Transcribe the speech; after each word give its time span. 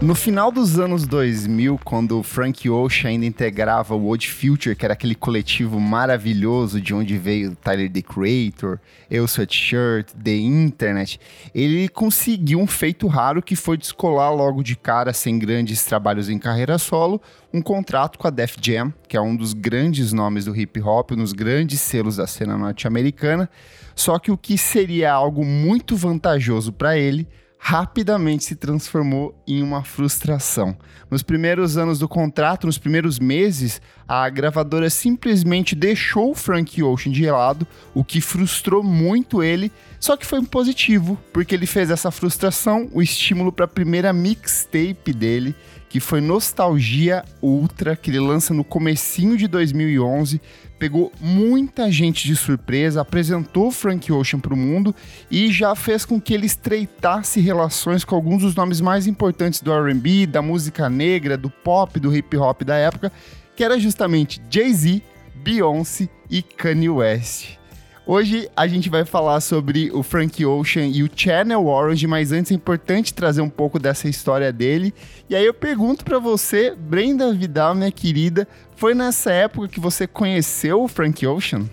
No 0.00 0.14
final 0.14 0.52
dos 0.52 0.78
anos 0.78 1.04
2000, 1.04 1.80
quando 1.84 2.22
Frank 2.22 2.70
Ocean 2.70 3.08
ainda 3.08 3.26
integrava 3.26 3.92
o 3.96 4.08
Odd 4.08 4.30
Future, 4.30 4.76
que 4.76 4.84
era 4.84 4.94
aquele 4.94 5.16
coletivo 5.16 5.80
maravilhoso 5.80 6.80
de 6.80 6.94
onde 6.94 7.18
veio 7.18 7.56
Tyler 7.56 7.90
the 7.90 8.02
Creator, 8.02 8.78
Eu 9.10 9.24
Sweatshirt, 9.24 10.12
The 10.12 10.36
Internet, 10.36 11.18
ele 11.52 11.88
conseguiu 11.88 12.60
um 12.60 12.68
feito 12.68 13.08
raro 13.08 13.42
que 13.42 13.56
foi 13.56 13.76
descolar 13.76 14.32
logo 14.32 14.62
de 14.62 14.76
cara, 14.76 15.12
sem 15.12 15.40
grandes 15.40 15.84
trabalhos 15.84 16.28
em 16.28 16.38
carreira 16.38 16.78
solo, 16.78 17.20
um 17.52 17.60
contrato 17.60 18.16
com 18.16 18.28
a 18.28 18.30
Def 18.30 18.56
Jam, 18.62 18.94
que 19.08 19.16
é 19.16 19.20
um 19.20 19.34
dos 19.34 19.54
grandes 19.54 20.12
nomes 20.12 20.44
do 20.44 20.54
hip 20.54 20.80
hop, 20.80 21.10
um 21.12 21.16
dos 21.16 21.32
grandes 21.32 21.80
selos 21.80 22.16
da 22.16 22.28
cena 22.28 22.56
norte-americana. 22.56 23.50
Só 23.96 24.20
que 24.20 24.30
o 24.30 24.38
que 24.38 24.56
seria 24.56 25.12
algo 25.12 25.44
muito 25.44 25.96
vantajoso 25.96 26.72
para 26.72 26.96
ele 26.96 27.26
rapidamente 27.66 28.44
se 28.44 28.54
transformou 28.54 29.34
em 29.46 29.62
uma 29.62 29.82
frustração. 29.82 30.76
Nos 31.10 31.22
primeiros 31.22 31.78
anos 31.78 31.98
do 31.98 32.06
contrato, 32.06 32.66
nos 32.66 32.76
primeiros 32.76 33.18
meses, 33.18 33.80
a 34.06 34.28
gravadora 34.28 34.90
simplesmente 34.90 35.74
deixou 35.74 36.34
Frank 36.34 36.82
Ocean 36.82 37.10
de 37.10 37.24
lado, 37.24 37.66
o 37.94 38.04
que 38.04 38.20
frustrou 38.20 38.82
muito 38.82 39.42
ele, 39.42 39.72
só 39.98 40.14
que 40.14 40.26
foi 40.26 40.40
um 40.40 40.44
positivo, 40.44 41.18
porque 41.32 41.54
ele 41.54 41.64
fez 41.64 41.90
essa 41.90 42.10
frustração 42.10 42.86
o 42.92 43.00
estímulo 43.00 43.50
para 43.50 43.64
a 43.64 43.68
primeira 43.68 44.12
mixtape 44.12 45.14
dele, 45.14 45.56
que 45.88 46.00
foi 46.00 46.20
Nostalgia 46.20 47.24
Ultra, 47.40 47.96
que 47.96 48.10
ele 48.10 48.20
lança 48.20 48.52
no 48.52 48.62
comecinho 48.62 49.38
de 49.38 49.48
2011, 49.48 50.38
pegou 50.78 51.12
muita 51.20 51.90
gente 51.90 52.26
de 52.26 52.36
surpresa, 52.36 53.00
apresentou 53.00 53.70
Frank 53.70 54.12
Ocean 54.12 54.40
para 54.40 54.54
o 54.54 54.56
mundo 54.56 54.94
e 55.30 55.50
já 55.52 55.74
fez 55.74 56.04
com 56.04 56.20
que 56.20 56.34
ele 56.34 56.46
estreitasse 56.46 57.40
relações 57.40 58.04
com 58.04 58.14
alguns 58.14 58.42
dos 58.42 58.54
nomes 58.54 58.80
mais 58.80 59.06
importantes 59.06 59.60
do 59.60 59.72
R&B, 59.72 60.26
da 60.26 60.42
música 60.42 60.88
negra, 60.90 61.36
do 61.36 61.50
pop, 61.50 61.98
do 61.98 62.14
hip 62.14 62.36
hop 62.36 62.62
da 62.62 62.76
época, 62.76 63.12
que 63.56 63.64
era 63.64 63.78
justamente 63.78 64.40
Jay-Z, 64.50 65.02
Beyoncé 65.36 66.08
e 66.30 66.42
Kanye 66.42 66.90
West. 66.90 67.63
Hoje 68.06 68.50
a 68.54 68.66
gente 68.66 68.90
vai 68.90 69.02
falar 69.06 69.40
sobre 69.40 69.90
o 69.90 70.02
Frank 70.02 70.44
Ocean 70.44 70.84
e 70.88 71.02
o 71.02 71.08
Channel 71.14 71.66
Orange, 71.66 72.06
mas 72.06 72.32
antes 72.32 72.52
é 72.52 72.54
importante 72.54 73.14
trazer 73.14 73.40
um 73.40 73.48
pouco 73.48 73.78
dessa 73.78 74.06
história 74.06 74.52
dele. 74.52 74.92
E 75.26 75.34
aí 75.34 75.46
eu 75.46 75.54
pergunto 75.54 76.04
para 76.04 76.18
você, 76.18 76.74
Brenda 76.76 77.32
Vidal, 77.32 77.74
minha 77.74 77.90
querida, 77.90 78.46
foi 78.76 78.92
nessa 78.92 79.32
época 79.32 79.68
que 79.68 79.80
você 79.80 80.06
conheceu 80.06 80.82
o 80.82 80.88
Frank 80.88 81.26
Ocean? 81.26 81.64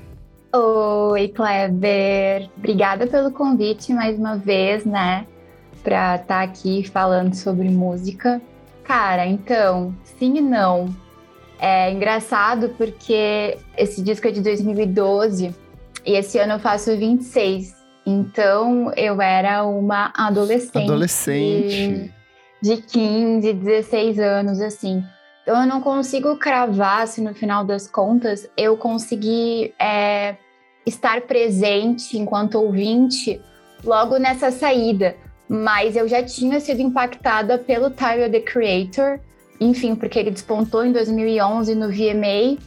Oi, 0.56 1.28
Kleber. 1.28 2.50
Obrigada 2.58 3.08
pelo 3.08 3.32
convite 3.32 3.92
mais 3.92 4.18
uma 4.18 4.38
vez, 4.38 4.86
né? 4.86 5.28
Pra 5.84 6.16
estar 6.16 6.28
tá 6.28 6.42
aqui 6.44 6.90
falando 6.90 7.34
sobre 7.34 7.68
música. 7.68 8.42
Cara, 8.86 9.28
então, 9.28 9.94
sim 10.18 10.38
e 10.38 10.42
não. 10.42 10.96
É 11.60 11.92
engraçado 11.92 12.70
porque 12.78 13.58
esse 13.78 14.02
disco 14.02 14.30
é 14.30 14.32
de 14.32 14.40
2012 14.40 15.54
e 16.06 16.14
esse 16.14 16.38
ano 16.40 16.54
eu 16.54 16.60
faço 16.60 16.96
26. 16.96 17.76
Então 18.06 18.92
eu 18.96 19.22
era 19.22 19.64
uma 19.64 20.12
adolescente. 20.16 20.90
Adolescente. 20.90 22.12
De, 22.62 22.76
de 22.76 22.82
15, 22.82 23.54
16 23.54 24.20
anos, 24.20 24.62
assim. 24.62 25.04
Então 25.44 25.62
eu 25.62 25.68
não 25.68 25.82
consigo 25.82 26.38
cravar 26.38 27.08
se 27.08 27.22
no 27.22 27.34
final 27.34 27.66
das 27.66 27.88
contas 27.88 28.50
eu 28.56 28.78
consegui 28.78 29.74
é, 29.80 30.36
estar 30.86 31.22
presente 31.22 32.18
enquanto 32.18 32.56
ouvinte 32.56 33.42
logo 33.84 34.18
nessa 34.18 34.52
saída. 34.52 35.16
Mas 35.48 35.96
eu 35.96 36.08
já 36.08 36.24
tinha 36.24 36.60
sido 36.60 36.82
impactada 36.82 37.58
pelo 37.58 37.90
Tyler 37.90 38.32
the 38.32 38.40
Creator, 38.40 39.20
enfim, 39.60 39.96
porque 39.96 40.18
ele 40.18 40.32
despontou 40.32 40.86
em 40.86 40.92
2011 40.92 41.76
no 41.76 41.90
VMA. 41.90 42.58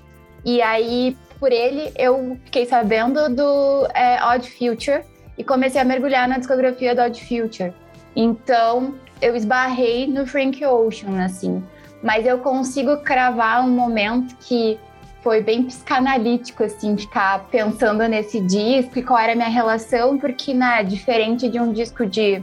E 0.44 0.60
aí 0.60 1.16
por 1.38 1.52
ele, 1.52 1.92
eu 1.96 2.38
fiquei 2.44 2.66
sabendo 2.66 3.28
do 3.28 3.86
é, 3.94 4.22
Odd 4.24 4.50
Future 4.50 5.02
e 5.36 5.44
comecei 5.44 5.80
a 5.80 5.84
mergulhar 5.84 6.28
na 6.28 6.38
discografia 6.38 6.94
do 6.94 7.02
Odd 7.02 7.20
Future. 7.20 7.72
Então, 8.16 8.94
eu 9.20 9.34
esbarrei 9.34 10.06
no 10.06 10.26
Frank 10.26 10.64
Ocean, 10.64 11.24
assim. 11.24 11.62
Mas 12.02 12.26
eu 12.26 12.38
consigo 12.38 12.98
cravar 12.98 13.64
um 13.64 13.70
momento 13.70 14.36
que 14.40 14.78
foi 15.22 15.42
bem 15.42 15.64
psicanalítico, 15.64 16.62
assim, 16.62 16.96
ficar 16.96 17.46
pensando 17.50 18.06
nesse 18.06 18.40
disco 18.40 18.98
e 18.98 19.02
qual 19.02 19.18
era 19.18 19.32
a 19.32 19.34
minha 19.34 19.48
relação, 19.48 20.18
porque, 20.18 20.52
né, 20.52 20.84
diferente 20.84 21.48
de 21.48 21.58
um 21.58 21.72
disco 21.72 22.04
de. 22.04 22.42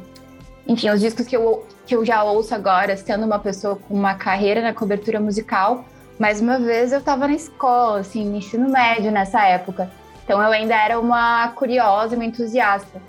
Enfim, 0.67 0.89
os 0.89 0.99
discos 0.99 1.27
que 1.27 1.35
eu, 1.35 1.65
que 1.85 1.95
eu 1.95 2.03
já 2.03 2.23
ouço 2.23 2.55
agora, 2.55 2.97
sendo 2.97 3.25
uma 3.25 3.37
pessoa 3.37 3.75
com 3.75 3.93
uma 3.93 4.15
carreira 4.15 4.61
na 4.61 4.73
cobertura 4.73 5.19
musical, 5.19 5.85
mais 6.21 6.39
uma 6.39 6.59
vez 6.59 6.93
eu 6.93 6.99
estava 6.99 7.27
na 7.27 7.33
escola, 7.33 8.01
assim, 8.01 8.23
no 8.29 8.37
ensino 8.37 8.69
médio 8.69 9.11
nessa 9.11 9.43
época. 9.43 9.89
Então 10.23 10.39
eu 10.39 10.51
ainda 10.51 10.75
era 10.75 10.99
uma 10.99 11.47
curiosa, 11.53 12.15
uma 12.15 12.23
entusiasta. 12.23 13.01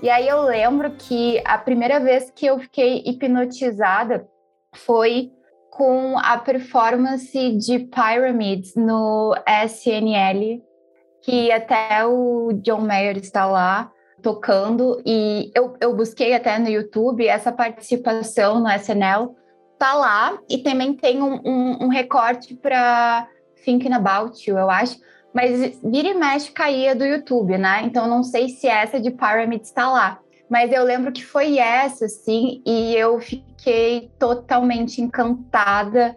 E 0.00 0.08
aí 0.08 0.28
eu 0.28 0.42
lembro 0.42 0.92
que 0.92 1.42
a 1.44 1.58
primeira 1.58 1.98
vez 1.98 2.30
que 2.30 2.46
eu 2.46 2.60
fiquei 2.60 3.02
hipnotizada 3.04 4.24
foi 4.72 5.32
com 5.68 6.16
a 6.16 6.38
performance 6.38 7.56
de 7.56 7.80
Pyramids 7.80 8.76
no 8.76 9.34
SNL, 9.66 10.62
que 11.22 11.50
até 11.50 12.06
o 12.06 12.52
John 12.62 12.82
Mayer 12.82 13.16
está 13.16 13.46
lá 13.46 13.90
tocando, 14.22 15.02
e 15.04 15.50
eu, 15.56 15.74
eu 15.80 15.92
busquei 15.96 16.34
até 16.34 16.56
no 16.56 16.68
YouTube 16.68 17.26
essa 17.26 17.50
participação 17.50 18.60
no 18.60 18.70
SNL, 18.70 19.34
tá 19.80 19.94
lá 19.94 20.38
e 20.46 20.58
também 20.58 20.92
tem 20.92 21.22
um, 21.22 21.40
um, 21.42 21.84
um 21.84 21.88
recorte 21.88 22.54
para 22.54 23.26
Thinking 23.64 23.94
About 23.94 24.38
You, 24.48 24.58
eu 24.58 24.70
acho. 24.70 24.98
Mas 25.32 25.78
vira 25.82 26.08
e 26.08 26.14
mexe 26.14 26.50
caía 26.50 26.94
do 26.94 27.04
YouTube, 27.04 27.56
né? 27.56 27.80
Então 27.84 28.06
não 28.06 28.22
sei 28.22 28.50
se 28.50 28.68
essa 28.68 29.00
de 29.00 29.10
Pyramid 29.10 29.62
está 29.62 29.90
lá. 29.90 30.18
Mas 30.50 30.70
eu 30.70 30.84
lembro 30.84 31.12
que 31.12 31.24
foi 31.24 31.58
essa, 31.58 32.04
assim, 32.04 32.60
e 32.66 32.94
eu 32.94 33.20
fiquei 33.20 34.10
totalmente 34.18 35.00
encantada 35.00 36.14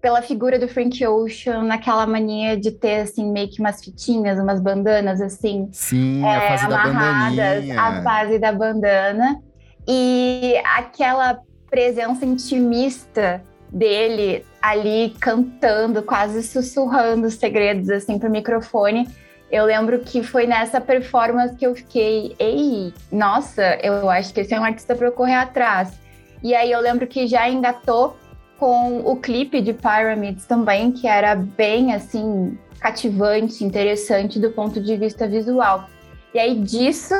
pela 0.00 0.20
figura 0.22 0.58
do 0.58 0.66
Frank 0.66 1.06
Ocean, 1.06 1.62
naquela 1.62 2.06
mania 2.06 2.58
de 2.58 2.72
ter, 2.72 3.02
assim, 3.02 3.30
meio 3.30 3.48
que 3.48 3.60
umas 3.60 3.84
fitinhas, 3.84 4.40
umas 4.40 4.60
bandanas, 4.60 5.20
assim. 5.20 5.68
Sim, 5.70 6.24
é, 6.24 6.36
a 6.36 6.48
fase 6.48 6.68
da 6.68 6.82
bandaninha. 6.82 7.80
A 7.80 8.02
fase 8.02 8.38
da 8.38 8.52
bandana. 8.52 9.42
E 9.86 10.54
aquela 10.64 11.38
presença 11.74 12.24
intimista 12.24 13.42
dele 13.68 14.46
ali 14.62 15.12
cantando, 15.18 16.04
quase 16.04 16.40
sussurrando 16.44 17.26
os 17.26 17.34
segredos 17.34 17.90
assim 17.90 18.16
pro 18.16 18.30
microfone. 18.30 19.08
Eu 19.50 19.64
lembro 19.64 19.98
que 19.98 20.22
foi 20.22 20.46
nessa 20.46 20.80
performance 20.80 21.56
que 21.56 21.66
eu 21.66 21.74
fiquei, 21.74 22.36
ei, 22.38 22.94
nossa, 23.10 23.76
eu 23.82 24.08
acho 24.08 24.32
que 24.32 24.38
esse 24.38 24.54
é 24.54 24.60
um 24.60 24.62
artista 24.62 24.94
para 24.94 25.08
eu 25.08 25.12
correr 25.12 25.34
atrás. 25.34 25.98
E 26.44 26.54
aí 26.54 26.70
eu 26.70 26.80
lembro 26.80 27.08
que 27.08 27.26
já 27.26 27.48
engatou 27.48 28.16
com 28.56 29.00
o 29.00 29.16
clipe 29.16 29.60
de 29.60 29.72
Pyramids 29.72 30.46
também, 30.46 30.92
que 30.92 31.08
era 31.08 31.34
bem 31.34 31.92
assim 31.92 32.56
cativante, 32.78 33.64
interessante 33.64 34.38
do 34.38 34.52
ponto 34.52 34.80
de 34.80 34.96
vista 34.96 35.26
visual. 35.26 35.88
E 36.32 36.38
aí 36.38 36.56
disso 36.56 37.14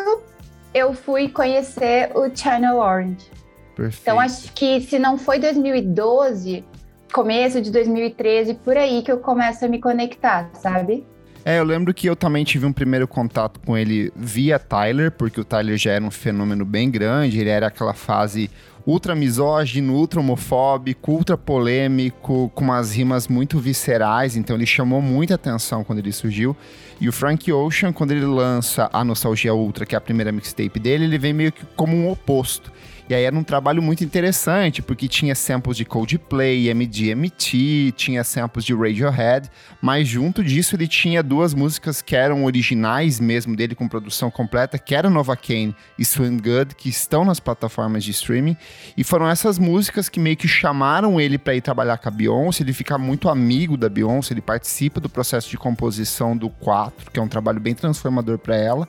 eu 0.73 0.95
fui 0.95 1.29
conhecer 1.29 2.13
o 2.15 2.31
Channel 2.33 2.77
Orange. 2.77 3.34
Perfeito. 3.75 4.03
Então 4.03 4.21
acho 4.21 4.53
que 4.53 4.81
se 4.81 4.99
não 4.99 5.19
foi 5.19 5.39
2012, 5.39 6.65
começo 7.13 7.61
de 7.61 7.71
2013, 7.71 8.55
por 8.55 8.77
aí 8.77 9.03
que 9.03 9.11
eu 9.11 9.19
começo 9.19 9.65
a 9.65 9.69
me 9.69 9.81
conectar, 9.81 10.51
sabe? 10.55 11.05
É, 11.45 11.59
eu 11.59 11.65
lembro 11.65 11.93
que 11.93 12.09
eu 12.09 12.17
também 12.17 12.43
tive 12.43 12.65
um 12.65 12.73
primeiro 12.73 13.07
contato 13.07 13.61
com 13.61 13.77
ele 13.77 14.11
via 14.17 14.59
Tyler, 14.59 15.13
porque 15.13 15.39
o 15.39 15.45
Tyler 15.45 15.77
já 15.77 15.93
era 15.93 16.03
um 16.03 16.11
fenômeno 16.11 16.65
bem 16.65 16.91
grande, 16.91 17.39
ele 17.39 17.51
era 17.51 17.67
aquela 17.67 17.93
fase 17.93 18.51
ultra 18.87 19.15
misógino, 19.15 19.95
ultra 19.95 20.21
homofóbico, 20.21 21.13
ultra 21.13 21.37
polêmico, 21.37 22.51
com 22.55 22.65
umas 22.65 22.95
rimas 22.95 23.29
muito 23.29 23.59
viscerais, 23.59 24.37
então 24.37 24.57
ele 24.57 24.67
chamou 24.67 25.03
muita 25.03 25.35
atenção 25.35 25.85
quando 25.85 25.99
ele 25.99 26.13
surgiu. 26.13 26.57
E 26.99 27.09
o 27.09 27.13
Frank 27.13 27.53
Ocean, 27.53 27.93
quando 27.93 28.13
ele 28.13 28.25
lança 28.25 28.89
a 28.93 29.05
Nostalgia 29.05 29.55
Ultra, 29.55 29.85
que 29.85 29.95
é 29.95 29.99
a 29.99 30.01
primeira 30.01 30.33
mixtape 30.33 30.79
dele, 30.79 31.05
ele 31.05 31.19
vem 31.19 31.33
meio 31.33 31.53
que 31.53 31.65
como 31.77 31.95
um 31.95 32.11
oposto. 32.11 32.73
E 33.07 33.15
aí 33.15 33.25
era 33.25 33.37
um 33.37 33.45
trabalho 33.45 33.83
muito 33.83 34.03
interessante, 34.03 34.81
porque 34.81 35.07
tinha 35.07 35.35
samples 35.35 35.77
de 35.77 35.85
Coldplay, 35.85 36.71
MGMT, 36.73 37.93
tinha 37.95 38.25
samples 38.25 38.65
de 38.65 38.73
Radiohead, 38.73 39.51
mas 39.81 40.09
junto 40.09 40.43
disso 40.43 40.75
ele 40.75 40.89
tinha 40.89 41.23
duas 41.23 41.53
músicas 41.53 42.01
que 42.01 42.17
eram 42.17 42.45
originais 42.45 43.21
mesmo 43.21 43.55
dele, 43.55 43.75
com 43.75 43.87
produção 43.87 44.31
completa, 44.31 44.79
que 44.79 44.95
era 44.95 45.11
Nova 45.11 45.37
Kane 45.37 45.77
e 45.99 46.05
Swing 46.05 46.41
Good, 46.41 46.77
que 46.77 46.89
estão 46.89 47.27
nas 47.27 47.39
plataformas 47.39 48.03
de 48.03 48.11
streaming. 48.13 48.57
E 48.97 49.05
foram 49.05 49.29
essas 49.29 49.59
músicas 49.59 50.09
que 50.09 50.19
meio 50.19 50.37
que 50.37 50.49
chamaram 50.49 51.21
ele 51.21 51.37
para 51.37 51.55
ir 51.55 51.61
trabalhar 51.61 51.99
com 51.99 52.09
a 52.09 52.13
Beyoncé, 52.13 52.63
ele 52.63 52.73
fica 52.73 52.97
muito 52.97 53.29
amigo 53.29 53.77
da 53.77 53.91
Beyoncé, 53.91 54.33
ele 54.33 54.41
participa 54.41 54.99
do 54.99 55.11
processo 55.11 55.51
de 55.51 55.59
composição 55.59 56.35
do 56.35 56.49
4, 56.49 57.11
que 57.11 57.21
é 57.21 57.23
um 57.23 57.29
trabalho 57.29 57.61
bem 57.61 57.75
transformador 57.75 58.39
para 58.39 58.57
ela. 58.57 58.89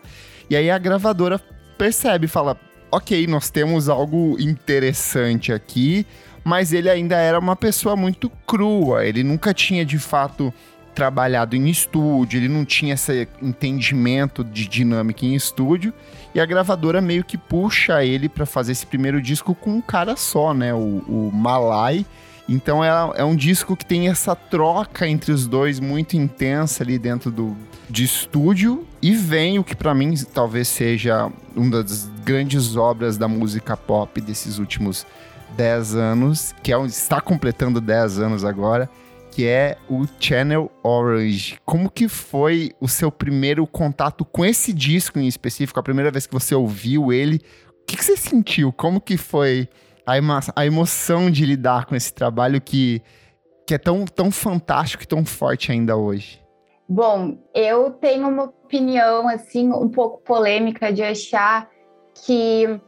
E 0.49 0.55
aí 0.55 0.71
a 0.71 0.77
gravadora 0.77 1.37
percebe, 1.77 2.27
fala: 2.27 2.57
ok, 2.95 3.27
nós 3.27 3.49
temos 3.49 3.89
algo 3.89 4.37
interessante 4.39 5.51
aqui, 5.51 6.05
mas 6.43 6.71
ele 6.71 6.89
ainda 6.89 7.17
era 7.17 7.37
uma 7.37 7.55
pessoa 7.55 7.95
muito 7.95 8.29
crua. 8.47 9.05
Ele 9.05 9.23
nunca 9.23 9.53
tinha 9.53 9.85
de 9.85 9.99
fato 9.99 10.53
trabalhado 10.93 11.57
em 11.57 11.67
estúdio, 11.67 12.37
ele 12.39 12.47
não 12.47 12.63
tinha 12.63 12.93
esse 12.93 13.27
entendimento 13.41 14.45
de 14.45 14.65
dinâmica 14.67 15.25
em 15.25 15.35
estúdio. 15.35 15.93
E 16.33 16.39
a 16.39 16.45
gravadora 16.45 17.01
meio 17.01 17.23
que 17.23 17.37
puxa 17.37 18.03
ele 18.03 18.29
para 18.29 18.45
fazer 18.45 18.71
esse 18.71 18.85
primeiro 18.85 19.21
disco 19.21 19.53
com 19.53 19.71
um 19.71 19.81
cara 19.81 20.15
só, 20.15 20.53
né? 20.53 20.73
O, 20.73 20.77
o 21.07 21.31
Malai. 21.33 22.05
Então 22.47 22.83
é, 22.83 22.89
é, 23.15 23.23
um 23.25 23.35
disco 23.35 23.75
que 23.75 23.85
tem 23.85 24.07
essa 24.07 24.35
troca 24.35 25.07
entre 25.07 25.31
os 25.31 25.47
dois 25.47 25.79
muito 25.79 26.15
intensa 26.15 26.83
ali 26.83 26.97
dentro 26.97 27.31
do 27.31 27.57
de 27.89 28.03
estúdio 28.03 28.85
e 29.05 29.13
vem 29.13 29.59
o 29.59 29.63
que 29.63 29.75
para 29.75 29.93
mim 29.93 30.15
talvez 30.33 30.67
seja 30.67 31.31
uma 31.55 31.83
das 31.83 32.09
grandes 32.23 32.75
obras 32.75 33.19
da 33.19 33.27
música 33.27 33.77
pop 33.77 34.19
desses 34.19 34.57
últimos 34.57 35.05
10 35.55 35.93
anos, 35.93 36.55
que 36.63 36.73
é, 36.73 36.85
está 36.85 37.21
completando 37.21 37.79
10 37.79 38.17
anos 38.17 38.43
agora, 38.43 38.89
que 39.29 39.45
é 39.45 39.77
o 39.87 40.07
Channel 40.19 40.71
Orange. 40.81 41.59
Como 41.63 41.87
que 41.87 42.07
foi 42.07 42.71
o 42.81 42.87
seu 42.87 43.11
primeiro 43.11 43.67
contato 43.67 44.25
com 44.25 44.43
esse 44.43 44.73
disco 44.73 45.19
em 45.19 45.27
específico? 45.27 45.79
A 45.79 45.83
primeira 45.83 46.09
vez 46.09 46.25
que 46.25 46.33
você 46.33 46.55
ouviu 46.55 47.13
ele, 47.13 47.35
o 47.83 47.85
que, 47.85 47.97
que 47.97 48.03
você 48.03 48.17
sentiu? 48.17 48.73
Como 48.73 48.99
que 48.99 49.17
foi 49.17 49.69
a, 50.03 50.17
emo 50.17 50.33
a 50.55 50.65
emoção 50.65 51.29
de 51.29 51.45
lidar 51.45 51.85
com 51.85 51.95
esse 51.95 52.11
trabalho 52.11 52.59
que, 52.59 53.03
que 53.67 53.75
é 53.75 53.77
tão, 53.77 54.03
tão 54.03 54.31
fantástico 54.31 55.03
e 55.03 55.07
tão 55.07 55.23
forte 55.23 55.71
ainda 55.71 55.95
hoje? 55.95 56.43
Bom, 56.87 57.37
eu 57.53 57.91
tenho 57.91 58.27
uma 58.27 58.43
opinião 58.43 59.27
assim 59.27 59.71
um 59.71 59.89
pouco 59.89 60.21
polêmica 60.21 60.93
de 60.93 61.01
achar 61.01 61.67
que 62.23 62.79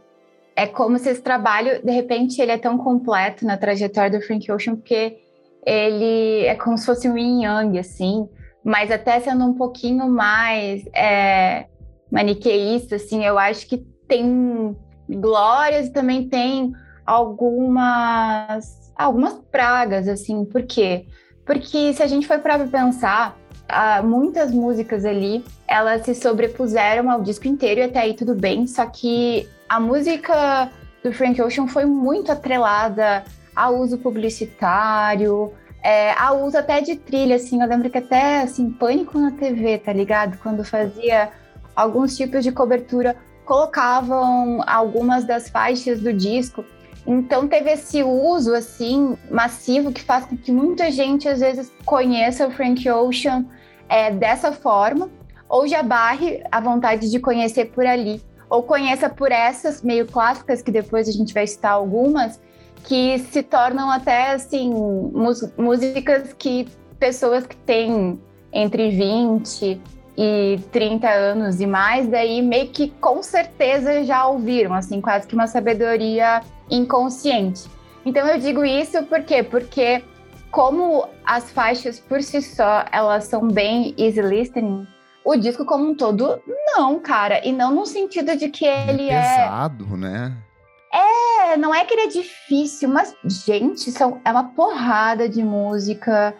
é 0.56 0.66
como 0.66 0.98
se 0.98 1.10
esse 1.10 1.22
trabalho, 1.22 1.84
de 1.84 1.92
repente, 1.92 2.42
ele 2.42 2.52
é 2.52 2.58
tão 2.58 2.78
completo 2.78 3.46
na 3.46 3.58
trajetória 3.58 4.10
do 4.10 4.26
Frank 4.26 4.52
Ocean, 4.52 4.76
porque 4.76 5.20
ele 5.66 6.46
é 6.46 6.56
como 6.56 6.78
se 6.78 6.86
fosse 6.86 7.08
um 7.08 7.18
yin 7.18 7.44
yang, 7.44 7.78
assim, 7.78 8.28
mas 8.64 8.90
até 8.90 9.20
sendo 9.20 9.46
um 9.46 9.54
pouquinho 9.54 10.10
mais 10.10 10.84
é, 10.96 11.68
maniqueísta, 12.12 12.96
assim, 12.96 13.24
eu 13.24 13.38
acho 13.38 13.68
que 13.68 13.78
tem 14.08 14.76
glórias 15.08 15.88
e 15.88 15.94
também 15.94 16.28
tem 16.28 16.72
algumas 17.06 18.92
algumas 18.96 19.34
pragas, 19.52 20.08
assim, 20.08 20.44
por 20.44 20.64
quê? 20.64 21.06
Porque 21.46 21.94
se 21.94 22.02
a 22.02 22.08
gente 22.08 22.26
for 22.26 22.40
para 22.40 22.66
pensar, 22.66 23.38
ah, 23.70 24.02
muitas 24.02 24.52
músicas 24.52 25.06
ali, 25.06 25.44
elas 25.68 26.04
se 26.04 26.16
sobrepuseram 26.16 27.10
ao 27.10 27.22
disco 27.22 27.48
inteiro 27.48 27.82
e 27.82 27.84
até 27.84 28.00
aí 28.00 28.14
tudo 28.14 28.34
bem, 28.34 28.66
só 28.68 28.86
que 28.86 29.48
a 29.68 29.80
música 29.80 30.70
do 31.04 31.12
Frank 31.12 31.42
Ocean 31.42 31.68
foi 31.68 31.86
muito 31.86 32.32
atrelada 32.32 33.24
a 33.56 33.70
uso 33.70 33.98
publicitário, 33.98 35.52
é, 35.84 36.12
a 36.14 36.34
uso 36.34 36.58
até 36.58 36.82
de 36.82 36.96
trilha, 36.96 37.36
assim, 37.36 37.62
eu 37.62 37.68
lembro 37.68 37.90
que 37.90 37.98
até, 37.98 38.42
assim, 38.42 38.70
Pânico 38.70 39.18
na 39.18 39.32
TV, 39.32 39.78
tá 39.78 39.94
ligado? 39.94 40.38
Quando 40.40 40.64
fazia 40.64 41.30
alguns 41.76 42.16
tipos 42.18 42.44
de 42.44 42.52
cobertura, 42.52 43.16
colocavam 43.46 44.62
algumas 44.68 45.26
das 45.26 45.50
faixas 45.50 46.00
do 46.00 46.12
disco, 46.12 46.64
então 47.06 47.48
teve 47.48 47.72
esse 47.72 48.04
uso, 48.04 48.54
assim, 48.54 49.18
massivo, 49.32 49.94
que 49.94 50.02
faz 50.02 50.26
com 50.26 50.36
que 50.36 50.52
muita 50.52 50.92
gente, 50.92 51.30
às 51.30 51.40
vezes, 51.40 51.72
conheça 51.86 52.46
o 52.46 52.52
Frank 52.52 52.88
Ocean 52.90 53.46
é, 53.90 54.12
dessa 54.12 54.52
forma, 54.52 55.10
ou 55.50 55.68
já 55.68 55.82
barre 55.82 56.44
a 56.52 56.60
vontade 56.60 57.10
de 57.10 57.20
conhecer 57.20 57.66
por 57.66 57.86
ali, 57.86 58.22
ou 58.50 58.64
conheça 58.64 59.10
por 59.10 59.32
essas 59.32 59.82
meio 59.82 60.06
clássicas, 60.06 60.62
que 60.62 60.72
depois 60.72 61.08
a 61.08 61.12
gente 61.12 61.34
vai 61.34 61.46
citar 61.48 61.74
algumas, 61.74 62.40
que 62.84 63.20
se 63.20 63.44
tornam 63.44 63.90
até 63.92 64.32
assim 64.32 64.74
músicas 65.58 66.34
que 66.34 66.68
pessoas 67.00 67.46
que 67.46 67.56
têm 67.56 68.20
entre 68.52 68.90
20 68.92 69.82
e 70.18 70.60
30 70.72 71.08
anos 71.08 71.60
e 71.62 71.68
mais, 71.68 72.08
daí 72.08 72.42
meio 72.42 72.70
que 72.70 72.90
com 72.90 73.22
certeza 73.22 74.04
já 74.04 74.26
ouviram, 74.28 74.74
assim, 74.74 75.00
quase 75.00 75.28
que 75.28 75.36
uma 75.36 75.48
sabedoria 75.48 76.42
inconsciente. 76.70 77.70
Então 78.06 78.26
eu 78.28 78.40
digo 78.40 78.66
isso 78.66 79.04
por 79.04 79.22
quê? 79.22 79.44
Porque 79.44 80.02
como 80.52 81.08
as 81.26 81.52
faixas 81.52 82.00
por 82.00 82.22
si 82.22 82.42
só, 82.42 82.86
elas 82.92 83.26
são 83.26 83.48
bem 83.48 83.94
easy 83.98 84.22
listening, 84.22 84.88
o 85.24 85.36
disco 85.36 85.66
como 85.66 85.90
um 85.90 85.96
todo, 85.96 86.42
não, 86.48 87.00
cara. 87.00 87.46
E 87.46 87.52
não 87.52 87.76
no 87.76 87.86
sentido 87.86 88.36
de 88.38 88.50
que 88.50 88.66
ele 88.66 89.10
é. 89.10 89.22
Pesado, 89.22 89.86
é... 89.94 89.98
né? 89.98 90.38
É, 90.94 91.58
não 91.58 91.76
é 91.76 91.84
que 91.84 91.94
ele 91.94 92.04
é 92.04 92.08
difícil, 92.08 92.88
mas, 92.88 93.14
gente, 93.26 93.92
são, 93.92 94.22
é 94.24 94.32
uma 94.32 94.46
porrada 94.46 95.28
de 95.28 95.44
música, 95.44 96.34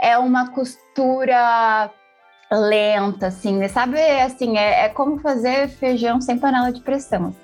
é 0.00 0.16
uma 0.16 0.50
costura 0.50 1.90
lenta, 2.50 3.26
assim, 3.26 3.56
né? 3.56 3.66
Sabe, 3.66 4.00
assim, 4.20 4.56
é, 4.56 4.84
é 4.84 4.88
como 4.88 5.18
fazer 5.18 5.68
feijão 5.68 6.20
sem 6.20 6.38
panela 6.38 6.72
de 6.72 6.80
pressão. 6.80 7.34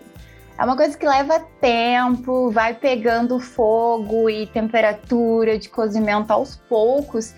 É 0.56 0.64
uma 0.64 0.76
coisa 0.76 0.96
que 0.96 1.04
leva 1.04 1.40
tempo, 1.60 2.50
vai 2.50 2.74
pegando 2.74 3.40
fogo 3.40 4.30
e 4.30 4.46
temperatura 4.46 5.58
de 5.58 5.68
cozimento 5.68 6.30
aos 6.30 6.56
poucos. 6.56 7.34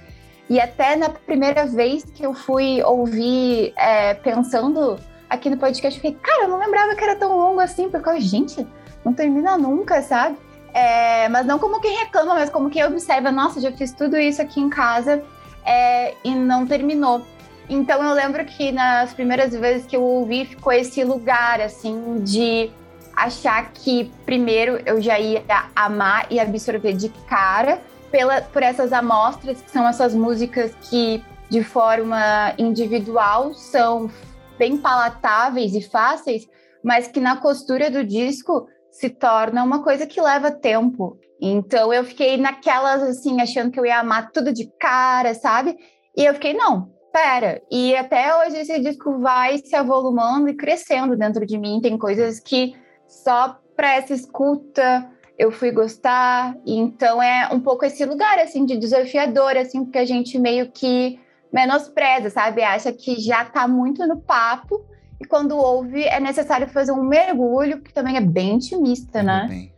E 0.50 0.60
até 0.60 0.96
na 0.96 1.08
primeira 1.08 1.66
vez 1.66 2.04
que 2.04 2.24
eu 2.24 2.34
fui 2.34 2.82
ouvir, 2.82 3.72
é, 3.76 4.14
pensando 4.14 4.98
aqui 5.30 5.48
no 5.48 5.56
podcast, 5.56 5.98
eu 5.98 6.02
fiquei, 6.02 6.20
cara, 6.22 6.44
eu 6.44 6.48
não 6.48 6.58
lembrava 6.58 6.94
que 6.94 7.02
era 7.02 7.16
tão 7.16 7.36
longo 7.36 7.58
assim, 7.58 7.88
porque, 7.88 8.08
eu, 8.08 8.20
gente, 8.20 8.66
não 9.04 9.12
termina 9.12 9.56
nunca, 9.56 10.02
sabe? 10.02 10.36
É, 10.74 11.28
mas 11.30 11.46
não 11.46 11.58
como 11.58 11.80
quem 11.80 11.96
reclama, 11.96 12.34
mas 12.34 12.50
como 12.50 12.68
quem 12.68 12.84
observa, 12.84 13.32
nossa, 13.32 13.60
já 13.60 13.72
fiz 13.72 13.92
tudo 13.92 14.18
isso 14.18 14.42
aqui 14.42 14.60
em 14.60 14.68
casa 14.68 15.24
é, 15.64 16.14
e 16.22 16.34
não 16.34 16.66
terminou. 16.66 17.26
Então 17.68 18.04
eu 18.04 18.14
lembro 18.14 18.44
que 18.44 18.70
nas 18.70 19.12
primeiras 19.14 19.52
vezes 19.52 19.86
que 19.86 19.96
eu 19.96 20.02
ouvi 20.02 20.44
ficou 20.44 20.72
esse 20.72 21.02
lugar 21.02 21.60
assim 21.60 22.22
de 22.22 22.70
achar 23.16 23.72
que 23.72 24.12
primeiro 24.26 24.78
eu 24.84 25.00
já 25.00 25.18
ia 25.18 25.42
amar 25.74 26.26
e 26.30 26.38
absorver 26.38 26.92
de 26.92 27.08
cara 27.28 27.80
pela, 28.10 28.42
por 28.42 28.62
essas 28.62 28.92
amostras, 28.92 29.60
que 29.62 29.70
são 29.70 29.88
essas 29.88 30.14
músicas 30.14 30.74
que 30.82 31.24
de 31.48 31.62
forma 31.64 32.52
individual 32.58 33.54
são 33.54 34.10
bem 34.58 34.76
palatáveis 34.76 35.74
e 35.74 35.80
fáceis, 35.80 36.46
mas 36.84 37.08
que 37.08 37.20
na 37.20 37.36
costura 37.36 37.90
do 37.90 38.04
disco 38.04 38.68
se 38.90 39.10
torna 39.10 39.62
uma 39.62 39.82
coisa 39.82 40.06
que 40.06 40.20
leva 40.20 40.50
tempo. 40.50 41.18
Então 41.40 41.92
eu 41.92 42.04
fiquei 42.04 42.36
naquelas 42.36 43.02
assim, 43.02 43.40
achando 43.40 43.70
que 43.70 43.78
eu 43.78 43.86
ia 43.86 44.00
amar 44.00 44.30
tudo 44.32 44.52
de 44.52 44.70
cara, 44.78 45.34
sabe? 45.34 45.76
E 46.16 46.24
eu 46.24 46.34
fiquei, 46.34 46.54
não, 46.54 46.90
pera. 47.12 47.60
E 47.70 47.94
até 47.94 48.34
hoje 48.36 48.58
esse 48.58 48.78
disco 48.80 49.18
vai 49.20 49.58
se 49.58 49.76
avolumando 49.76 50.48
e 50.48 50.56
crescendo 50.56 51.16
dentro 51.16 51.44
de 51.46 51.58
mim. 51.58 51.80
Tem 51.82 51.98
coisas 51.98 52.40
que 52.40 52.74
só 53.08 53.60
para 53.74 53.94
essa 53.94 54.14
escuta 54.14 55.10
eu 55.38 55.50
fui 55.50 55.70
gostar. 55.70 56.56
Então 56.66 57.22
é 57.22 57.48
um 57.52 57.60
pouco 57.60 57.84
esse 57.84 58.04
lugar 58.04 58.38
assim 58.38 58.64
de 58.64 58.76
desafiador, 58.76 59.56
assim, 59.56 59.84
porque 59.84 59.98
a 59.98 60.04
gente 60.04 60.38
meio 60.38 60.70
que 60.70 61.18
menospreza, 61.52 62.30
sabe? 62.30 62.62
Acha 62.62 62.92
que 62.92 63.20
já 63.20 63.42
está 63.42 63.68
muito 63.68 64.06
no 64.06 64.18
papo 64.18 64.84
e 65.20 65.24
quando 65.24 65.56
ouve 65.56 66.04
é 66.04 66.20
necessário 66.20 66.68
fazer 66.68 66.92
um 66.92 67.02
mergulho, 67.02 67.80
que 67.80 67.92
também 67.92 68.16
é 68.16 68.20
bem 68.20 68.54
intimista, 68.54 69.22
né? 69.22 69.46
Bem. 69.48 69.72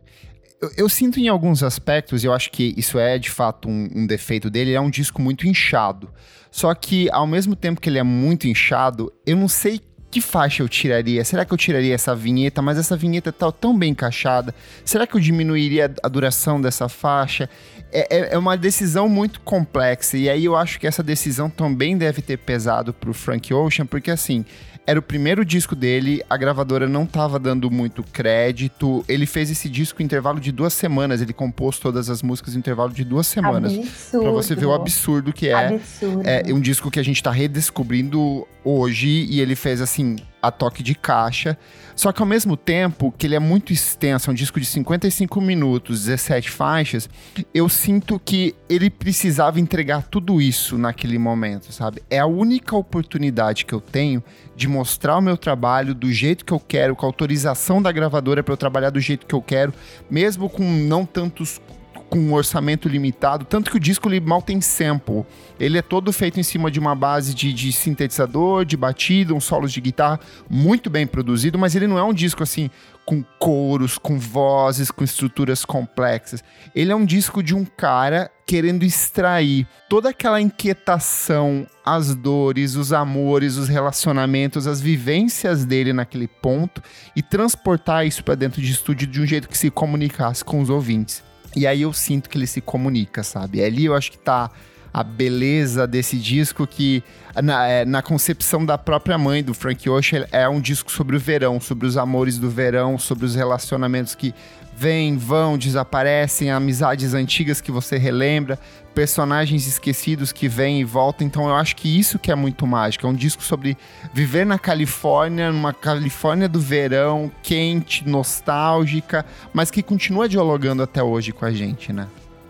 Eu, 0.61 0.69
eu, 0.75 0.89
sinto 0.89 1.17
em 1.21 1.29
alguns 1.29 1.63
aspectos, 1.63 2.21
e 2.21 2.27
eu 2.27 2.33
acho 2.33 2.51
que 2.51 2.73
isso 2.75 2.99
é 2.99 3.17
de 3.17 3.29
fato 3.29 3.69
um, 3.69 3.87
um 3.95 4.05
defeito 4.05 4.49
dele, 4.49 4.73
é 4.73 4.81
um 4.81 4.89
disco 4.89 5.21
muito 5.21 5.47
inchado. 5.47 6.13
Só 6.51 6.73
que, 6.75 7.09
ao 7.11 7.25
mesmo 7.25 7.55
tempo 7.55 7.79
que 7.79 7.89
ele 7.89 7.97
é 7.97 8.03
muito 8.03 8.45
inchado, 8.45 9.09
eu 9.25 9.37
não 9.37 9.47
sei 9.47 9.79
que 10.11 10.21
faixa 10.21 10.63
eu 10.63 10.69
tiraria? 10.69 11.23
Será 11.23 11.45
que 11.45 11.53
eu 11.53 11.57
tiraria 11.57 11.93
essa 11.93 12.15
vinheta? 12.15 12.61
Mas 12.61 12.77
essa 12.77 12.97
vinheta 12.97 13.31
tá 13.31 13.51
tão 13.51 13.77
bem 13.77 13.91
encaixada. 13.91 14.53
Será 14.83 15.05
que 15.05 15.15
eu 15.15 15.19
diminuiria 15.19 15.93
a 16.01 16.07
duração 16.07 16.59
dessa 16.59 16.89
faixa? 16.89 17.49
É, 17.91 18.17
é, 18.17 18.33
é, 18.33 18.37
uma 18.37 18.57
decisão 18.57 19.07
muito 19.07 19.39
complexa. 19.41 20.17
E 20.17 20.29
aí 20.29 20.45
eu 20.45 20.55
acho 20.55 20.79
que 20.79 20.87
essa 20.87 21.03
decisão 21.03 21.49
também 21.49 21.97
deve 21.97 22.21
ter 22.21 22.37
pesado 22.37 22.93
pro 22.93 23.13
Frank 23.13 23.53
Ocean, 23.53 23.85
porque 23.85 24.09
assim, 24.09 24.45
era 24.89 24.97
o 24.97 25.03
primeiro 25.03 25.45
disco 25.45 25.75
dele, 25.75 26.23
a 26.27 26.35
gravadora 26.35 26.89
não 26.89 27.03
estava 27.03 27.37
dando 27.37 27.69
muito 27.69 28.01
crédito. 28.01 29.05
Ele 29.07 29.27
fez 29.27 29.51
esse 29.51 29.69
disco 29.69 30.01
em 30.01 30.05
intervalo 30.05 30.39
de 30.39 30.51
duas 30.51 30.73
semanas. 30.73 31.21
Ele 31.21 31.31
compôs 31.31 31.77
todas 31.77 32.09
as 32.09 32.23
músicas 32.23 32.55
em 32.55 32.57
intervalo 32.57 32.91
de 32.91 33.03
duas 33.03 33.27
semanas. 33.27 33.71
Absurdo. 33.71 34.23
Pra 34.23 34.31
você 34.31 34.55
ver 34.55 34.65
o 34.65 34.73
absurdo 34.73 35.31
que 35.31 35.47
é. 35.47 35.53
Absurdo. 35.75 36.23
É 36.25 36.51
um 36.51 36.59
disco 36.59 36.89
que 36.89 36.99
a 36.99 37.03
gente 37.03 37.21
tá 37.21 37.29
redescobrindo 37.29 38.47
hoje 38.65 39.27
e 39.29 39.39
ele 39.39 39.55
fez 39.55 39.79
assim 39.79 40.15
a 40.41 40.51
toque 40.51 40.81
de 40.81 40.95
caixa. 40.95 41.57
Só 41.95 42.11
que 42.11 42.21
ao 42.21 42.27
mesmo 42.27 42.55
tempo 42.55 43.13
que 43.17 43.27
ele 43.27 43.35
é 43.35 43.39
muito 43.39 43.73
extenso, 43.73 44.29
é 44.29 44.31
um 44.31 44.35
disco 44.35 44.59
de 44.59 44.65
55 44.65 45.41
minutos, 45.41 46.05
17 46.05 46.49
faixas, 46.49 47.09
eu 47.53 47.67
sinto 47.67 48.19
que 48.19 48.55
ele 48.69 48.89
precisava 48.89 49.59
entregar 49.59 50.03
tudo 50.03 50.41
isso 50.41 50.77
naquele 50.77 51.17
momento, 51.17 51.71
sabe? 51.73 52.01
É 52.09 52.19
a 52.19 52.25
única 52.25 52.75
oportunidade 52.75 53.65
que 53.65 53.73
eu 53.73 53.81
tenho 53.81 54.23
de 54.55 54.67
mostrar 54.67 55.17
o 55.17 55.21
meu 55.21 55.37
trabalho 55.37 55.93
do 55.93 56.11
jeito 56.11 56.45
que 56.45 56.53
eu 56.53 56.59
quero, 56.59 56.95
com 56.95 57.05
a 57.05 57.09
autorização 57.09 57.81
da 57.81 57.91
gravadora 57.91 58.43
para 58.43 58.53
eu 58.53 58.57
trabalhar 58.57 58.89
do 58.89 58.99
jeito 58.99 59.25
que 59.25 59.35
eu 59.35 59.41
quero, 59.41 59.73
mesmo 60.09 60.49
com 60.49 60.63
não 60.63 61.05
tantos 61.05 61.59
com 62.09 62.19
um 62.19 62.33
orçamento 62.33 62.89
limitado, 62.89 63.45
tanto 63.45 63.69
que 63.69 63.77
o 63.77 63.79
disco 63.79 64.09
ele 64.09 64.19
mal 64.19 64.41
tem 64.41 64.59
sample. 64.59 65.23
Ele 65.59 65.77
é 65.77 65.81
todo 65.81 66.11
feito 66.11 66.39
em 66.39 66.43
cima 66.43 66.71
de 66.71 66.79
uma 66.79 66.95
base 66.95 67.33
de, 67.33 67.53
de 67.53 67.71
sintetizador, 67.71 68.65
de 68.65 68.75
batida, 68.75 69.33
uns 69.33 69.43
solos 69.43 69.71
de 69.71 69.79
guitarra 69.79 70.19
muito 70.49 70.89
bem 70.89 71.05
produzido, 71.05 71.59
mas 71.59 71.75
ele 71.75 71.87
não 71.87 71.97
é 71.97 72.03
um 72.03 72.13
disco 72.13 72.41
assim 72.41 72.69
com 73.05 73.23
coros, 73.39 73.97
com 73.97 74.19
vozes, 74.19 74.91
com 74.91 75.03
estruturas 75.03 75.65
complexas. 75.65 76.43
Ele 76.75 76.91
é 76.91 76.95
um 76.95 77.05
disco 77.05 77.41
de 77.41 77.55
um 77.55 77.65
cara 77.65 78.29
querendo 78.45 78.83
extrair 78.83 79.67
toda 79.89 80.09
aquela 80.09 80.39
inquietação, 80.39 81.65
as 81.83 82.13
dores, 82.13 82.75
os 82.75 82.93
amores, 82.93 83.57
os 83.57 83.67
relacionamentos, 83.67 84.67
as 84.67 84.79
vivências 84.79 85.65
dele 85.65 85.91
naquele 85.91 86.27
ponto 86.27 86.83
e 87.15 87.23
transportar 87.23 88.05
isso 88.05 88.23
para 88.23 88.35
dentro 88.35 88.61
de 88.61 88.71
estúdio 88.71 89.07
de 89.07 89.21
um 89.21 89.25
jeito 89.25 89.49
que 89.49 89.57
se 89.57 89.71
comunicasse 89.71 90.45
com 90.45 90.61
os 90.61 90.69
ouvintes. 90.69 91.28
E 91.55 91.65
aí 91.65 91.81
eu 91.81 91.91
sinto 91.93 92.29
que 92.29 92.37
ele 92.37 92.47
se 92.47 92.61
comunica, 92.61 93.23
sabe? 93.23 93.63
Ali 93.63 93.85
eu 93.85 93.95
acho 93.95 94.11
que 94.11 94.17
tá 94.17 94.51
a 94.93 95.03
beleza 95.03 95.85
desse 95.85 96.17
disco 96.17 96.65
que 96.65 97.03
na, 97.43 97.67
é, 97.67 97.85
na, 97.85 98.01
concepção 98.01 98.65
da 98.65 98.77
própria 98.77 99.17
mãe 99.17 99.43
do 99.43 99.53
Frank 99.53 99.87
Ocean 99.87 100.25
é 100.31 100.49
um 100.49 100.59
disco 100.59 100.91
sobre 100.91 101.15
o 101.15 101.19
verão, 101.19 101.61
sobre 101.61 101.85
os 101.87 101.95
amores 101.95 102.37
do 102.37 102.49
verão, 102.49 102.97
sobre 102.97 103.25
os 103.25 103.35
relacionamentos 103.35 104.15
que 104.15 104.33
vêm, 104.79 105.17
vão, 105.17 105.57
desaparecem, 105.57 106.49
amizades 106.49 107.13
antigas 107.13 107.59
que 107.59 107.69
você 107.69 107.97
relembra, 107.97 108.57
personagens 108.95 109.67
esquecidos 109.67 110.31
que 110.31 110.47
vêm 110.47 110.79
e 110.79 110.85
voltam. 110.85 111.27
Então 111.27 111.49
eu 111.49 111.55
acho 111.55 111.75
que 111.75 111.99
isso 111.99 112.17
que 112.17 112.31
é 112.31 112.35
muito 112.35 112.65
mágico. 112.65 113.05
É 113.05 113.09
um 113.09 113.13
disco 113.13 113.43
sobre 113.43 113.77
viver 114.13 114.45
na 114.45 114.57
Califórnia, 114.57 115.51
numa 115.51 115.73
Califórnia 115.73 116.47
do 116.47 116.61
verão, 116.61 117.29
quente, 117.43 118.07
nostálgica, 118.07 119.25
mas 119.51 119.69
que 119.69 119.83
continua 119.83 120.29
dialogando 120.29 120.81
até 120.81 121.03
hoje 121.03 121.33
com 121.33 121.43
a 121.43 121.51
gente, 121.51 121.91
né? 121.91 122.07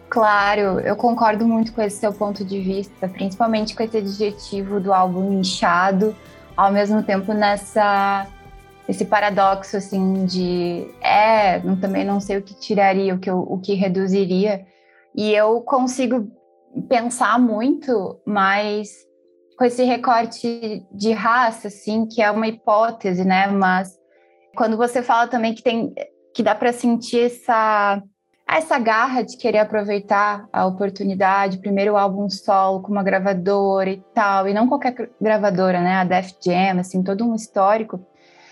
Claro, 0.08 0.80
eu 0.82 0.96
concordo 0.96 1.48
muito 1.48 1.74
com 1.74 1.82
esse 1.82 1.98
seu 1.98 2.14
ponto 2.14 2.46
de 2.46 2.60
vista, 2.60 3.08
principalmente 3.08 3.76
com 3.76 3.82
esse 3.82 3.98
adjetivo 3.98 4.80
do 4.80 4.94
álbum 4.94 5.40
inchado, 5.40 6.16
ao 6.56 6.72
mesmo 6.72 7.02
tempo 7.02 7.34
nessa 7.34 8.28
esse 8.90 9.06
paradoxo 9.06 9.78
assim 9.78 10.26
de 10.26 10.88
é, 11.00 11.60
também 11.80 12.04
não 12.04 12.20
sei 12.20 12.38
o 12.38 12.42
que 12.42 12.60
tiraria, 12.60 13.14
o 13.14 13.20
que 13.20 13.30
eu, 13.30 13.38
o 13.38 13.60
que 13.60 13.76
reduziria. 13.76 14.66
E 15.16 15.32
eu 15.32 15.62
consigo 15.62 16.28
pensar 16.90 17.40
muito, 17.40 18.20
mas 18.26 18.90
com 19.56 19.64
esse 19.64 19.84
recorte 19.84 20.84
de 20.92 21.12
raça 21.12 21.68
assim, 21.68 22.08
que 22.08 22.20
é 22.20 22.32
uma 22.32 22.48
hipótese, 22.48 23.24
né, 23.24 23.46
mas 23.46 23.96
quando 24.56 24.76
você 24.76 25.04
fala 25.04 25.28
também 25.28 25.54
que 25.54 25.62
tem 25.62 25.94
que 26.34 26.42
dá 26.42 26.56
para 26.56 26.74
sentir 26.74 27.26
essa 27.26 28.02
essa 28.48 28.80
garra 28.80 29.22
de 29.22 29.38
querer 29.38 29.60
aproveitar 29.60 30.50
a 30.52 30.66
oportunidade, 30.66 31.60
primeiro 31.60 31.96
álbum 31.96 32.28
solo 32.28 32.82
com 32.82 32.92
uma 32.92 33.04
gravadora 33.04 33.92
e 33.92 34.04
tal, 34.16 34.48
e 34.48 34.54
não 34.56 34.68
qualquer 34.68 35.12
gravadora, 35.22 35.80
né, 35.80 35.98
a 35.98 36.04
Def 36.04 36.32
Jam, 36.44 36.80
assim, 36.80 37.04
todo 37.04 37.24
um 37.24 37.36
histórico. 37.36 38.04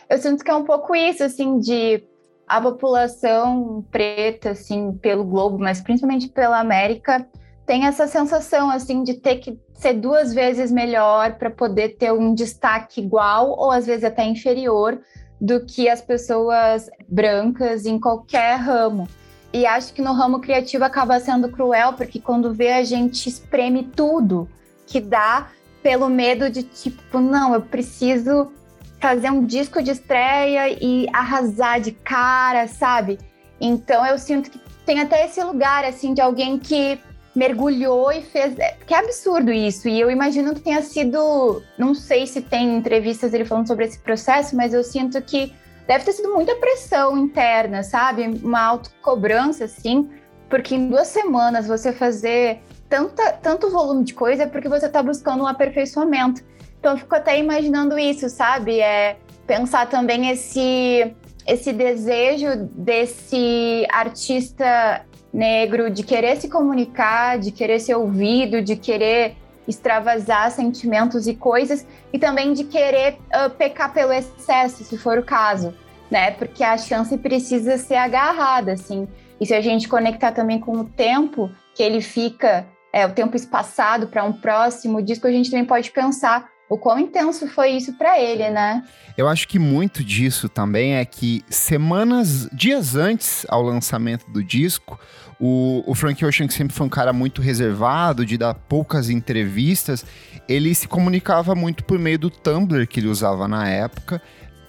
Eu 0.09 0.17
sinto 0.17 0.43
que 0.43 0.51
é 0.51 0.55
um 0.55 0.63
pouco 0.63 0.95
isso, 0.95 1.23
assim, 1.23 1.59
de 1.59 2.03
a 2.47 2.61
população 2.61 3.85
preta, 3.91 4.51
assim, 4.51 4.93
pelo 4.93 5.25
globo, 5.25 5.59
mas 5.59 5.81
principalmente 5.81 6.29
pela 6.29 6.59
América, 6.59 7.27
tem 7.65 7.85
essa 7.85 8.07
sensação, 8.07 8.69
assim, 8.69 9.03
de 9.03 9.15
ter 9.15 9.35
que 9.37 9.59
ser 9.73 9.93
duas 9.93 10.33
vezes 10.33 10.71
melhor 10.71 11.37
para 11.37 11.49
poder 11.49 11.97
ter 11.97 12.13
um 12.13 12.33
destaque 12.33 13.01
igual 13.01 13.49
ou 13.49 13.69
às 13.69 13.85
vezes 13.85 14.05
até 14.05 14.25
inferior 14.25 14.99
do 15.39 15.65
que 15.65 15.89
as 15.89 16.01
pessoas 16.01 16.89
brancas 17.07 17.85
em 17.85 17.99
qualquer 17.99 18.55
ramo. 18.55 19.07
E 19.53 19.65
acho 19.65 19.93
que 19.93 20.01
no 20.01 20.13
ramo 20.13 20.39
criativo 20.39 20.85
acaba 20.85 21.19
sendo 21.19 21.49
cruel, 21.49 21.93
porque 21.93 22.19
quando 22.19 22.53
vê 22.53 22.71
a 22.71 22.83
gente 22.83 23.27
espreme 23.27 23.83
tudo 23.83 24.47
que 24.85 25.01
dá 25.01 25.49
pelo 25.83 26.09
medo 26.09 26.49
de 26.49 26.63
tipo, 26.63 27.19
não, 27.19 27.53
eu 27.53 27.61
preciso 27.61 28.51
fazer 28.99 29.29
um 29.29 29.45
disco 29.45 29.81
de 29.81 29.91
estreia 29.91 30.69
e 30.81 31.07
arrasar 31.13 31.79
de 31.79 31.91
cara, 31.91 32.67
sabe? 32.67 33.17
Então 33.59 34.05
eu 34.05 34.17
sinto 34.17 34.49
que 34.49 34.59
tem 34.85 34.99
até 34.99 35.25
esse 35.25 35.43
lugar 35.43 35.83
assim 35.83 36.13
de 36.13 36.21
alguém 36.21 36.57
que 36.57 36.99
mergulhou 37.35 38.11
e 38.11 38.23
fez, 38.23 38.57
é, 38.57 38.75
que 38.85 38.93
é 38.93 38.97
absurdo 38.97 39.51
isso. 39.51 39.87
E 39.87 39.99
eu 39.99 40.09
imagino 40.09 40.55
que 40.55 40.61
tenha 40.61 40.81
sido, 40.81 41.61
não 41.77 41.93
sei 41.93 42.25
se 42.25 42.41
tem 42.41 42.75
entrevistas 42.75 43.31
ele 43.31 43.45
falando 43.45 43.67
sobre 43.67 43.85
esse 43.85 43.99
processo, 43.99 44.55
mas 44.55 44.73
eu 44.73 44.83
sinto 44.83 45.21
que 45.21 45.53
deve 45.85 46.03
ter 46.03 46.13
sido 46.13 46.33
muita 46.33 46.55
pressão 46.55 47.15
interna, 47.15 47.83
sabe? 47.83 48.23
Uma 48.43 48.61
autocobrança 48.61 49.65
assim, 49.65 50.09
porque 50.49 50.73
em 50.73 50.89
duas 50.89 51.07
semanas 51.09 51.67
você 51.67 51.93
fazer 51.93 52.59
tanta, 52.89 53.33
tanto 53.33 53.69
volume 53.69 54.03
de 54.03 54.15
coisa 54.15 54.43
é 54.43 54.47
porque 54.47 54.67
você 54.67 54.87
está 54.87 55.03
buscando 55.03 55.43
um 55.43 55.47
aperfeiçoamento. 55.47 56.43
Então 56.79 56.93
eu 56.93 56.97
fico 56.97 57.15
até 57.15 57.39
imaginando 57.39 57.97
isso, 57.97 58.29
sabe? 58.29 58.79
É 58.79 59.17
pensar 59.45 59.87
também 59.87 60.29
esse 60.29 61.13
esse 61.47 61.71
desejo 61.71 62.69
desse 62.73 63.87
artista 63.89 65.05
negro 65.31 65.89
de 65.89 66.03
querer 66.03 66.35
se 66.35 66.49
comunicar, 66.49 67.39
de 67.39 67.51
querer 67.51 67.79
ser 67.79 67.95
ouvido, 67.95 68.61
de 68.61 68.75
querer 68.75 69.37
extravasar 69.65 70.51
sentimentos 70.51 71.25
e 71.25 71.33
coisas 71.33 71.85
e 72.11 72.19
também 72.19 72.53
de 72.53 72.65
querer 72.65 73.17
uh, 73.33 73.49
pecar 73.49 73.93
pelo 73.93 74.11
excesso, 74.11 74.83
se 74.83 74.97
for 74.97 75.17
o 75.17 75.23
caso, 75.23 75.73
né? 76.11 76.31
Porque 76.31 76.63
a 76.63 76.77
chance 76.77 77.17
precisa 77.17 77.77
ser 77.77 77.95
agarrada, 77.95 78.73
assim. 78.73 79.07
E 79.39 79.45
se 79.45 79.53
a 79.53 79.61
gente 79.61 79.87
conectar 79.87 80.31
também 80.31 80.59
com 80.59 80.77
o 80.77 80.85
tempo 80.85 81.49
que 81.75 81.83
ele 81.83 82.01
fica, 82.01 82.65
é, 82.91 83.05
o 83.05 83.11
tempo 83.11 83.35
espaçado 83.35 84.07
para 84.07 84.23
um 84.23 84.33
próximo 84.33 85.01
disco, 85.01 85.27
a 85.27 85.31
gente 85.31 85.51
também 85.51 85.65
pode 85.65 85.91
pensar 85.91 86.49
o 86.69 86.77
quão 86.77 86.99
intenso 86.99 87.47
foi 87.47 87.71
isso 87.71 87.93
para 87.93 88.19
ele, 88.19 88.49
né? 88.49 88.83
Eu 89.17 89.27
acho 89.27 89.47
que 89.47 89.57
muito 89.57 90.03
disso 90.03 90.49
também 90.49 90.95
é 90.95 91.05
que 91.05 91.43
semanas, 91.49 92.47
dias 92.51 92.95
antes 92.95 93.45
ao 93.49 93.61
lançamento 93.61 94.29
do 94.29 94.43
disco, 94.43 94.99
o, 95.39 95.83
o 95.85 95.95
Frank 95.95 96.23
Ocean, 96.25 96.47
que 96.47 96.53
sempre 96.53 96.75
foi 96.75 96.85
um 96.85 96.89
cara 96.89 97.13
muito 97.13 97.41
reservado, 97.41 98.25
de 98.25 98.37
dar 98.37 98.53
poucas 98.53 99.09
entrevistas, 99.09 100.05
ele 100.47 100.73
se 100.75 100.87
comunicava 100.87 101.55
muito 101.55 101.83
por 101.83 101.97
meio 101.97 102.19
do 102.19 102.29
Tumblr 102.29 102.85
que 102.87 102.99
ele 102.99 103.07
usava 103.07 103.47
na 103.47 103.67
época. 103.67 104.21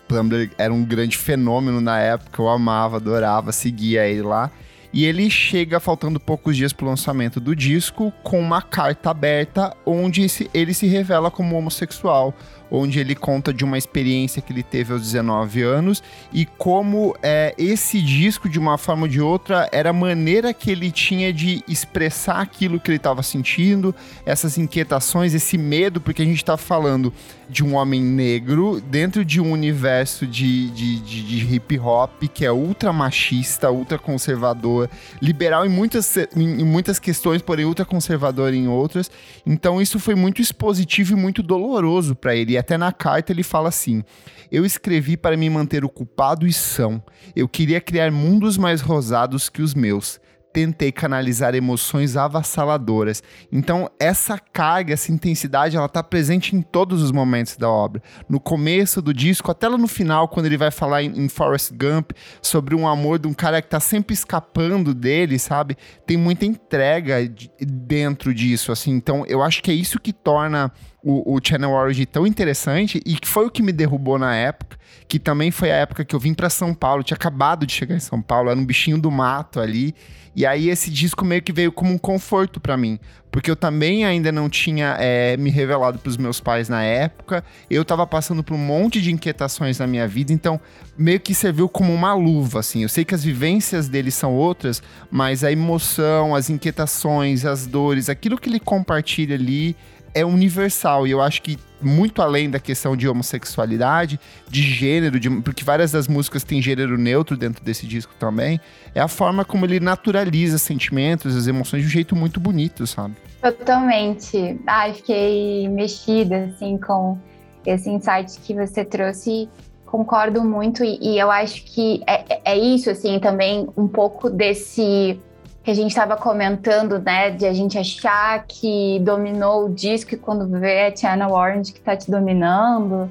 O 0.04 0.14
Tumblr 0.14 0.50
era 0.56 0.72
um 0.72 0.84
grande 0.84 1.16
fenômeno 1.16 1.80
na 1.80 1.98
época, 1.98 2.40
eu 2.40 2.48
amava, 2.48 2.96
adorava, 2.96 3.50
seguia 3.52 4.06
ele 4.06 4.22
lá. 4.22 4.50
E 4.92 5.04
ele 5.04 5.28
chega 5.28 5.78
faltando 5.78 6.18
poucos 6.18 6.56
dias 6.56 6.72
para 6.72 6.86
o 6.86 6.88
lançamento 6.88 7.38
do 7.38 7.54
disco 7.54 8.12
com 8.22 8.40
uma 8.40 8.62
carta 8.62 9.10
aberta 9.10 9.76
onde 9.84 10.26
ele 10.54 10.72
se 10.72 10.86
revela 10.86 11.30
como 11.30 11.56
homossexual 11.56 12.34
onde 12.70 12.98
ele 12.98 13.14
conta 13.14 13.52
de 13.52 13.64
uma 13.64 13.78
experiência 13.78 14.42
que 14.42 14.52
ele 14.52 14.62
teve 14.62 14.92
aos 14.92 15.02
19 15.02 15.62
anos 15.62 16.02
e 16.32 16.44
como 16.44 17.16
é, 17.22 17.54
esse 17.56 18.00
disco, 18.02 18.48
de 18.48 18.58
uma 18.58 18.76
forma 18.76 19.02
ou 19.02 19.08
de 19.08 19.20
outra, 19.20 19.68
era 19.72 19.90
a 19.90 19.92
maneira 19.92 20.52
que 20.52 20.70
ele 20.70 20.90
tinha 20.90 21.32
de 21.32 21.62
expressar 21.66 22.40
aquilo 22.40 22.78
que 22.78 22.90
ele 22.90 22.96
estava 22.96 23.22
sentindo, 23.22 23.94
essas 24.26 24.58
inquietações, 24.58 25.34
esse 25.34 25.56
medo, 25.56 26.00
porque 26.00 26.22
a 26.22 26.24
gente 26.24 26.36
está 26.36 26.56
falando 26.56 27.12
de 27.48 27.64
um 27.64 27.74
homem 27.74 28.02
negro 28.02 28.80
dentro 28.80 29.24
de 29.24 29.40
um 29.40 29.52
universo 29.52 30.26
de, 30.26 30.70
de, 30.70 31.00
de, 31.00 31.22
de 31.22 31.54
hip 31.54 31.78
hop 31.78 32.22
que 32.32 32.44
é 32.44 32.52
ultra 32.52 32.92
machista, 32.92 33.70
ultra 33.70 33.98
conservador, 33.98 34.90
liberal 35.20 35.64
em 35.64 35.68
muitas, 35.68 36.16
em, 36.16 36.60
em 36.60 36.64
muitas 36.64 36.98
questões, 36.98 37.40
porém 37.40 37.64
ultra 37.64 37.84
conservador 37.84 38.52
em 38.52 38.68
outras. 38.68 39.10
Então 39.46 39.80
isso 39.80 39.98
foi 39.98 40.14
muito 40.14 40.42
expositivo 40.42 41.14
e 41.14 41.16
muito 41.16 41.42
doloroso 41.42 42.14
para 42.14 42.36
ele 42.36 42.57
até 42.58 42.76
na 42.76 42.92
carta 42.92 43.32
ele 43.32 43.42
fala 43.42 43.68
assim: 43.68 44.02
Eu 44.50 44.64
escrevi 44.64 45.16
para 45.16 45.36
me 45.36 45.48
manter 45.48 45.84
ocupado 45.84 46.46
e 46.46 46.52
são. 46.52 47.02
Eu 47.34 47.48
queria 47.48 47.80
criar 47.80 48.10
mundos 48.10 48.56
mais 48.56 48.80
rosados 48.80 49.48
que 49.48 49.62
os 49.62 49.74
meus 49.74 50.20
tentei 50.52 50.90
canalizar 50.90 51.54
emoções 51.54 52.16
avassaladoras. 52.16 53.22
Então, 53.52 53.90
essa 53.98 54.38
carga, 54.38 54.94
essa 54.94 55.12
intensidade, 55.12 55.76
ela 55.76 55.88
tá 55.88 56.02
presente 56.02 56.56
em 56.56 56.62
todos 56.62 57.02
os 57.02 57.12
momentos 57.12 57.56
da 57.56 57.68
obra. 57.68 58.02
No 58.28 58.40
começo 58.40 59.00
do 59.00 59.12
disco, 59.12 59.50
até 59.50 59.68
lá 59.68 59.78
no 59.78 59.88
final, 59.88 60.28
quando 60.28 60.46
ele 60.46 60.56
vai 60.56 60.70
falar 60.70 61.02
em, 61.02 61.16
em 61.16 61.28
Forrest 61.28 61.70
Gump 61.72 62.12
sobre 62.42 62.74
um 62.74 62.88
amor 62.88 63.18
de 63.18 63.28
um 63.28 63.34
cara 63.34 63.62
que 63.62 63.68
tá 63.68 63.80
sempre 63.80 64.14
escapando 64.14 64.94
dele, 64.94 65.38
sabe? 65.38 65.76
Tem 66.06 66.16
muita 66.16 66.44
entrega 66.44 67.28
de, 67.28 67.50
dentro 67.60 68.34
disso, 68.34 68.72
assim. 68.72 68.92
Então, 68.92 69.24
eu 69.26 69.42
acho 69.42 69.62
que 69.62 69.70
é 69.70 69.74
isso 69.74 70.00
que 70.00 70.12
torna 70.12 70.72
o, 71.08 71.36
o 71.36 71.40
Channel 71.42 71.70
Orange 71.70 72.04
tão 72.04 72.26
interessante 72.26 73.00
e 73.06 73.14
que 73.14 73.26
foi 73.26 73.46
o 73.46 73.50
que 73.50 73.62
me 73.62 73.72
derrubou 73.72 74.18
na 74.18 74.36
época, 74.36 74.76
que 75.08 75.18
também 75.18 75.50
foi 75.50 75.72
a 75.72 75.76
época 75.76 76.04
que 76.04 76.14
eu 76.14 76.20
vim 76.20 76.34
para 76.34 76.50
São 76.50 76.74
Paulo, 76.74 77.02
tinha 77.02 77.16
acabado 77.16 77.66
de 77.66 77.72
chegar 77.72 77.96
em 77.96 78.00
São 78.00 78.20
Paulo, 78.20 78.50
era 78.50 78.60
um 78.60 78.64
bichinho 78.64 78.98
do 78.98 79.10
mato 79.10 79.58
ali. 79.58 79.94
E 80.36 80.44
aí 80.44 80.68
esse 80.68 80.90
disco 80.90 81.24
meio 81.24 81.40
que 81.40 81.50
veio 81.50 81.72
como 81.72 81.90
um 81.90 81.98
conforto 81.98 82.60
para 82.60 82.76
mim, 82.76 83.00
porque 83.32 83.50
eu 83.50 83.56
também 83.56 84.04
ainda 84.04 84.30
não 84.30 84.50
tinha 84.50 84.96
é, 85.00 85.36
me 85.38 85.48
revelado 85.48 85.98
para 85.98 86.10
os 86.10 86.18
meus 86.18 86.40
pais 86.40 86.68
na 86.68 86.82
época, 86.82 87.42
eu 87.70 87.84
tava 87.86 88.06
passando 88.06 88.44
por 88.44 88.54
um 88.54 88.58
monte 88.58 89.00
de 89.00 89.10
inquietações 89.10 89.78
na 89.78 89.86
minha 89.86 90.06
vida, 90.06 90.32
então 90.32 90.60
meio 90.96 91.18
que 91.18 91.34
serviu 91.34 91.68
como 91.68 91.92
uma 91.92 92.12
luva, 92.14 92.60
assim. 92.60 92.82
Eu 92.82 92.88
sei 92.88 93.04
que 93.04 93.14
as 93.14 93.24
vivências 93.24 93.88
dele 93.88 94.10
são 94.10 94.34
outras, 94.34 94.82
mas 95.10 95.42
a 95.42 95.50
emoção, 95.50 96.34
as 96.34 96.50
inquietações, 96.50 97.44
as 97.46 97.66
dores, 97.66 98.08
aquilo 98.08 98.38
que 98.38 98.48
ele 98.48 98.60
compartilha 98.60 99.34
ali 99.34 99.74
é 100.14 100.24
universal 100.24 101.06
e 101.06 101.10
eu 101.10 101.20
acho 101.20 101.42
que 101.42 101.58
muito 101.80 102.20
além 102.20 102.50
da 102.50 102.58
questão 102.58 102.96
de 102.96 103.08
homossexualidade, 103.08 104.18
de 104.48 104.62
gênero, 104.62 105.18
de, 105.20 105.30
porque 105.42 105.64
várias 105.64 105.92
das 105.92 106.08
músicas 106.08 106.42
têm 106.42 106.60
gênero 106.60 106.98
neutro 106.98 107.36
dentro 107.36 107.64
desse 107.64 107.86
disco 107.86 108.12
também, 108.18 108.60
é 108.94 109.00
a 109.00 109.08
forma 109.08 109.44
como 109.44 109.64
ele 109.64 109.80
naturaliza 109.80 110.58
sentimentos, 110.58 111.36
as 111.36 111.46
emoções 111.46 111.82
de 111.82 111.88
um 111.88 111.90
jeito 111.90 112.16
muito 112.16 112.40
bonito, 112.40 112.86
sabe? 112.86 113.14
Totalmente. 113.40 114.58
Ai, 114.66 114.94
fiquei 114.94 115.68
mexida, 115.68 116.46
assim, 116.46 116.78
com 116.78 117.18
esse 117.64 117.88
insight 117.88 118.40
que 118.40 118.54
você 118.54 118.84
trouxe. 118.84 119.48
Concordo 119.86 120.44
muito, 120.44 120.84
e, 120.84 120.98
e 121.00 121.18
eu 121.18 121.30
acho 121.30 121.64
que 121.64 122.02
é, 122.06 122.52
é 122.52 122.58
isso, 122.58 122.90
assim, 122.90 123.18
também 123.18 123.68
um 123.76 123.88
pouco 123.88 124.28
desse 124.28 125.18
que 125.62 125.70
a 125.70 125.74
gente 125.74 125.90
estava 125.90 126.16
comentando, 126.16 126.98
né, 126.98 127.30
de 127.30 127.44
a 127.44 127.52
gente 127.52 127.78
achar 127.78 128.44
que 128.46 128.98
dominou 129.00 129.66
o 129.66 129.68
disco 129.68 130.14
e 130.14 130.16
quando 130.16 130.48
vê 130.48 130.88
é 130.88 130.96
Channel 130.96 131.30
Orange 131.30 131.72
que 131.72 131.78
está 131.78 131.96
te 131.96 132.10
dominando. 132.10 133.10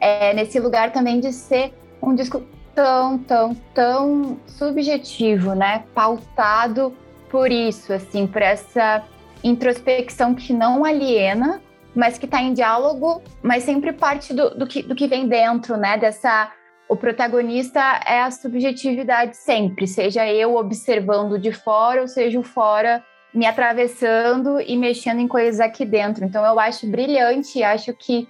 É 0.00 0.34
nesse 0.34 0.60
lugar 0.60 0.92
também 0.92 1.20
de 1.20 1.32
ser 1.32 1.72
um 2.02 2.14
disco 2.14 2.42
tão, 2.74 3.18
tão, 3.18 3.54
tão 3.72 4.38
subjetivo, 4.46 5.54
né, 5.54 5.84
pautado 5.94 6.92
por 7.30 7.50
isso, 7.50 7.92
assim, 7.92 8.26
por 8.26 8.42
essa 8.42 9.02
introspecção 9.42 10.34
que 10.34 10.52
não 10.52 10.84
aliena, 10.84 11.60
mas 11.94 12.18
que 12.18 12.26
está 12.26 12.40
em 12.42 12.52
diálogo, 12.52 13.22
mas 13.42 13.62
sempre 13.62 13.92
parte 13.92 14.32
do, 14.34 14.50
do, 14.50 14.66
que, 14.66 14.82
do 14.82 14.94
que 14.94 15.06
vem 15.06 15.28
dentro, 15.28 15.76
né, 15.76 15.96
dessa 15.96 16.50
o 16.88 16.96
protagonista 16.96 17.80
é 18.06 18.20
a 18.20 18.30
subjetividade 18.30 19.36
sempre, 19.36 19.86
seja 19.86 20.26
eu 20.30 20.56
observando 20.56 21.38
de 21.38 21.52
fora, 21.52 22.02
ou 22.02 22.08
seja 22.08 22.38
o 22.38 22.42
fora 22.42 23.02
me 23.32 23.46
atravessando 23.46 24.60
e 24.60 24.76
mexendo 24.76 25.20
em 25.20 25.26
coisas 25.26 25.60
aqui 25.60 25.84
dentro. 25.84 26.24
Então 26.24 26.44
eu 26.44 26.60
acho 26.60 26.88
brilhante, 26.88 27.62
acho 27.62 27.92
que 27.94 28.28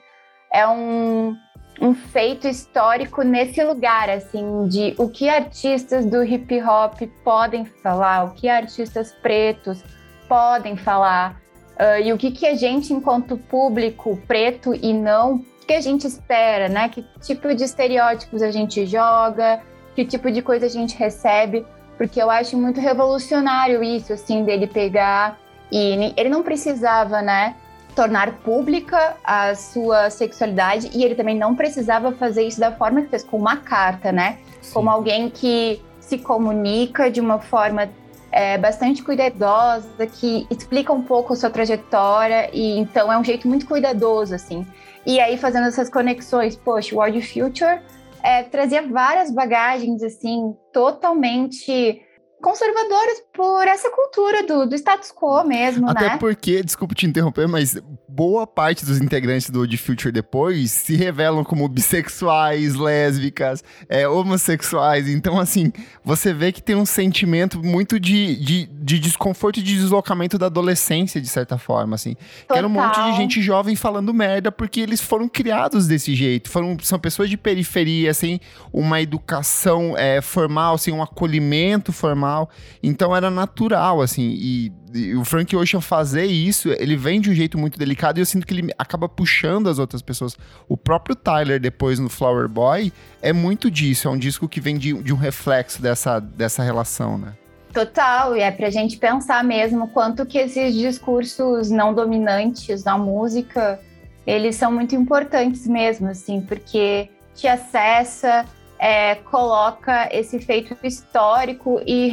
é 0.52 0.66
um, 0.66 1.36
um 1.80 1.94
feito 1.94 2.48
histórico 2.48 3.22
nesse 3.22 3.62
lugar, 3.62 4.08
assim, 4.08 4.66
de 4.68 4.94
o 4.96 5.08
que 5.08 5.28
artistas 5.28 6.06
do 6.06 6.24
hip 6.24 6.62
hop 6.62 7.02
podem 7.22 7.64
falar, 7.64 8.24
o 8.24 8.34
que 8.34 8.48
artistas 8.48 9.12
pretos 9.20 9.82
podem 10.28 10.76
falar, 10.76 11.40
uh, 11.78 12.00
e 12.02 12.12
o 12.12 12.16
que, 12.16 12.30
que 12.30 12.46
a 12.46 12.54
gente, 12.54 12.92
enquanto 12.92 13.36
público 13.36 14.16
preto 14.26 14.74
e 14.74 14.92
não 14.92 15.44
que 15.64 15.72
a 15.72 15.80
gente 15.80 16.06
espera, 16.06 16.68
né? 16.68 16.88
Que 16.88 17.04
tipo 17.20 17.54
de 17.54 17.64
estereótipos 17.64 18.42
a 18.42 18.50
gente 18.50 18.86
joga, 18.86 19.60
que 19.94 20.04
tipo 20.04 20.30
de 20.30 20.42
coisa 20.42 20.66
a 20.66 20.68
gente 20.68 20.96
recebe, 20.96 21.64
porque 21.96 22.20
eu 22.20 22.30
acho 22.30 22.56
muito 22.56 22.80
revolucionário 22.80 23.82
isso, 23.82 24.12
assim, 24.12 24.44
dele 24.44 24.66
pegar 24.66 25.38
e 25.70 26.12
ele 26.16 26.28
não 26.28 26.42
precisava, 26.42 27.22
né? 27.22 27.56
Tornar 27.94 28.38
pública 28.38 29.16
a 29.22 29.54
sua 29.54 30.10
sexualidade 30.10 30.90
e 30.92 31.04
ele 31.04 31.14
também 31.14 31.36
não 31.36 31.54
precisava 31.54 32.12
fazer 32.12 32.42
isso 32.46 32.58
da 32.58 32.72
forma 32.72 33.02
que 33.02 33.08
fez, 33.08 33.22
com 33.22 33.36
uma 33.36 33.56
carta, 33.58 34.10
né? 34.10 34.38
Sim. 34.60 34.74
Como 34.74 34.90
alguém 34.90 35.30
que 35.30 35.80
se 36.00 36.18
comunica 36.18 37.10
de 37.10 37.20
uma 37.20 37.38
forma 37.38 37.88
é, 38.30 38.58
bastante 38.58 39.02
cuidadosa, 39.02 40.06
que 40.06 40.44
explica 40.50 40.92
um 40.92 41.02
pouco 41.02 41.32
a 41.32 41.36
sua 41.36 41.50
trajetória 41.50 42.50
e 42.52 42.78
então 42.78 43.12
é 43.12 43.16
um 43.16 43.22
jeito 43.22 43.46
muito 43.46 43.64
cuidadoso, 43.64 44.34
assim. 44.34 44.66
E 45.06 45.20
aí, 45.20 45.36
fazendo 45.36 45.66
essas 45.66 45.90
conexões, 45.90 46.56
poxa, 46.56 46.94
o 46.94 46.98
World 46.98 47.20
Future 47.20 47.80
é, 48.22 48.42
trazia 48.44 48.82
várias 48.88 49.30
bagagens, 49.30 50.02
assim, 50.02 50.56
totalmente 50.72 52.00
conservadoras 52.40 53.23
por 53.34 53.66
essa 53.66 53.90
cultura 53.90 54.46
do, 54.46 54.66
do 54.66 54.74
status 54.76 55.12
quo 55.12 55.44
mesmo, 55.44 55.90
Até 55.90 56.00
né? 56.00 56.06
Até 56.06 56.18
porque, 56.18 56.62
desculpa 56.62 56.94
te 56.94 57.04
interromper, 57.04 57.48
mas 57.48 57.76
boa 58.14 58.46
parte 58.46 58.86
dos 58.86 59.00
integrantes 59.00 59.50
do 59.50 59.68
The 59.68 59.76
Future 59.76 60.12
depois 60.12 60.70
se 60.70 60.94
revelam 60.94 61.42
como 61.42 61.68
bissexuais, 61.68 62.76
lésbicas, 62.76 63.64
é, 63.88 64.06
homossexuais. 64.06 65.08
Então, 65.08 65.38
assim, 65.38 65.72
você 66.04 66.32
vê 66.32 66.52
que 66.52 66.62
tem 66.62 66.76
um 66.76 66.86
sentimento 66.86 67.60
muito 67.60 67.98
de, 67.98 68.36
de, 68.36 68.66
de 68.66 69.00
desconforto 69.00 69.58
e 69.58 69.62
de 69.62 69.74
deslocamento 69.74 70.38
da 70.38 70.46
adolescência, 70.46 71.20
de 71.20 71.26
certa 71.26 71.58
forma, 71.58 71.96
assim. 71.96 72.14
Total. 72.42 72.58
Era 72.58 72.66
um 72.68 72.70
monte 72.70 73.02
de 73.02 73.16
gente 73.16 73.42
jovem 73.42 73.74
falando 73.74 74.14
merda 74.14 74.52
porque 74.52 74.80
eles 74.80 75.00
foram 75.00 75.28
criados 75.28 75.88
desse 75.88 76.14
jeito. 76.14 76.48
Foram, 76.48 76.76
são 76.82 77.00
pessoas 77.00 77.28
de 77.28 77.36
periferia, 77.36 78.14
sem 78.14 78.40
uma 78.72 79.00
educação 79.00 79.96
é, 79.98 80.20
formal, 80.20 80.78
sem 80.78 80.94
um 80.94 81.02
acolhimento 81.02 81.92
formal. 81.92 82.48
Então, 82.80 83.14
era 83.14 83.23
natural, 83.30 84.00
assim, 84.00 84.22
e 84.22 84.72
o 85.16 85.24
Frank 85.24 85.54
Ocean 85.56 85.80
fazer 85.80 86.26
isso, 86.26 86.70
ele 86.70 86.96
vem 86.96 87.20
de 87.20 87.28
um 87.28 87.34
jeito 87.34 87.58
muito 87.58 87.78
delicado 87.78 88.18
e 88.18 88.22
eu 88.22 88.26
sinto 88.26 88.46
que 88.46 88.54
ele 88.54 88.72
acaba 88.78 89.08
puxando 89.08 89.68
as 89.68 89.78
outras 89.78 90.00
pessoas. 90.00 90.36
O 90.68 90.76
próprio 90.76 91.16
Tyler, 91.16 91.60
depois 91.60 91.98
no 91.98 92.08
Flower 92.08 92.48
Boy, 92.48 92.92
é 93.20 93.32
muito 93.32 93.70
disso. 93.70 94.06
É 94.06 94.10
um 94.10 94.18
disco 94.18 94.48
que 94.48 94.60
vem 94.60 94.78
de, 94.78 94.92
de 95.02 95.12
um 95.12 95.16
reflexo 95.16 95.82
dessa, 95.82 96.20
dessa 96.20 96.62
relação, 96.62 97.18
né? 97.18 97.32
Total, 97.72 98.36
e 98.36 98.40
é 98.40 98.52
pra 98.52 98.70
gente 98.70 98.96
pensar 98.96 99.42
mesmo 99.42 99.88
quanto 99.88 100.24
que 100.24 100.38
esses 100.38 100.74
discursos 100.74 101.72
não 101.72 101.92
dominantes 101.92 102.84
na 102.84 102.96
música, 102.96 103.80
eles 104.24 104.54
são 104.54 104.70
muito 104.70 104.94
importantes 104.94 105.66
mesmo, 105.66 106.06
assim, 106.06 106.40
porque 106.40 107.10
te 107.34 107.48
acessa, 107.48 108.44
é, 108.84 109.14
coloca 109.14 110.10
esse 110.12 110.38
feito 110.38 110.76
histórico 110.82 111.80
e 111.86 112.06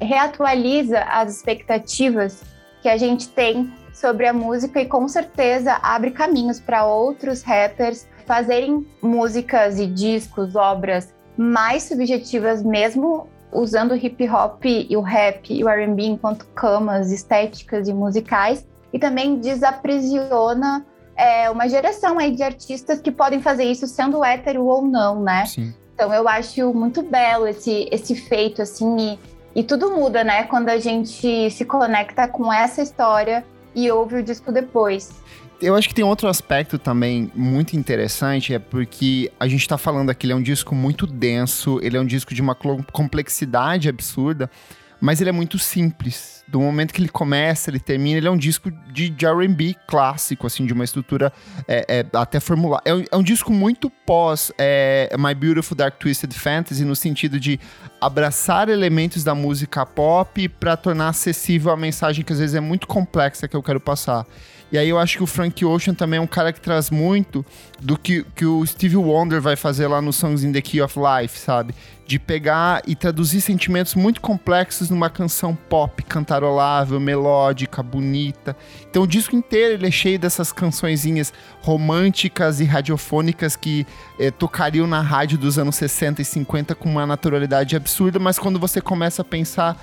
reatualiza 0.00 1.00
as 1.00 1.36
expectativas 1.36 2.42
que 2.80 2.88
a 2.88 2.96
gente 2.96 3.28
tem 3.28 3.70
sobre 3.92 4.26
a 4.26 4.32
música 4.32 4.80
e 4.80 4.86
com 4.86 5.06
certeza 5.06 5.78
abre 5.82 6.12
caminhos 6.12 6.58
para 6.58 6.86
outros 6.86 7.42
rappers 7.42 8.08
fazerem 8.24 8.86
músicas 9.02 9.78
e 9.78 9.86
discos, 9.86 10.56
obras 10.56 11.12
mais 11.36 11.82
subjetivas 11.82 12.62
mesmo 12.62 13.28
usando 13.52 13.90
o 13.90 13.96
hip 13.96 14.26
hop 14.26 14.64
e 14.64 14.96
o 14.96 15.02
rap 15.02 15.52
e 15.52 15.62
o 15.62 15.68
R&B 15.68 16.02
enquanto 16.04 16.46
camas 16.54 17.12
estéticas 17.12 17.88
e 17.88 17.92
musicais 17.92 18.66
e 18.90 18.98
também 18.98 19.36
desaprisiona 19.36 20.86
é, 21.14 21.50
uma 21.50 21.68
geração 21.68 22.18
aí 22.18 22.34
de 22.34 22.42
artistas 22.42 23.02
que 23.02 23.12
podem 23.12 23.42
fazer 23.42 23.64
isso 23.64 23.86
sendo 23.86 24.24
hétero 24.24 24.64
ou 24.64 24.80
não, 24.80 25.22
né? 25.22 25.44
Sim. 25.44 25.74
Então 26.00 26.14
eu 26.14 26.26
acho 26.26 26.72
muito 26.72 27.02
belo 27.02 27.46
esse, 27.46 27.86
esse 27.92 28.14
feito, 28.16 28.62
assim, 28.62 29.18
e, 29.54 29.60
e 29.60 29.62
tudo 29.62 29.90
muda, 29.90 30.24
né? 30.24 30.44
Quando 30.44 30.70
a 30.70 30.78
gente 30.78 31.50
se 31.50 31.62
conecta 31.66 32.26
com 32.26 32.50
essa 32.50 32.80
história 32.80 33.44
e 33.74 33.90
ouve 33.90 34.16
o 34.16 34.22
disco 34.22 34.50
depois. 34.50 35.10
Eu 35.60 35.74
acho 35.74 35.86
que 35.86 35.94
tem 35.94 36.02
outro 36.02 36.26
aspecto 36.26 36.78
também 36.78 37.30
muito 37.34 37.76
interessante, 37.76 38.54
é 38.54 38.58
porque 38.58 39.30
a 39.38 39.46
gente 39.46 39.60
está 39.60 39.76
falando 39.76 40.08
aqui, 40.08 40.24
ele 40.24 40.32
é 40.32 40.36
um 40.36 40.42
disco 40.42 40.74
muito 40.74 41.06
denso, 41.06 41.78
ele 41.82 41.98
é 41.98 42.00
um 42.00 42.06
disco 42.06 42.32
de 42.32 42.40
uma 42.40 42.54
complexidade 42.54 43.86
absurda, 43.86 44.50
mas 45.00 45.20
ele 45.20 45.30
é 45.30 45.32
muito 45.32 45.58
simples 45.58 46.40
do 46.50 46.60
momento 46.60 46.92
que 46.92 47.00
ele 47.00 47.08
começa, 47.08 47.70
ele 47.70 47.78
termina, 47.78 48.18
ele 48.18 48.26
é 48.26 48.30
um 48.30 48.36
disco 48.36 48.70
de, 48.92 49.08
de 49.08 49.24
R&B 49.24 49.76
clássico, 49.86 50.46
assim, 50.46 50.66
de 50.66 50.72
uma 50.72 50.82
estrutura 50.82 51.32
é, 51.66 52.00
é, 52.00 52.06
até 52.12 52.40
formular. 52.40 52.82
É, 52.84 52.90
é, 52.90 53.16
um 53.16 53.22
disco 53.22 53.52
muito 53.52 53.88
pós 53.88 54.50
é, 54.58 55.08
My 55.16 55.32
Beautiful 55.32 55.76
Dark 55.76 55.96
Twisted 55.98 56.32
Fantasy, 56.34 56.84
no 56.84 56.96
sentido 56.96 57.38
de 57.38 57.60
abraçar 58.00 58.68
elementos 58.68 59.22
da 59.22 59.34
música 59.34 59.86
pop 59.86 60.48
para 60.48 60.76
tornar 60.76 61.08
acessível 61.08 61.70
a 61.70 61.76
mensagem 61.76 62.24
que 62.24 62.32
às 62.32 62.40
vezes 62.40 62.56
é 62.56 62.60
muito 62.60 62.86
complexa 62.86 63.46
que 63.46 63.56
eu 63.56 63.62
quero 63.62 63.80
passar. 63.80 64.26
E 64.72 64.78
aí 64.78 64.88
eu 64.88 64.98
acho 64.98 65.16
que 65.16 65.22
o 65.22 65.26
Frank 65.26 65.64
Ocean 65.64 65.94
também 65.94 66.18
é 66.18 66.20
um 66.20 66.26
cara 66.26 66.52
que 66.52 66.60
traz 66.60 66.90
muito 66.90 67.44
do 67.80 67.98
que, 67.98 68.24
que 68.36 68.44
o 68.46 68.64
Stevie 68.64 68.96
Wonder 68.96 69.40
vai 69.40 69.56
fazer 69.56 69.88
lá 69.88 70.00
no 70.00 70.12
Songs 70.12 70.44
in 70.44 70.52
the 70.52 70.60
Key 70.60 70.80
of 70.80 70.96
Life, 70.98 71.38
sabe? 71.38 71.74
De 72.06 72.18
pegar 72.18 72.82
e 72.86 72.94
traduzir 72.94 73.40
sentimentos 73.40 73.96
muito 73.96 74.20
complexos 74.20 74.88
numa 74.88 75.10
canção 75.10 75.56
pop, 75.56 76.02
cantarolável, 76.04 77.00
melódica, 77.00 77.82
bonita. 77.82 78.56
Então 78.88 79.02
o 79.02 79.06
disco 79.06 79.34
inteiro 79.34 79.74
ele 79.74 79.88
é 79.88 79.90
cheio 79.90 80.18
dessas 80.18 80.52
cançõezinhas 80.52 81.32
românticas 81.62 82.60
e 82.60 82.64
radiofônicas 82.64 83.56
que 83.56 83.84
eh, 84.20 84.30
tocariam 84.30 84.86
na 84.86 85.00
rádio 85.00 85.36
dos 85.36 85.58
anos 85.58 85.74
60 85.76 86.22
e 86.22 86.24
50 86.24 86.76
com 86.76 86.88
uma 86.88 87.06
naturalidade 87.06 87.74
absurda, 87.74 88.20
mas 88.20 88.38
quando 88.38 88.58
você 88.58 88.80
começa 88.80 89.22
a 89.22 89.24
pensar 89.24 89.76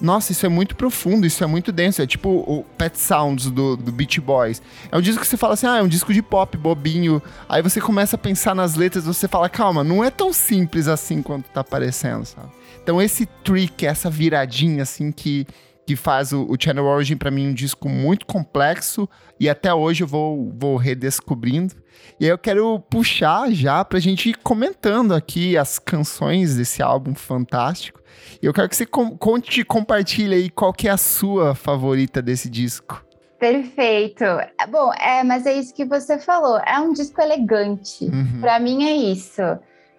nossa, 0.00 0.32
isso 0.32 0.44
é 0.44 0.48
muito 0.48 0.76
profundo, 0.76 1.26
isso 1.26 1.42
é 1.42 1.46
muito 1.46 1.72
denso. 1.72 2.02
É 2.02 2.06
tipo 2.06 2.28
o 2.28 2.64
Pet 2.76 2.98
Sounds 2.98 3.50
do, 3.50 3.76
do 3.76 3.92
Beach 3.92 4.20
Boys. 4.20 4.60
É 4.90 4.96
um 4.96 5.00
disco 5.00 5.20
que 5.20 5.26
você 5.26 5.36
fala 5.36 5.54
assim, 5.54 5.66
ah, 5.66 5.78
é 5.78 5.82
um 5.82 5.88
disco 5.88 6.12
de 6.12 6.22
pop, 6.22 6.56
bobinho. 6.56 7.22
Aí 7.48 7.62
você 7.62 7.80
começa 7.80 8.16
a 8.16 8.18
pensar 8.18 8.54
nas 8.54 8.74
letras, 8.74 9.04
você 9.04 9.28
fala, 9.28 9.48
calma, 9.48 9.84
não 9.84 10.02
é 10.02 10.10
tão 10.10 10.32
simples 10.32 10.88
assim 10.88 11.22
quanto 11.22 11.48
tá 11.50 11.62
parecendo, 11.62 12.24
sabe? 12.24 12.48
Então 12.82 13.00
esse 13.00 13.26
trick, 13.42 13.86
essa 13.86 14.10
viradinha 14.10 14.82
assim 14.82 15.10
que 15.10 15.46
que 15.86 15.96
faz 15.96 16.32
o, 16.32 16.46
o 16.48 16.56
Channel 16.58 16.84
Origin 16.84 17.16
para 17.16 17.30
mim 17.30 17.48
um 17.48 17.54
disco 17.54 17.88
muito 17.88 18.26
complexo 18.26 19.08
e 19.38 19.48
até 19.48 19.72
hoje 19.72 20.02
eu 20.02 20.06
vou, 20.06 20.52
vou 20.56 20.76
redescobrindo. 20.76 21.74
E 22.18 22.24
aí 22.24 22.30
eu 22.30 22.38
quero 22.38 22.78
puxar 22.80 23.50
já 23.52 23.84
pra 23.84 23.98
gente 23.98 24.30
ir 24.30 24.36
comentando 24.38 25.14
aqui 25.14 25.56
as 25.56 25.78
canções 25.78 26.56
desse 26.56 26.82
álbum 26.82 27.14
fantástico. 27.14 28.00
E 28.40 28.46
eu 28.46 28.52
quero 28.52 28.68
que 28.68 28.76
você 28.76 28.86
com, 28.86 29.16
conte 29.16 29.60
e 29.60 29.64
compartilhe 29.64 30.34
aí 30.34 30.50
qual 30.50 30.72
que 30.72 30.88
é 30.88 30.90
a 30.90 30.96
sua 30.96 31.54
favorita 31.54 32.22
desse 32.22 32.48
disco. 32.48 33.04
Perfeito. 33.38 34.24
Bom, 34.70 34.92
é, 34.94 35.22
mas 35.24 35.44
é 35.44 35.52
isso 35.52 35.74
que 35.74 35.84
você 35.84 36.18
falou. 36.18 36.58
É 36.58 36.78
um 36.78 36.92
disco 36.92 37.20
elegante. 37.20 38.04
Uhum. 38.04 38.40
Para 38.40 38.58
mim 38.58 38.84
é 38.84 38.96
isso. 38.96 39.42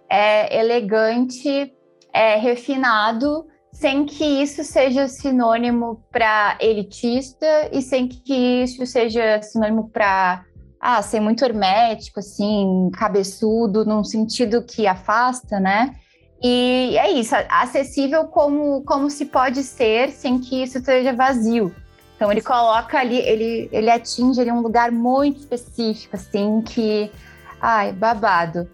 É 0.09 0.59
elegante, 0.59 1.71
é 2.13 2.37
refinado, 2.37 3.45
sem 3.75 4.05
que 4.05 4.23
isso 4.23 4.63
seja 4.63 5.05
sinônimo 5.09 6.01
para 6.09 6.57
elitista 6.61 7.69
e 7.73 7.81
sem 7.81 8.07
que 8.07 8.63
isso 8.63 8.85
seja 8.85 9.41
sinônimo 9.41 9.89
para 9.89 10.45
ah, 10.79 11.01
ser 11.01 11.19
muito 11.19 11.43
hermético, 11.43 12.21
assim, 12.21 12.89
cabeçudo, 12.93 13.83
num 13.83 14.01
sentido 14.01 14.63
que 14.63 14.87
afasta, 14.87 15.59
né? 15.59 15.93
E 16.41 16.97
é 16.97 17.11
isso, 17.11 17.35
acessível 17.49 18.25
como, 18.27 18.81
como 18.83 19.09
se 19.09 19.25
pode 19.25 19.61
ser 19.61 20.09
sem 20.11 20.39
que 20.39 20.63
isso 20.63 20.79
seja 20.79 21.11
vazio. 21.11 21.75
Então 22.15 22.31
ele 22.31 22.41
coloca 22.41 22.97
ali, 22.97 23.17
ele, 23.17 23.67
ele 23.73 23.89
atinge 23.89 24.39
ali 24.39 24.51
um 24.53 24.61
lugar 24.61 24.89
muito 24.89 25.41
específico, 25.41 26.15
assim, 26.15 26.61
que. 26.61 27.11
Ai, 27.59 27.91
babado. 27.91 28.69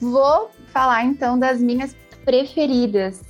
Vou 0.00 0.50
falar 0.72 1.04
então 1.04 1.36
das 1.36 1.58
minhas 1.58 1.96
preferidas. 2.24 3.25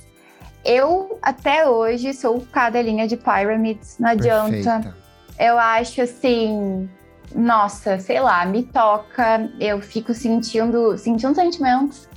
Eu, 0.67 1.17
até 1.21 1.65
hoje, 1.65 2.13
sou 2.13 2.41
cadelinha 2.51 3.07
de 3.07 3.15
Pyramids, 3.15 3.97
não 3.97 4.09
adianta. 4.09 4.51
Perfeita. 4.51 4.97
Eu 5.39 5.57
acho 5.57 6.01
assim, 6.01 6.89
nossa, 7.33 7.97
sei 7.99 8.19
lá, 8.19 8.45
me 8.45 8.63
toca, 8.63 9.49
eu 9.61 9.81
fico 9.81 10.13
sentindo, 10.13 10.97
sentindo 10.97 11.33
sentimentos 11.33 12.09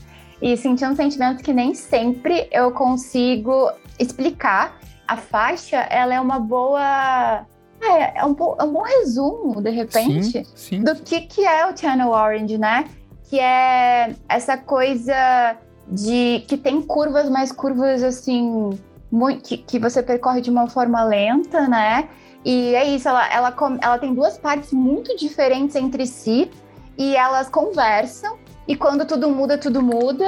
e 0.42 0.56
sentindo 0.56 0.96
sentimentos 0.96 1.42
que 1.42 1.52
nem 1.52 1.74
sempre 1.74 2.48
eu 2.50 2.72
consigo 2.72 3.70
explicar. 4.00 4.80
A 5.06 5.16
faixa, 5.16 5.76
ela 5.76 6.12
é 6.12 6.20
uma 6.20 6.40
boa 6.40 7.46
é, 7.80 8.18
é, 8.18 8.24
um, 8.24 8.34
é 8.58 8.64
um 8.64 8.72
bom 8.72 8.82
resumo, 8.82 9.62
de 9.62 9.70
repente, 9.70 10.44
sim, 10.44 10.56
sim. 10.56 10.82
do 10.82 10.96
que, 10.96 11.20
que 11.20 11.46
é 11.46 11.66
o 11.66 11.76
Channel 11.76 12.10
Orange, 12.10 12.58
né? 12.58 12.84
Que 13.28 13.38
é 13.38 14.12
essa 14.28 14.56
coisa 14.58 15.56
de 15.90 16.44
que 16.46 16.56
tem 16.56 16.80
curvas, 16.80 17.28
mas 17.28 17.50
curvas 17.50 18.02
assim 18.02 18.78
muito, 19.10 19.42
que, 19.42 19.58
que 19.58 19.78
você 19.78 20.02
percorre 20.02 20.40
de 20.40 20.50
uma 20.50 20.68
forma 20.68 21.02
lenta, 21.02 21.66
né? 21.66 22.08
E 22.44 22.74
é 22.74 22.84
isso, 22.84 23.08
ela, 23.08 23.30
ela, 23.32 23.54
ela 23.82 23.98
tem 23.98 24.14
duas 24.14 24.38
partes 24.38 24.72
muito 24.72 25.16
diferentes 25.16 25.76
entre 25.76 26.06
si 26.06 26.50
e 26.96 27.16
elas 27.16 27.48
conversam. 27.48 28.38
E 28.66 28.76
quando 28.76 29.04
tudo 29.04 29.28
muda, 29.28 29.58
tudo 29.58 29.82
muda. 29.82 30.26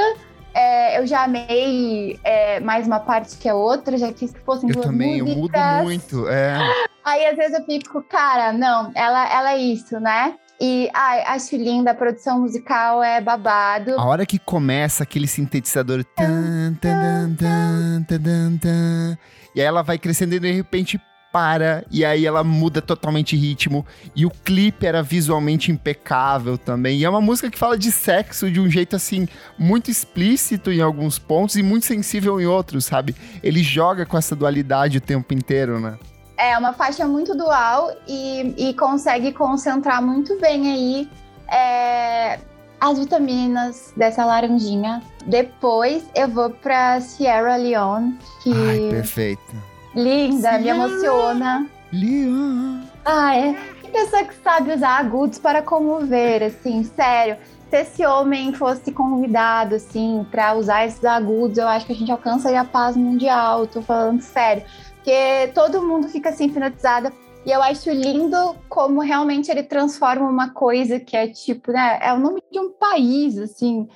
É, 0.54 0.98
eu 0.98 1.06
já 1.06 1.24
amei 1.24 2.18
é, 2.22 2.60
mais 2.60 2.86
uma 2.86 3.00
parte 3.00 3.38
que 3.38 3.48
a 3.48 3.54
outra, 3.54 3.96
já 3.96 4.12
quis 4.12 4.32
que 4.32 4.40
fossem 4.40 4.68
eu 4.68 4.74
duas 4.74 4.86
também, 4.86 5.22
músicas. 5.22 5.42
Eu 5.44 5.48
também, 5.48 5.72
mudo 5.74 5.84
muito, 5.84 6.28
é. 6.28 6.58
Aí 7.04 7.26
às 7.26 7.36
vezes 7.36 7.58
eu 7.58 7.64
fico, 7.64 8.02
cara, 8.02 8.52
não, 8.52 8.92
ela, 8.94 9.32
ela 9.32 9.52
é 9.54 9.58
isso, 9.58 9.98
né? 9.98 10.34
E 10.64 10.88
ai, 10.94 11.24
acho 11.26 11.56
linda, 11.56 11.90
a 11.90 11.94
produção 11.94 12.42
musical 12.42 13.02
é 13.02 13.20
babado. 13.20 13.98
A 13.98 14.04
hora 14.04 14.24
que 14.24 14.38
começa 14.38 15.02
aquele 15.02 15.26
sintetizador. 15.26 16.04
Tan, 16.14 16.74
tan, 16.80 17.34
tan, 17.34 19.18
e 19.56 19.60
aí 19.60 19.66
ela 19.66 19.82
vai 19.82 19.98
crescendo 19.98 20.36
e 20.36 20.38
de 20.38 20.52
repente 20.52 21.00
para 21.32 21.84
e 21.90 22.04
aí 22.04 22.24
ela 22.24 22.44
muda 22.44 22.80
totalmente 22.80 23.34
ritmo 23.34 23.84
e 24.14 24.24
o 24.24 24.30
clipe 24.30 24.86
era 24.86 25.02
visualmente 25.02 25.72
impecável 25.72 26.56
também. 26.56 27.00
E 27.00 27.04
é 27.04 27.10
uma 27.10 27.20
música 27.20 27.50
que 27.50 27.58
fala 27.58 27.76
de 27.76 27.90
sexo 27.90 28.48
de 28.48 28.60
um 28.60 28.70
jeito 28.70 28.94
assim 28.94 29.26
muito 29.58 29.90
explícito 29.90 30.70
em 30.70 30.80
alguns 30.80 31.18
pontos 31.18 31.56
e 31.56 31.62
muito 31.62 31.86
sensível 31.86 32.40
em 32.40 32.46
outros, 32.46 32.84
sabe? 32.84 33.16
Ele 33.42 33.64
joga 33.64 34.06
com 34.06 34.16
essa 34.16 34.36
dualidade 34.36 34.98
o 34.98 35.00
tempo 35.00 35.34
inteiro, 35.34 35.80
né? 35.80 35.98
É 36.42 36.58
uma 36.58 36.72
faixa 36.72 37.06
muito 37.06 37.36
dual 37.36 37.92
e, 38.04 38.52
e 38.58 38.74
consegue 38.74 39.30
concentrar 39.32 40.02
muito 40.02 40.36
bem 40.40 40.72
aí 40.72 41.08
é, 41.48 42.40
as 42.80 42.98
vitaminas 42.98 43.92
dessa 43.96 44.24
laranjinha. 44.24 45.00
Depois 45.24 46.02
eu 46.16 46.26
vou 46.26 46.50
para 46.50 47.00
Sierra 47.00 47.54
Leone, 47.54 48.18
que 48.42 48.52
Ai, 48.52 48.88
perfeita. 48.90 49.54
Linda, 49.94 50.48
Sierra 50.48 50.58
me 50.58 50.68
emociona. 50.68 51.70
Leone. 51.92 52.88
Ah, 53.04 53.36
é. 53.36 53.54
Que 53.80 53.88
pessoa 53.92 54.24
que 54.24 54.34
sabe 54.42 54.72
usar 54.72 54.98
agudos 54.98 55.38
para 55.38 55.62
comover, 55.62 56.42
assim, 56.42 56.82
sério. 56.82 57.36
Se 57.70 57.76
esse 57.76 58.04
homem 58.04 58.52
fosse 58.52 58.90
convidado, 58.90 59.76
assim, 59.76 60.26
para 60.28 60.54
usar 60.54 60.86
esses 60.86 61.04
agudos, 61.04 61.56
eu 61.56 61.68
acho 61.68 61.86
que 61.86 61.92
a 61.92 61.96
gente 61.96 62.10
alcançaria 62.10 62.62
a 62.62 62.64
paz 62.64 62.96
mundial. 62.96 63.64
Tô 63.68 63.80
falando 63.80 64.20
sério 64.20 64.64
porque 65.02 65.50
todo 65.52 65.82
mundo 65.82 66.08
fica 66.08 66.30
assim 66.30 66.44
hipnotizada. 66.46 67.12
E 67.44 67.50
eu 67.50 67.60
acho 67.60 67.90
lindo 67.90 68.56
como 68.68 69.00
realmente 69.00 69.50
ele 69.50 69.64
transforma 69.64 70.28
uma 70.28 70.50
coisa 70.50 71.00
que 71.00 71.16
é 71.16 71.26
tipo, 71.26 71.72
né? 71.72 71.98
É 72.00 72.12
o 72.12 72.20
nome 72.20 72.40
de 72.50 72.60
um 72.60 72.70
país, 72.70 73.36
assim, 73.36 73.88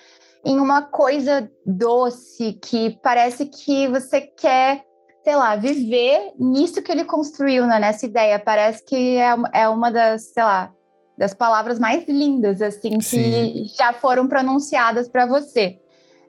em 0.44 0.58
uma 0.58 0.82
coisa 0.82 1.48
doce 1.64 2.54
que 2.54 2.98
parece 3.00 3.46
que 3.46 3.86
você 3.86 4.20
quer, 4.20 4.84
sei 5.22 5.36
lá, 5.36 5.54
viver 5.54 6.32
nisso 6.36 6.82
que 6.82 6.90
ele 6.90 7.04
construiu, 7.04 7.68
né? 7.68 7.78
Nessa 7.78 8.04
ideia. 8.04 8.40
Parece 8.40 8.84
que 8.84 9.16
é, 9.16 9.36
é 9.52 9.68
uma 9.68 9.92
das, 9.92 10.32
sei 10.32 10.42
lá, 10.42 10.72
das 11.16 11.32
palavras 11.32 11.78
mais 11.78 12.04
lindas, 12.08 12.60
assim, 12.60 13.00
Sim. 13.00 13.22
que 13.22 13.64
já 13.76 13.92
foram 13.92 14.26
pronunciadas 14.26 15.08
para 15.08 15.24
você. 15.24 15.78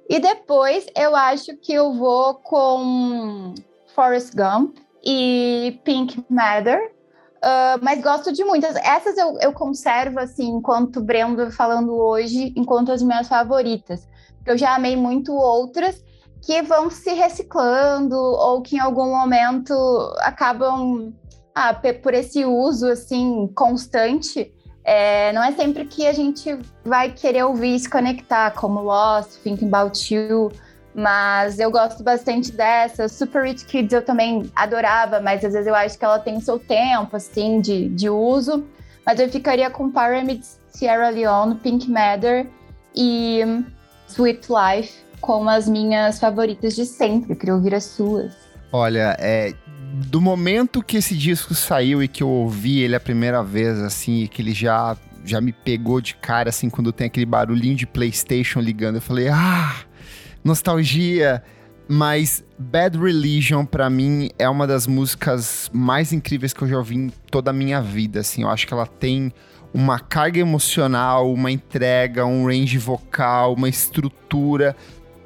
E 0.07 0.19
depois 0.19 0.85
eu 0.95 1.15
acho 1.15 1.57
que 1.57 1.73
eu 1.73 1.93
vou 1.93 2.35
com 2.35 3.55
Forrest 3.97 4.35
Gump 4.35 4.77
e 5.03 5.81
Pink 5.83 6.23
Matter. 6.29 6.93
Uh, 7.37 7.81
mas 7.81 7.99
gosto 8.01 8.31
de 8.31 8.43
muitas. 8.43 8.75
Essas 8.75 9.17
eu, 9.17 9.39
eu 9.41 9.51
conservo, 9.51 10.19
assim, 10.19 10.47
enquanto 10.49 11.01
Brendo 11.01 11.51
falando 11.51 11.95
hoje, 11.95 12.53
enquanto 12.55 12.91
as 12.91 13.01
minhas 13.01 13.27
favoritas. 13.27 14.07
Eu 14.45 14.55
já 14.55 14.75
amei 14.75 14.95
muito 14.95 15.33
outras 15.33 16.03
que 16.43 16.61
vão 16.61 16.91
se 16.91 17.11
reciclando 17.13 18.15
ou 18.15 18.61
que 18.61 18.75
em 18.75 18.79
algum 18.79 19.09
momento 19.09 19.73
acabam 20.19 21.11
ah, 21.55 21.73
por 21.73 22.13
esse 22.13 22.45
uso 22.45 22.87
assim 22.87 23.51
constante. 23.55 24.53
É, 24.83 25.33
não 25.33 25.43
é 25.43 25.51
sempre 25.51 25.85
que 25.85 26.07
a 26.07 26.13
gente 26.13 26.57
vai 26.85 27.11
querer 27.11 27.43
ouvir 27.43 27.75
e 27.75 27.79
se 27.79 27.89
conectar, 27.89 28.51
como 28.51 28.79
Lost, 28.81 29.41
Thinking 29.43 29.67
About 29.67 30.13
You. 30.13 30.49
Mas 30.97 31.59
eu 31.59 31.69
gosto 31.69 32.03
bastante 32.03 32.51
dessa. 32.51 33.07
Super 33.07 33.43
Rich 33.43 33.65
Kids 33.65 33.93
eu 33.93 34.01
também 34.01 34.49
adorava, 34.55 35.21
mas 35.21 35.45
às 35.45 35.53
vezes 35.53 35.67
eu 35.67 35.75
acho 35.75 35.95
que 35.95 36.03
ela 36.03 36.17
tem 36.17 36.39
seu 36.41 36.57
tempo, 36.57 37.15
assim, 37.15 37.61
de, 37.61 37.87
de 37.89 38.09
uso. 38.09 38.65
Mas 39.05 39.19
eu 39.19 39.29
ficaria 39.29 39.69
com 39.69 39.91
Pyramids, 39.91 40.59
Sierra 40.69 41.09
Leone, 41.09 41.53
Pink 41.55 41.87
Matter 41.87 42.47
e 42.95 43.41
Sweet 44.07 44.47
Life 44.49 44.93
como 45.21 45.49
as 45.51 45.69
minhas 45.69 46.19
favoritas 46.19 46.75
de 46.75 46.83
sempre. 46.83 47.33
Eu 47.33 47.35
queria 47.35 47.53
ouvir 47.53 47.75
as 47.75 47.83
suas. 47.83 48.33
Olha, 48.71 49.15
é, 49.19 49.53
do 50.07 50.19
momento 50.19 50.81
que 50.81 50.97
esse 50.97 51.15
disco 51.15 51.53
saiu 51.53 52.01
e 52.01 52.07
que 52.07 52.23
eu 52.23 52.29
ouvi 52.29 52.79
ele 52.81 52.95
a 52.95 52.99
primeira 52.99 53.43
vez, 53.43 53.79
assim, 53.79 54.23
e 54.23 54.27
que 54.27 54.41
ele 54.41 54.51
já, 54.51 54.97
já 55.23 55.39
me 55.39 55.51
pegou 55.51 56.01
de 56.01 56.15
cara, 56.15 56.49
assim, 56.49 56.71
quando 56.71 56.91
tem 56.91 57.05
aquele 57.05 57.25
barulhinho 57.25 57.75
de 57.75 57.85
PlayStation 57.85 58.59
ligando, 58.59 58.95
eu 58.95 59.01
falei, 59.01 59.27
ah, 59.29 59.75
nostalgia, 60.47 61.43
mas 61.87 62.43
Bad 62.57 62.97
Religion 62.97 63.65
para 63.65 63.89
mim 63.89 64.29
é 64.39 64.49
uma 64.49 64.65
das 64.65 64.87
músicas 64.87 65.69
mais 65.73 66.11
incríveis 66.11 66.53
que 66.53 66.61
eu 66.63 66.67
já 66.67 66.77
ouvi 66.77 66.95
em 66.95 67.09
toda 67.29 67.51
a 67.51 67.53
minha 67.53 67.81
vida, 67.81 68.21
assim. 68.21 68.43
Eu 68.43 68.49
acho 68.49 68.65
que 68.65 68.73
ela 68.73 68.87
tem 68.87 69.31
uma 69.73 69.99
carga 69.99 70.39
emocional, 70.39 71.31
uma 71.31 71.51
entrega, 71.51 72.25
um 72.25 72.47
range 72.47 72.77
vocal, 72.77 73.53
uma 73.53 73.69
estrutura 73.69 74.75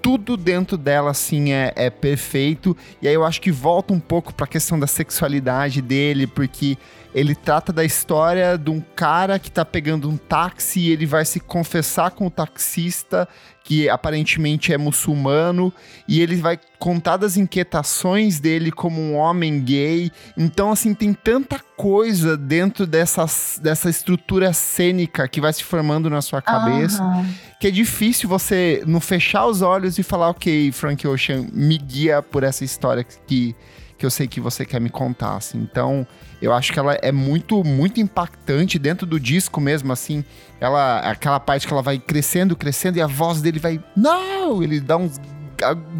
tudo 0.02 0.36
dentro 0.36 0.78
dela, 0.78 1.12
assim, 1.12 1.54
é, 1.54 1.72
é 1.76 1.90
perfeito. 1.90 2.76
E 3.02 3.08
aí 3.08 3.14
eu 3.14 3.24
acho 3.24 3.40
que 3.40 3.52
volta 3.52 3.94
um 3.94 4.00
pouco 4.00 4.34
pra 4.34 4.48
questão 4.48 4.80
da 4.80 4.88
sexualidade 4.88 5.82
dele, 5.82 6.26
porque 6.26 6.78
ele 7.14 7.36
trata 7.36 7.74
da 7.74 7.84
história 7.84 8.58
de 8.58 8.70
um 8.70 8.82
cara 8.96 9.38
que 9.38 9.52
tá 9.52 9.66
pegando 9.66 10.10
um 10.10 10.18
táxi 10.18 10.80
e 10.80 10.92
ele 10.92 11.06
vai 11.06 11.26
se 11.26 11.40
confessar 11.40 12.12
com 12.12 12.28
o 12.28 12.32
taxista, 12.32 13.28
que 13.64 13.90
aparentemente 13.90 14.74
é 14.74 14.78
muçulmano, 14.78 15.74
e 16.08 16.22
ele 16.22 16.36
vai 16.38 16.60
contar 16.80 17.18
das 17.18 17.38
inquietações 17.38 18.40
dele 18.40 18.72
como 18.72 19.00
um 19.02 19.16
homem 19.16 19.62
gay. 19.62 20.12
Então, 20.38 20.72
assim, 20.72 20.94
tem 20.94 21.14
tanta 21.14 21.60
coisa 21.78 22.38
dentro 22.38 22.88
dessa, 22.88 23.26
dessa 23.62 23.90
estrutura 23.90 24.54
cênica 24.54 25.28
que 25.28 25.42
vai 25.42 25.52
se 25.52 25.64
formando 25.64 26.10
na 26.10 26.22
sua 26.22 26.42
cabeça, 26.42 27.04
uhum. 27.04 27.26
que 27.60 27.68
é 27.68 27.72
difícil 27.72 28.30
você 28.30 28.84
não 28.88 29.00
fechar 29.00 29.46
os 29.46 29.62
olhos 29.62 29.98
e 29.98 30.04
falar, 30.04 30.30
ok, 30.30 30.72
Frank 30.72 31.06
Ocean, 31.08 31.46
me 31.52 31.78
guia 31.78 32.22
por 32.22 32.44
essa 32.44 32.64
história 32.64 33.04
que, 33.04 33.56
que 34.02 34.06
eu 34.06 34.10
sei 34.10 34.28
que 34.28 34.42
você 34.42 34.66
quer 34.66 34.82
me 34.82 34.90
contar, 34.90 35.36
assim. 35.36 35.60
Então, 35.60 36.08
eu 36.42 36.52
acho 36.52 36.74
que 36.74 36.80
ela 36.80 36.96
é 37.04 37.12
muito, 37.12 37.64
muito 37.64 38.02
impactante 38.02 38.80
dentro 38.80 39.06
do 39.06 39.20
disco 39.20 39.62
mesmo, 39.62 39.94
assim. 39.94 40.26
Ela, 40.60 41.02
aquela 41.02 41.40
parte 41.40 41.68
que 41.68 41.72
ela 41.72 41.84
vai 41.84 42.00
crescendo, 42.00 42.56
crescendo 42.56 42.98
e 42.98 43.02
a 43.02 43.06
voz 43.06 43.44
dele 43.44 43.60
vai, 43.60 43.80
não! 43.96 44.64
Ele 44.64 44.80
dá 44.80 44.98
uns 44.98 45.22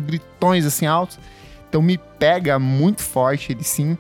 gritões 0.08 0.66
assim 0.66 0.88
altos. 0.88 1.20
Então 1.70 1.80
me 1.80 1.96
pega 2.18 2.58
muito 2.58 3.04
forte 3.04 3.52
ele 3.52 3.64
sim. 3.64 3.96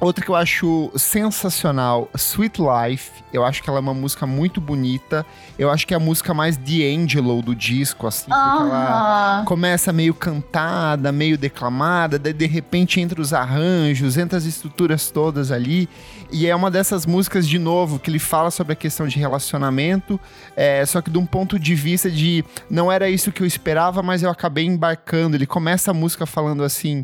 Outra 0.00 0.24
que 0.24 0.30
eu 0.30 0.36
acho 0.36 0.92
sensacional, 0.94 2.08
Sweet 2.16 2.60
Life. 2.60 3.10
Eu 3.32 3.44
acho 3.44 3.60
que 3.60 3.68
ela 3.68 3.80
é 3.80 3.82
uma 3.82 3.94
música 3.94 4.26
muito 4.26 4.60
bonita. 4.60 5.26
Eu 5.58 5.70
acho 5.70 5.84
que 5.86 5.92
é 5.92 5.96
a 5.96 6.00
música 6.00 6.32
mais 6.32 6.56
D'Angelo 6.56 7.42
do 7.42 7.52
disco, 7.52 8.06
assim. 8.06 8.26
Porque 8.26 8.40
uh 8.40 8.60
-huh. 8.60 8.66
ela 8.68 9.42
começa 9.44 9.92
meio 9.92 10.14
cantada, 10.14 11.10
meio 11.10 11.36
declamada, 11.36 12.16
daí 12.16 12.32
de 12.32 12.46
repente 12.46 13.00
entra 13.00 13.20
os 13.20 13.32
arranjos, 13.32 14.16
entra 14.16 14.38
as 14.38 14.44
estruturas 14.44 15.10
todas 15.10 15.50
ali. 15.50 15.88
E 16.30 16.46
é 16.46 16.54
uma 16.54 16.70
dessas 16.70 17.04
músicas, 17.04 17.48
de 17.48 17.58
novo, 17.58 17.98
que 17.98 18.10
ele 18.10 18.18
fala 18.18 18.50
sobre 18.50 18.74
a 18.74 18.76
questão 18.76 19.08
de 19.08 19.18
relacionamento, 19.18 20.20
é, 20.54 20.84
só 20.84 21.00
que 21.00 21.10
de 21.10 21.18
um 21.18 21.24
ponto 21.24 21.58
de 21.58 21.74
vista 21.74 22.10
de 22.10 22.44
não 22.70 22.92
era 22.92 23.08
isso 23.08 23.32
que 23.32 23.42
eu 23.42 23.46
esperava, 23.46 24.02
mas 24.02 24.22
eu 24.22 24.30
acabei 24.30 24.64
embarcando. 24.66 25.36
Ele 25.36 25.46
começa 25.46 25.90
a 25.90 25.94
música 25.94 26.24
falando 26.26 26.62
assim: 26.62 27.02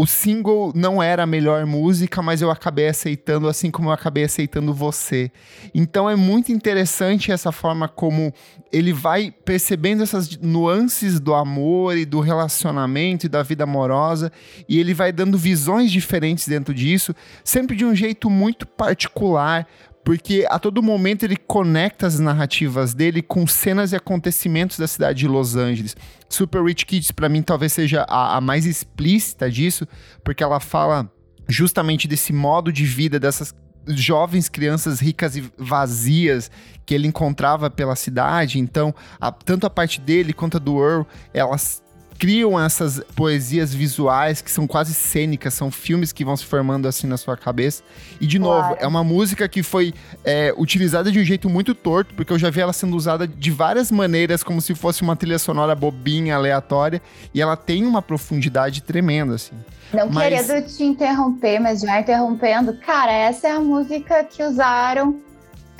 o 0.00 0.06
single 0.06 0.72
não 0.74 1.02
era 1.02 1.24
a 1.24 1.26
melhor 1.26 1.66
música, 1.66 2.22
mas 2.22 2.40
eu 2.40 2.50
acabei 2.50 2.88
aceitando, 2.88 3.46
assim 3.46 3.70
como 3.70 3.90
eu 3.90 3.92
acabei 3.92 4.24
aceitando 4.24 4.72
você. 4.72 5.30
Então 5.74 6.08
é 6.08 6.16
muito 6.16 6.50
interessante 6.50 7.30
essa 7.30 7.52
forma 7.52 7.86
como 7.86 8.32
ele 8.72 8.94
vai 8.94 9.30
percebendo 9.30 10.02
essas 10.02 10.38
nuances 10.38 11.20
do 11.20 11.34
amor 11.34 11.98
e 11.98 12.06
do 12.06 12.18
relacionamento 12.20 13.26
e 13.26 13.28
da 13.28 13.42
vida 13.42 13.64
amorosa, 13.64 14.32
e 14.66 14.80
ele 14.80 14.94
vai 14.94 15.12
dando 15.12 15.36
visões 15.36 15.92
diferentes 15.92 16.48
dentro 16.48 16.72
disso, 16.72 17.14
sempre 17.44 17.76
de 17.76 17.84
um 17.84 17.94
jeito 17.94 18.30
muito 18.30 18.66
particular, 18.66 19.66
porque 20.04 20.46
a 20.48 20.58
todo 20.58 20.82
momento 20.82 21.24
ele 21.24 21.36
conecta 21.36 22.06
as 22.06 22.18
narrativas 22.18 22.94
dele 22.94 23.22
com 23.22 23.46
cenas 23.46 23.92
e 23.92 23.96
acontecimentos 23.96 24.78
da 24.78 24.88
cidade 24.88 25.20
de 25.20 25.28
Los 25.28 25.56
Angeles. 25.56 25.96
Super 26.28 26.62
Rich 26.64 26.86
Kids, 26.86 27.10
para 27.10 27.28
mim, 27.28 27.42
talvez 27.42 27.72
seja 27.72 28.06
a, 28.08 28.36
a 28.36 28.40
mais 28.40 28.66
explícita 28.66 29.50
disso, 29.50 29.86
porque 30.24 30.42
ela 30.42 30.60
fala 30.60 31.10
justamente 31.48 32.08
desse 32.08 32.32
modo 32.32 32.72
de 32.72 32.84
vida 32.84 33.18
dessas 33.18 33.54
jovens 33.88 34.48
crianças 34.48 35.00
ricas 35.00 35.36
e 35.36 35.52
vazias 35.56 36.50
que 36.86 36.94
ele 36.94 37.08
encontrava 37.08 37.70
pela 37.70 37.96
cidade. 37.96 38.58
Então, 38.58 38.94
a, 39.20 39.30
tanto 39.32 39.66
a 39.66 39.70
parte 39.70 40.00
dele 40.00 40.32
quanto 40.32 40.56
a 40.56 40.60
do 40.60 40.82
Earl, 40.82 41.02
elas 41.32 41.82
criam 42.20 42.60
essas 42.60 43.00
poesias 43.16 43.72
visuais 43.72 44.42
que 44.42 44.50
são 44.50 44.66
quase 44.66 44.92
cênicas, 44.92 45.54
são 45.54 45.70
filmes 45.70 46.12
que 46.12 46.22
vão 46.22 46.36
se 46.36 46.44
formando 46.44 46.86
assim 46.86 47.06
na 47.06 47.16
sua 47.16 47.34
cabeça. 47.34 47.82
E, 48.20 48.26
de 48.26 48.38
claro. 48.38 48.62
novo, 48.62 48.76
é 48.78 48.86
uma 48.86 49.02
música 49.02 49.48
que 49.48 49.62
foi 49.62 49.94
é, 50.22 50.52
utilizada 50.54 51.10
de 51.10 51.18
um 51.18 51.24
jeito 51.24 51.48
muito 51.48 51.74
torto, 51.74 52.14
porque 52.14 52.30
eu 52.30 52.38
já 52.38 52.50
vi 52.50 52.60
ela 52.60 52.74
sendo 52.74 52.94
usada 52.94 53.26
de 53.26 53.50
várias 53.50 53.90
maneiras, 53.90 54.42
como 54.42 54.60
se 54.60 54.74
fosse 54.74 55.00
uma 55.00 55.16
trilha 55.16 55.38
sonora 55.38 55.74
bobinha, 55.74 56.36
aleatória, 56.36 57.00
e 57.32 57.40
ela 57.40 57.56
tem 57.56 57.86
uma 57.86 58.02
profundidade 58.02 58.82
tremenda, 58.82 59.36
assim. 59.36 59.56
Não 59.90 60.10
mas... 60.10 60.46
querendo 60.46 60.66
te 60.66 60.84
interromper, 60.84 61.58
mas 61.58 61.80
já 61.80 62.00
interrompendo, 62.00 62.76
cara, 62.84 63.10
essa 63.10 63.48
é 63.48 63.52
a 63.52 63.60
música 63.60 64.22
que 64.24 64.42
usaram 64.42 65.18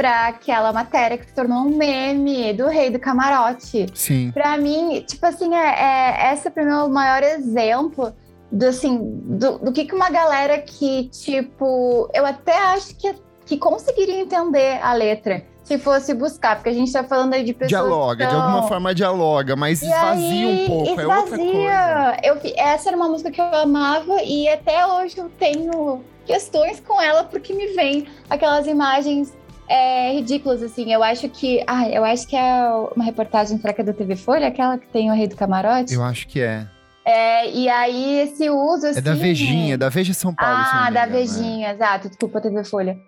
para 0.01 0.29
aquela 0.29 0.73
matéria 0.73 1.19
que 1.19 1.27
se 1.27 1.35
tornou 1.35 1.59
um 1.59 1.77
meme 1.77 2.55
do 2.55 2.69
Rei 2.69 2.89
do 2.89 2.99
Camarote. 2.99 3.85
Sim. 3.93 4.31
Para 4.31 4.57
mim, 4.57 5.05
tipo 5.07 5.27
assim, 5.27 5.55
é, 5.55 5.59
é 5.59 6.33
essa 6.33 6.51
para 6.51 6.65
mim 6.65 6.71
é 6.71 6.83
o 6.85 6.89
maior 6.89 7.23
exemplo 7.23 8.11
do 8.51 8.67
assim 8.67 8.97
do, 8.99 9.59
do 9.59 9.71
que 9.71 9.85
que 9.85 9.95
uma 9.95 10.09
galera 10.09 10.57
que 10.57 11.11
tipo 11.11 12.09
eu 12.15 12.25
até 12.25 12.57
acho 12.73 12.97
que 12.97 13.15
que 13.45 13.59
conseguiria 13.59 14.21
entender 14.21 14.81
a 14.83 14.95
letra 14.95 15.45
se 15.65 15.77
fosse 15.77 16.15
buscar, 16.15 16.57
porque 16.57 16.71
a 16.71 16.73
gente 16.73 16.91
tá 16.91 17.05
falando 17.05 17.35
aí 17.35 17.45
de 17.45 17.53
pessoas. 17.53 17.69
Dialoga, 17.69 18.27
de 18.27 18.35
alguma 18.35 18.63
forma 18.67 18.95
dialoga, 18.95 19.55
mas 19.55 19.83
esvazia 19.83 20.49
um 20.49 20.67
pouco. 20.67 21.01
Esvazia. 21.01 21.13
É 21.13 21.19
outra 21.19 22.19
coisa. 22.33 22.51
Eu, 22.55 22.55
essa 22.57 22.89
era 22.89 22.97
uma 22.97 23.09
música 23.09 23.31
que 23.31 23.41
eu 23.41 23.45
amava 23.45 24.23
e 24.23 24.49
até 24.49 24.85
hoje 24.87 25.19
eu 25.19 25.29
tenho 25.39 26.03
questões 26.25 26.81
com 26.81 27.01
ela, 27.01 27.23
porque 27.25 27.53
me 27.53 27.69
vem 27.75 28.07
aquelas 28.31 28.67
imagens 28.67 29.33
é, 29.71 30.13
ridículos, 30.15 30.65
assim. 30.65 30.93
Eu 30.93 31.01
acho 31.01 31.29
que. 31.29 31.63
Ah, 31.65 31.89
eu 31.89 32.05
acho 32.05 32.27
que 32.27 32.35
é 32.35 32.65
uma 32.97 33.05
reportagem 33.05 33.57
fraca 33.61 33.85
da 33.85 33.93
TV 33.93 34.17
Folha, 34.17 34.49
aquela 34.49 34.77
que 34.77 34.89
tem 34.89 35.09
o 35.09 35.15
Rei 35.15 35.29
do 35.29 35.37
Camarote. 35.37 35.95
Eu 35.95 36.03
acho 36.03 36.27
que 36.27 36.41
é. 36.41 36.67
É, 37.05 37.49
e 37.49 37.69
aí 37.69 38.19
esse 38.19 38.51
uso. 38.51 38.89
Assim, 38.89 38.99
é 38.99 39.01
da 39.01 39.13
assim, 39.13 39.23
Vejinha, 39.23 39.79
da 39.79 39.89
Veja 39.89 40.13
São 40.13 40.35
Paulo. 40.35 40.57
Ah, 40.59 40.91
da 40.91 41.07
Vejinha, 41.07 41.69
né? 41.69 41.75
exato. 41.75 42.09
Desculpa, 42.09 42.41
TV 42.41 42.65
Folha. 42.65 42.99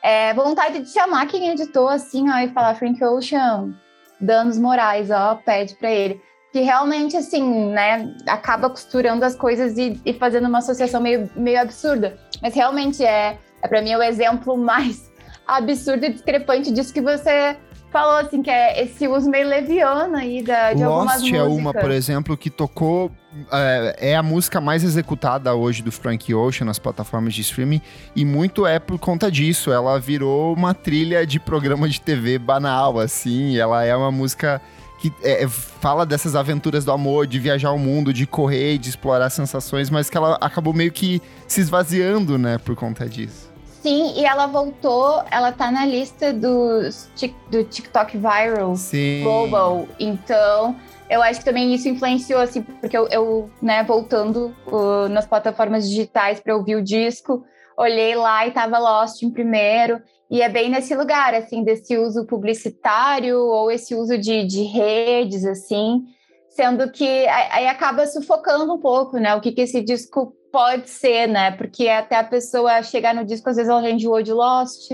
É, 0.00 0.32
vontade 0.32 0.80
de 0.80 0.90
chamar 0.90 1.26
quem 1.26 1.48
editou, 1.48 1.88
assim, 1.88 2.30
ó, 2.30 2.38
e 2.38 2.48
falar 2.48 2.76
Frank 2.76 3.02
Ocean, 3.04 3.74
danos 4.20 4.58
morais, 4.58 5.10
ó, 5.10 5.34
pede 5.34 5.74
pra 5.74 5.90
ele. 5.90 6.20
Que 6.52 6.60
realmente, 6.60 7.16
assim, 7.16 7.70
né, 7.70 8.14
acaba 8.28 8.70
costurando 8.70 9.24
as 9.24 9.34
coisas 9.34 9.76
e, 9.76 10.00
e 10.04 10.12
fazendo 10.12 10.46
uma 10.48 10.58
associação 10.58 11.00
meio, 11.00 11.28
meio 11.34 11.60
absurda. 11.60 12.16
Mas 12.40 12.54
realmente 12.54 13.04
é, 13.04 13.38
é 13.60 13.68
para 13.68 13.82
mim, 13.82 13.94
o 13.94 14.02
exemplo 14.02 14.56
mais 14.58 15.11
absurdo 15.52 16.04
e 16.06 16.12
discrepante 16.12 16.72
disso 16.72 16.92
que 16.92 17.00
você 17.00 17.56
falou, 17.92 18.16
assim, 18.16 18.42
que 18.42 18.50
é 18.50 18.82
esse 18.82 19.06
uso 19.06 19.28
meio 19.30 19.46
leviano 19.46 20.16
aí 20.16 20.42
da, 20.42 20.72
de 20.72 20.82
Lost 20.82 20.90
algumas 20.90 21.20
músicas. 21.20 21.40
é 21.40 21.42
uma, 21.42 21.74
por 21.74 21.90
exemplo, 21.90 22.36
que 22.36 22.48
tocou... 22.48 23.12
É, 23.50 24.10
é, 24.10 24.16
a 24.16 24.22
música 24.22 24.60
mais 24.60 24.84
executada 24.84 25.54
hoje 25.54 25.82
do 25.82 25.90
Frank 25.90 26.34
Ocean 26.34 26.66
nas 26.66 26.78
plataformas 26.78 27.32
de 27.32 27.40
streaming 27.40 27.80
e 28.14 28.26
muito 28.26 28.66
é 28.66 28.78
por 28.78 28.98
conta 28.98 29.30
disso. 29.30 29.72
Ela 29.72 29.98
virou 29.98 30.54
uma 30.54 30.74
trilha 30.74 31.26
de 31.26 31.40
programa 31.40 31.88
de 31.88 31.98
TV 31.98 32.38
banal, 32.38 32.98
assim. 32.98 33.56
Ela 33.56 33.84
é 33.84 33.96
uma 33.96 34.10
música 34.10 34.60
que 35.02 35.12
é, 35.24 35.48
fala 35.48 36.06
dessas 36.06 36.36
aventuras 36.36 36.84
do 36.84 36.92
amor, 36.92 37.26
de 37.26 37.38
viajar 37.38 37.70
ao 37.70 37.78
mundo, 37.78 38.12
de 38.12 38.24
correr, 38.24 38.78
de 38.78 38.88
explorar 38.88 39.30
sensações, 39.30 39.90
mas 39.90 40.08
que 40.08 40.16
ela 40.16 40.38
acabou 40.40 40.72
meio 40.72 40.92
que 40.92 41.20
se 41.48 41.60
esvaziando, 41.60 42.38
né, 42.38 42.56
por 42.58 42.76
conta 42.76 43.08
disso. 43.08 43.51
Sim, 43.82 44.12
e 44.16 44.24
ela 44.24 44.46
voltou, 44.46 45.24
ela 45.28 45.50
tá 45.50 45.68
na 45.72 45.84
lista 45.84 46.32
dos, 46.32 47.10
do 47.50 47.64
TikTok 47.64 48.16
Viral 48.16 48.76
Sim. 48.76 49.24
Global. 49.24 49.88
Então, 49.98 50.76
eu 51.10 51.20
acho 51.20 51.40
que 51.40 51.44
também 51.44 51.74
isso 51.74 51.88
influenciou, 51.88 52.40
assim, 52.40 52.62
porque 52.62 52.96
eu, 52.96 53.08
eu 53.08 53.50
né, 53.60 53.82
voltando 53.82 54.54
uh, 54.68 55.08
nas 55.08 55.26
plataformas 55.26 55.88
digitais 55.88 56.38
para 56.38 56.54
ouvir 56.54 56.76
o 56.76 56.82
disco, 56.82 57.44
olhei 57.76 58.14
lá 58.14 58.46
e 58.46 58.52
tava 58.52 58.78
Lost 58.78 59.20
em 59.24 59.30
primeiro. 59.30 60.00
E 60.30 60.40
é 60.40 60.48
bem 60.48 60.70
nesse 60.70 60.94
lugar, 60.94 61.34
assim, 61.34 61.64
desse 61.64 61.98
uso 61.98 62.24
publicitário 62.24 63.36
ou 63.36 63.68
esse 63.68 63.96
uso 63.96 64.16
de, 64.16 64.44
de 64.44 64.62
redes, 64.62 65.44
assim, 65.44 66.04
sendo 66.50 66.88
que 66.92 67.26
aí 67.50 67.66
acaba 67.66 68.06
sufocando 68.06 68.72
um 68.72 68.78
pouco, 68.78 69.18
né? 69.18 69.34
O 69.34 69.40
que, 69.40 69.50
que 69.50 69.62
esse 69.62 69.82
disco 69.82 70.36
pode 70.52 70.90
ser, 70.90 71.26
né? 71.26 71.50
Porque 71.52 71.88
até 71.88 72.16
a 72.16 72.24
pessoa 72.24 72.82
chegar 72.82 73.14
no 73.14 73.24
disco, 73.24 73.48
às 73.48 73.56
vezes 73.56 73.70
ela 73.70 73.82
já 73.82 73.90
enjoou 73.90 74.22
de 74.22 74.32
Lost. 74.32 74.92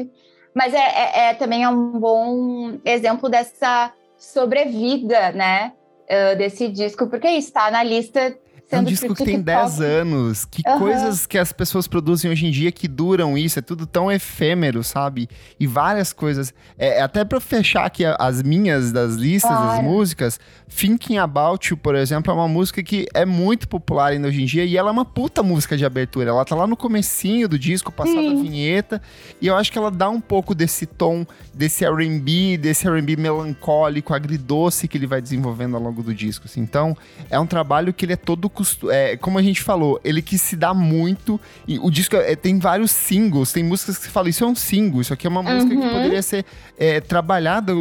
Mas 0.54 0.72
é, 0.72 0.78
é, 0.78 1.28
é 1.30 1.34
também 1.34 1.64
é 1.64 1.68
um 1.68 1.98
bom 1.98 2.78
exemplo 2.84 3.28
dessa 3.28 3.92
sobrevida, 4.16 5.32
né? 5.32 5.72
Uh, 6.08 6.38
desse 6.38 6.68
disco, 6.68 7.06
porque 7.08 7.28
está 7.28 7.70
na 7.70 7.82
lista 7.82 8.34
é 8.70 8.78
um 8.78 8.84
disco 8.84 9.14
que, 9.14 9.24
tem 9.24 9.40
10 9.40 9.80
anos. 9.80 10.44
Que 10.44 10.62
uhum. 10.66 10.78
coisas 10.78 11.26
que 11.26 11.38
as 11.38 11.52
pessoas 11.52 11.88
produzem 11.88 12.30
hoje 12.30 12.46
em 12.46 12.50
dia 12.50 12.70
que 12.70 12.86
duram 12.86 13.36
isso. 13.36 13.58
É 13.58 13.62
tudo 13.62 13.86
tão 13.86 14.12
efêmero, 14.12 14.84
sabe? 14.84 15.28
E 15.58 15.66
várias 15.66 16.12
coisas. 16.12 16.52
É, 16.76 16.98
é 16.98 17.02
até 17.02 17.24
pra 17.24 17.40
fechar 17.40 17.86
aqui 17.86 18.04
as 18.04 18.42
minhas 18.42 18.92
das 18.92 19.14
listas 19.14 19.50
claro. 19.50 19.68
das 19.68 19.82
músicas, 19.82 20.40
Thinking 20.68 21.16
About 21.16 21.70
You, 21.70 21.78
por 21.78 21.94
exemplo, 21.94 22.30
é 22.30 22.34
uma 22.34 22.48
música 22.48 22.82
que 22.82 23.06
é 23.14 23.24
muito 23.24 23.68
popular 23.68 24.12
ainda 24.12 24.28
hoje 24.28 24.42
em 24.42 24.46
dia. 24.46 24.64
E 24.64 24.76
ela 24.76 24.90
é 24.90 24.92
uma 24.92 25.04
puta 25.04 25.42
música 25.42 25.76
de 25.76 25.86
abertura. 25.86 26.30
Ela 26.30 26.44
tá 26.44 26.54
lá 26.54 26.66
no 26.66 26.76
comecinho 26.76 27.48
do 27.48 27.58
disco, 27.58 27.90
passada 27.90 28.18
a 28.20 28.34
vinheta. 28.34 29.00
E 29.40 29.46
eu 29.46 29.56
acho 29.56 29.72
que 29.72 29.78
ela 29.78 29.90
dá 29.90 30.10
um 30.10 30.20
pouco 30.20 30.54
desse 30.54 30.84
tom, 30.84 31.26
desse 31.54 31.86
R&B, 31.86 32.58
desse 32.58 32.86
R&B 32.86 33.16
melancólico, 33.16 34.12
agridoce 34.12 34.86
que 34.86 34.98
ele 34.98 35.06
vai 35.06 35.22
desenvolvendo 35.22 35.74
ao 35.74 35.82
longo 35.82 36.02
do 36.02 36.14
disco. 36.14 36.46
Assim. 36.46 36.60
Então, 36.60 36.94
é 37.30 37.40
um 37.40 37.46
trabalho 37.46 37.94
que 37.94 38.04
ele 38.04 38.12
é 38.12 38.16
todo 38.16 38.50
custo, 38.58 38.90
é, 38.90 39.16
como 39.16 39.38
a 39.38 39.42
gente 39.42 39.62
falou, 39.62 40.00
ele 40.02 40.20
quis 40.20 40.42
se 40.42 40.56
dar 40.56 40.74
muito. 40.74 41.40
E 41.66 41.78
o 41.78 41.90
disco 41.90 42.16
é, 42.16 42.34
tem 42.34 42.58
vários 42.58 42.90
singles, 42.90 43.52
tem 43.52 43.62
músicas 43.62 43.96
que 43.96 44.04
você 44.04 44.10
fala, 44.10 44.28
isso 44.28 44.42
é 44.42 44.46
um 44.48 44.54
single, 44.56 45.00
isso 45.00 45.12
aqui 45.12 45.28
é 45.28 45.30
uma 45.30 45.40
uhum. 45.40 45.54
música 45.54 45.76
que 45.76 45.80
uhum. 45.80 45.92
poderia 45.92 46.22
ser 46.22 46.44
é, 46.76 47.00
trabalhada 47.00 47.72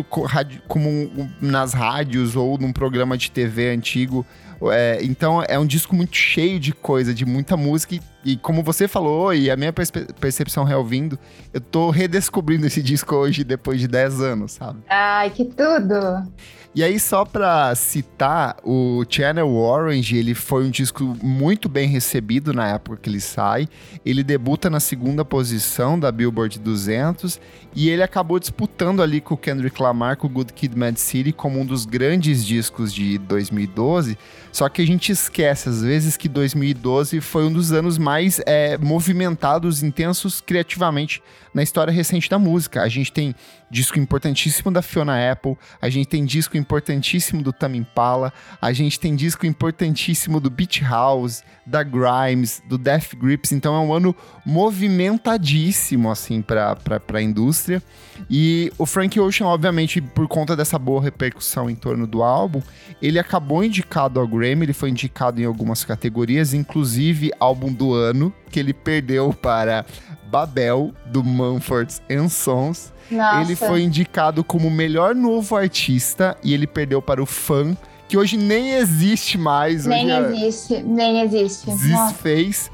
como 0.68 0.88
um, 0.88 1.30
nas 1.42 1.74
rádios 1.74 2.36
ou 2.36 2.60
num 2.60 2.72
programa 2.72 3.18
de 3.18 3.32
TV 3.32 3.70
antigo. 3.70 4.24
É, 4.72 5.00
então 5.04 5.44
é 5.48 5.58
um 5.58 5.66
disco 5.66 5.96
muito 5.96 6.16
cheio 6.16 6.60
de 6.60 6.74
coisa, 6.74 7.12
de 7.12 7.26
muita 7.26 7.58
música. 7.58 7.96
E, 7.96 8.02
e 8.24 8.38
como 8.38 8.62
você 8.62 8.88
falou, 8.88 9.34
e 9.34 9.50
a 9.50 9.56
minha 9.56 9.74
percepção 9.74 10.64
reouvindo, 10.64 11.18
eu 11.52 11.62
tô 11.62 11.90
redescobrindo 11.90 12.68
esse 12.68 12.84
disco 12.84 13.16
hoje 13.16 13.44
depois 13.44 13.80
de 13.80 13.88
10 13.88 14.22
anos, 14.22 14.52
sabe? 14.54 14.80
Ai, 14.88 15.32
que 15.32 15.46
tudo! 15.46 16.32
E 16.78 16.84
aí, 16.84 17.00
só 17.00 17.26
pra 17.26 17.74
citar, 17.74 18.56
o 18.64 19.04
Channel 19.10 19.52
Orange, 19.52 20.16
ele 20.16 20.36
foi 20.36 20.64
um 20.64 20.70
disco 20.70 21.18
muito 21.24 21.68
bem 21.68 21.90
recebido 21.90 22.54
na 22.54 22.68
época 22.68 22.98
que 22.98 23.10
ele 23.10 23.20
sai. 23.20 23.68
Ele 24.06 24.22
debuta 24.22 24.70
na 24.70 24.80
segunda 24.80 25.26
posição 25.26 26.00
da 26.00 26.12
Billboard 26.12 26.60
200 26.60 27.42
e 27.76 27.90
ele 27.90 28.04
acabou 28.04 28.40
disputando 28.40 29.02
ali 29.02 29.20
com 29.20 29.34
o 29.34 29.38
Kendrick 29.38 29.82
Lamar, 29.82 30.18
com 30.18 30.28
o 30.28 30.30
Good 30.30 30.54
Kid, 30.54 30.78
Mad 30.78 30.98
City, 30.98 31.32
como 31.32 31.60
um 31.60 31.66
dos 31.66 31.84
grandes 31.84 32.46
discos 32.46 32.94
de 32.94 33.18
2012. 33.18 34.16
Só 34.52 34.70
que 34.70 34.84
a 34.84 34.86
gente 34.86 35.12
esquece, 35.12 35.70
às 35.70 35.82
vezes, 35.82 36.16
que 36.16 36.30
2012 36.30 37.22
foi 37.22 37.46
um 37.46 37.52
dos 37.52 37.72
anos 37.72 37.98
mais 37.98 38.40
é, 38.46 38.78
movimentados, 38.78 39.82
intensos 39.82 40.42
criativamente 40.42 41.24
na 41.58 41.64
história 41.64 41.92
recente 41.92 42.30
da 42.30 42.38
música. 42.38 42.84
A 42.84 42.88
gente 42.88 43.12
tem 43.12 43.34
disco 43.68 43.98
importantíssimo 43.98 44.72
da 44.72 44.84
Fiona 44.84 45.32
Apple, 45.32 45.58
a 45.82 45.90
gente 45.90 46.08
tem 46.08 46.24
disco 46.24 46.56
importantíssimo 46.56 47.42
do 47.42 47.52
Tame 47.52 47.80
Impala, 47.80 48.32
a 48.62 48.72
gente 48.72 49.00
tem 49.00 49.16
disco 49.16 49.44
importantíssimo 49.44 50.40
do 50.40 50.52
Beach 50.52 50.84
House, 50.84 51.44
da 51.66 51.82
Grimes, 51.82 52.62
do 52.70 52.78
Death 52.78 53.16
Grips, 53.16 53.52
então 53.52 53.76
é 53.76 53.80
um 53.80 53.92
ano 53.92 54.16
movimentadíssimo, 54.46 56.12
assim, 56.12 56.44
para 56.44 56.78
a 57.12 57.22
indústria. 57.22 57.82
E 58.30 58.72
o 58.78 58.86
Frank 58.86 59.20
Ocean, 59.20 59.48
obviamente, 59.48 60.00
por 60.00 60.28
conta 60.28 60.56
dessa 60.56 60.78
boa 60.78 61.02
repercussão 61.02 61.72
em 61.72 61.76
torno 61.76 62.06
do 62.06 62.22
álbum, 62.22 62.62
ele 63.02 63.18
acabou 63.18 63.64
indicado 63.64 64.20
ao 64.20 64.28
Grammy, 64.28 64.64
ele 64.66 64.74
foi 64.74 64.92
indicado 64.92 65.42
em 65.42 65.46
algumas 65.46 65.84
categorias, 65.84 66.54
inclusive 66.54 67.32
álbum 67.40 67.74
do 67.74 67.94
ano, 67.94 68.32
que 68.50 68.60
ele 68.60 68.74
perdeu 68.74 69.34
para 69.34 69.86
Babel, 70.30 70.94
do 71.06 71.24
Mumford 71.24 71.94
Sons. 72.30 72.94
Nossa. 73.10 73.42
Ele 73.42 73.56
foi 73.56 73.82
indicado 73.82 74.44
como 74.44 74.70
melhor 74.70 75.16
novo 75.16 75.56
artista 75.56 76.36
e 76.44 76.54
ele 76.54 76.68
perdeu 76.68 77.02
para 77.02 77.22
o 77.22 77.26
Fã, 77.26 77.76
que 78.08 78.18
hoje 78.18 78.38
nem 78.38 78.74
existe 78.74 79.38
mais. 79.38 79.86
Nem 79.86 80.10
existe, 80.12 80.84
nem 80.84 81.22
existe. 81.22 81.72
Desfez. 81.72 82.70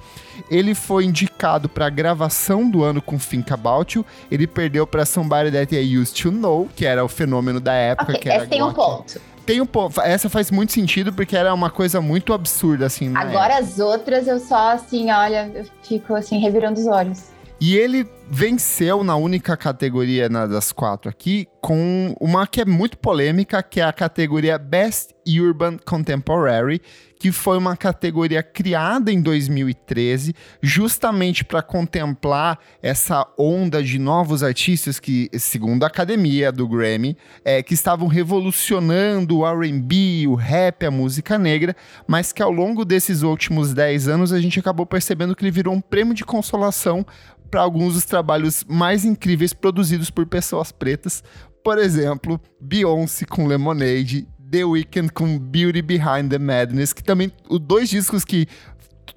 Ele 0.49 0.73
foi 0.73 1.05
indicado 1.05 1.69
para 1.69 1.89
gravação 1.89 2.69
do 2.69 2.83
ano 2.83 3.01
com 3.01 3.17
Think 3.17 3.53
About 3.53 3.97
You. 3.97 4.05
Ele 4.31 4.47
perdeu 4.47 4.85
para 4.85 5.05
Somebody 5.05 5.51
That 5.51 5.75
I 5.75 5.97
Used 5.97 6.21
to 6.21 6.31
Know, 6.31 6.67
que 6.75 6.85
era 6.85 7.05
o 7.05 7.07
fenômeno 7.07 7.59
da 7.59 7.73
época. 7.73 8.13
Okay, 8.13 8.21
que 8.21 8.29
era 8.29 8.47
tem 8.47 8.63
um 8.63 8.73
ponto. 8.73 9.21
Tem 9.45 9.59
um 9.59 9.65
ponto. 9.65 9.99
Essa 10.01 10.29
faz 10.29 10.49
muito 10.49 10.71
sentido 10.71 11.11
porque 11.11 11.35
era 11.35 11.53
uma 11.53 11.69
coisa 11.69 11.99
muito 11.99 12.33
absurda, 12.33 12.85
assim. 12.85 13.15
Agora 13.15 13.55
época. 13.55 13.57
as 13.57 13.79
outras 13.79 14.27
eu 14.27 14.39
só, 14.39 14.71
assim, 14.71 15.11
olha, 15.11 15.51
eu 15.53 15.65
fico 15.83 16.15
assim, 16.15 16.39
revirando 16.39 16.79
os 16.79 16.87
olhos. 16.87 17.33
E 17.59 17.77
ele 17.77 18.05
venceu 18.29 19.03
na 19.03 19.15
única 19.15 19.55
categoria 19.55 20.27
na, 20.27 20.45
das 20.45 20.71
quatro 20.71 21.09
aqui, 21.09 21.47
com 21.61 22.13
uma 22.19 22.45
que 22.45 22.59
é 22.59 22.65
muito 22.65 22.97
polêmica, 22.97 23.63
que 23.63 23.79
é 23.79 23.83
a 23.83 23.93
categoria 23.93 24.57
Best 24.57 25.13
Urban 25.25 25.77
Contemporary, 25.85 26.81
que 27.23 27.31
foi 27.31 27.57
uma 27.57 27.77
categoria 27.77 28.43
criada 28.43 29.09
em 29.09 29.21
2013, 29.21 30.35
justamente 30.61 31.45
para 31.45 31.61
contemplar 31.61 32.59
essa 32.81 33.25
onda 33.39 33.81
de 33.81 33.97
novos 33.97 34.43
artistas 34.43 34.99
que, 34.99 35.29
segundo 35.39 35.85
a 35.85 35.87
academia 35.87 36.51
do 36.51 36.67
Grammy, 36.67 37.15
é, 37.45 37.63
que 37.63 37.73
estavam 37.73 38.09
revolucionando 38.09 39.37
o 39.37 39.45
RB, 39.49 40.27
o 40.27 40.35
rap, 40.35 40.85
a 40.85 40.91
música 40.91 41.37
negra, 41.37 41.73
mas 42.05 42.33
que 42.33 42.43
ao 42.43 42.51
longo 42.51 42.83
desses 42.83 43.21
últimos 43.21 43.73
10 43.73 44.09
anos 44.09 44.33
a 44.33 44.41
gente 44.41 44.59
acabou 44.59 44.85
percebendo 44.85 45.33
que 45.33 45.45
ele 45.45 45.49
virou 45.49 45.73
um 45.73 45.79
prêmio 45.79 46.13
de 46.13 46.25
consolação 46.25 47.05
para 47.49 47.61
alguns 47.61 47.93
dos 47.93 48.03
trabalhos 48.03 48.65
mais 48.67 49.05
incríveis 49.05 49.53
produzidos 49.53 50.09
por 50.09 50.25
pessoas 50.25 50.73
pretas. 50.73 51.23
Por 51.63 51.77
exemplo, 51.77 52.37
Beyoncé 52.59 53.23
com 53.25 53.47
Lemonade, 53.47 54.27
The 54.53 54.63
Weeknd 54.65 55.11
com 55.11 55.39
Beauty 55.39 55.81
Behind 55.81 56.29
the 56.29 56.37
Madness, 56.37 56.93
que 56.93 57.03
também 57.03 57.31
os 57.49 57.59
dois 57.59 57.89
discos 57.89 58.23
que 58.23 58.47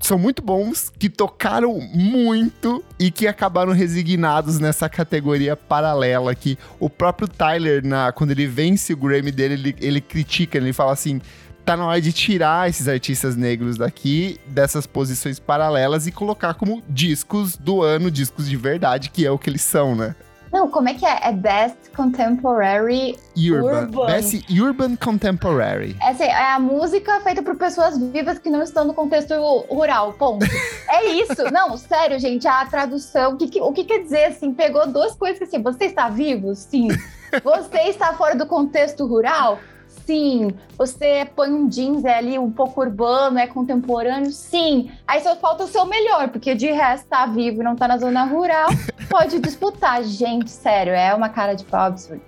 são 0.01 0.19
muito 0.19 0.41
bons, 0.41 0.91
que 0.99 1.11
tocaram 1.11 1.79
muito 1.79 2.83
e 2.99 3.11
que 3.11 3.27
acabaram 3.27 3.73
resignados 3.73 4.59
nessa 4.59 4.89
categoria 4.89 5.55
paralela 5.55 6.35
que 6.35 6.59
o 6.81 6.89
próprio 6.89 7.29
Tyler, 7.29 7.85
na, 7.85 8.13
quando 8.13 8.31
ele 8.31 8.47
vence 8.47 8.95
o 8.95 8.97
Grammy 8.97 9.31
dele, 9.31 9.55
ele, 9.55 9.77
ele 9.79 10.01
critica, 10.01 10.57
ele 10.57 10.73
fala 10.73 10.93
assim, 10.93 11.21
tá 11.67 11.77
na 11.77 11.85
hora 11.85 12.01
de 12.01 12.15
tirar 12.15 12.71
esses 12.71 12.89
artistas 12.89 13.37
negros 13.37 13.77
daqui, 13.77 14.41
dessas 14.47 14.87
posições 14.87 15.39
paralelas 15.39 16.07
e 16.07 16.13
colocar 16.13 16.55
como 16.55 16.83
discos 16.89 17.59
do 17.59 17.83
ano, 17.83 18.11
discos 18.11 18.49
de 18.49 18.57
verdade, 18.57 19.11
que 19.11 19.27
é 19.27 19.31
o 19.31 19.39
que 19.39 19.51
eles 19.51 19.63
são, 19.63 19.95
né? 19.95 20.15
Não, 20.57 20.71
como 20.71 20.89
é 20.89 20.95
que 20.95 21.05
é? 21.05 21.21
É 21.23 21.33
Best 21.33 21.77
Contemporary 21.95 23.19
Urban. 23.37 23.89
urban. 23.89 24.07
Best 24.07 24.47
Urban 24.59 24.97
Contemporary. 24.97 25.95
Essa 26.01 26.25
é 26.25 26.33
a 26.33 26.59
música 26.59 27.21
feita 27.21 27.43
por 27.43 27.59
pessoas 27.59 27.99
vivas 27.99 28.39
que 28.39 28.49
não 28.49 28.63
estão 28.63 28.87
no 28.87 28.95
contexto 28.95 29.35
rural, 29.69 30.15
ponto. 30.15 30.47
é 30.89 31.05
isso. 31.09 31.45
Não, 31.53 31.77
sério, 31.77 32.19
gente, 32.19 32.49
a 32.49 32.65
tradução, 32.65 33.35
o 33.35 33.37
que, 33.37 33.61
o 33.61 33.71
que 33.71 33.85
quer 33.85 33.99
dizer, 33.99 34.25
assim, 34.25 34.55
pegou 34.55 34.87
duas 34.87 35.15
coisas 35.15 35.43
assim, 35.43 35.63
você 35.63 35.85
está 35.85 36.09
vivo? 36.09 36.55
Sim. 36.55 36.89
Você 37.45 37.79
está 37.89 38.15
fora 38.15 38.35
do 38.35 38.47
contexto 38.47 39.05
rural? 39.05 39.59
Sim. 40.07 40.53
Você 40.79 41.29
põe 41.35 41.53
um 41.53 41.69
jeans 41.69 42.05
é 42.05 42.17
ali 42.17 42.39
um 42.39 42.51
pouco 42.51 42.81
urbano, 42.81 43.39
é 43.39 43.47
contemporâneo? 43.49 44.31
Sim. 44.31 44.91
Aí 45.07 45.21
só 45.21 45.35
falta 45.35 45.65
o 45.65 45.67
seu 45.67 45.85
melhor, 45.85 46.29
porque 46.29 46.55
de 46.55 46.71
resto 46.71 47.09
tá 47.09 47.27
vivo 47.27 47.61
e 47.61 47.65
não 47.65 47.75
tá 47.75 47.89
na 47.89 47.99
zona 47.99 48.25
rural, 48.25 48.69
pode 49.11 49.41
disputar. 49.41 50.05
Gente, 50.05 50.49
sério, 50.49 50.93
é 50.93 51.13
uma 51.13 51.29
cara 51.29 51.55
de 51.55 51.65
pau 51.65 51.87
absurda. 51.87 52.23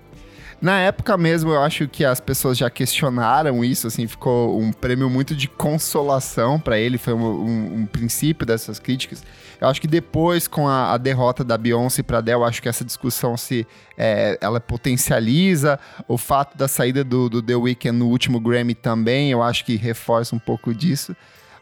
Na 0.61 0.81
época 0.81 1.17
mesmo, 1.17 1.53
eu 1.53 1.63
acho 1.63 1.87
que 1.87 2.05
as 2.05 2.19
pessoas 2.19 2.59
já 2.59 2.69
questionaram 2.69 3.65
isso, 3.65 3.87
assim, 3.87 4.09
ficou 4.09 4.59
um 4.61 4.73
prêmio 4.73 5.09
muito 5.09 5.37
de 5.37 5.47
consolação 5.47 6.59
para 6.59 6.77
ele, 6.77 6.99
foi 6.99 7.15
um, 7.15 7.25
um, 7.25 7.75
um, 7.77 7.87
princípio 7.87 8.45
dessas 8.45 8.81
críticas. 8.81 9.23
Eu 9.61 9.69
acho 9.69 9.81
que 9.81 9.87
depois, 9.87 10.47
com 10.47 10.69
a, 10.69 10.93
a 10.93 10.97
derrota 10.97 11.43
da 11.43 11.59
Beyoncé 11.59 12.03
para 12.03 12.19
Adele, 12.19 12.45
acho 12.45 12.63
que 12.63 12.69
essa 12.69 12.85
discussão 12.85 13.37
se 13.37 13.67
é, 13.97 14.39
ela 14.41 14.61
potencializa. 14.61 15.79
O 16.07 16.17
fato 16.17 16.57
da 16.57 16.69
saída 16.69 17.03
do, 17.03 17.29
do 17.29 17.43
The 17.43 17.57
Weeknd 17.57 17.97
no 17.97 18.09
último 18.09 18.41
Grammy 18.41 18.75
também, 18.75 19.31
eu 19.31 19.43
acho 19.43 19.65
que 19.65 19.77
reforça 19.77 20.35
um 20.35 20.39
pouco 20.39 20.75
disso 20.75 21.15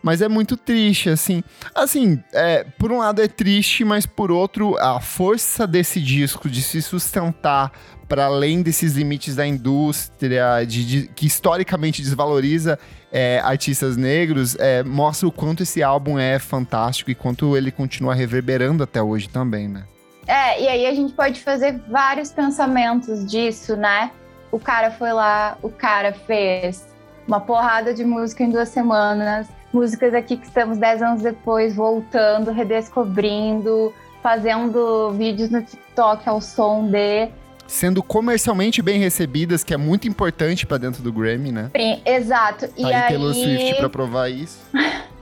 mas 0.06 0.22
é 0.22 0.28
muito 0.28 0.56
triste, 0.56 1.10
assim. 1.10 1.42
Assim, 1.74 2.22
é, 2.32 2.62
por 2.78 2.92
um 2.92 2.98
lado 2.98 3.20
é 3.20 3.26
triste, 3.26 3.84
mas 3.84 4.06
por 4.06 4.30
outro, 4.30 4.78
a 4.78 5.00
força 5.00 5.66
desse 5.66 6.00
disco 6.00 6.48
de 6.48 6.62
se 6.62 6.80
sustentar 6.80 7.72
para 8.08 8.26
além 8.26 8.62
desses 8.62 8.94
limites 8.94 9.34
da 9.34 9.46
indústria, 9.46 10.64
de, 10.64 10.86
de 10.86 11.08
que 11.08 11.26
historicamente 11.26 12.02
desvaloriza 12.02 12.78
é, 13.12 13.40
artistas 13.42 13.96
negros, 13.96 14.56
é, 14.58 14.82
mostra 14.82 15.28
o 15.28 15.32
quanto 15.32 15.62
esse 15.62 15.82
álbum 15.82 16.18
é 16.18 16.38
fantástico 16.38 17.10
e 17.10 17.14
quanto 17.14 17.56
ele 17.56 17.70
continua 17.70 18.14
reverberando 18.14 18.82
até 18.82 19.02
hoje 19.02 19.28
também, 19.28 19.68
né? 19.68 19.84
É, 20.26 20.60
e 20.60 20.68
aí 20.68 20.86
a 20.86 20.94
gente 20.94 21.12
pode 21.12 21.40
fazer 21.40 21.80
vários 21.88 22.32
pensamentos 22.32 23.24
disso, 23.24 23.76
né? 23.76 24.10
O 24.50 24.58
cara 24.58 24.90
foi 24.90 25.12
lá, 25.12 25.56
o 25.62 25.68
cara 25.68 26.12
fez 26.12 26.86
uma 27.26 27.40
porrada 27.40 27.94
de 27.94 28.04
música 28.04 28.42
em 28.42 28.50
duas 28.50 28.68
semanas, 28.68 29.46
músicas 29.72 30.14
aqui 30.14 30.36
que 30.36 30.46
estamos 30.46 30.78
dez 30.78 31.02
anos 31.02 31.22
depois 31.22 31.74
voltando, 31.74 32.50
redescobrindo, 32.50 33.92
fazendo 34.22 35.10
vídeos 35.12 35.50
no 35.50 35.62
TikTok 35.62 36.28
ao 36.28 36.40
som 36.40 36.88
de 36.88 37.28
sendo 37.66 38.02
comercialmente 38.02 38.80
bem 38.82 38.98
recebidas, 38.98 39.64
que 39.64 39.74
é 39.74 39.76
muito 39.76 40.08
importante 40.08 40.66
para 40.66 40.78
dentro 40.78 41.02
do 41.02 41.12
Grammy, 41.12 41.52
né? 41.52 41.70
Exato. 42.04 42.68
E 42.76 42.84
aí, 42.84 42.94
aí 42.94 43.08
Taylor 43.08 43.34
Swift 43.34 43.74
para 43.76 43.88
provar 43.88 44.28
isso. 44.28 44.58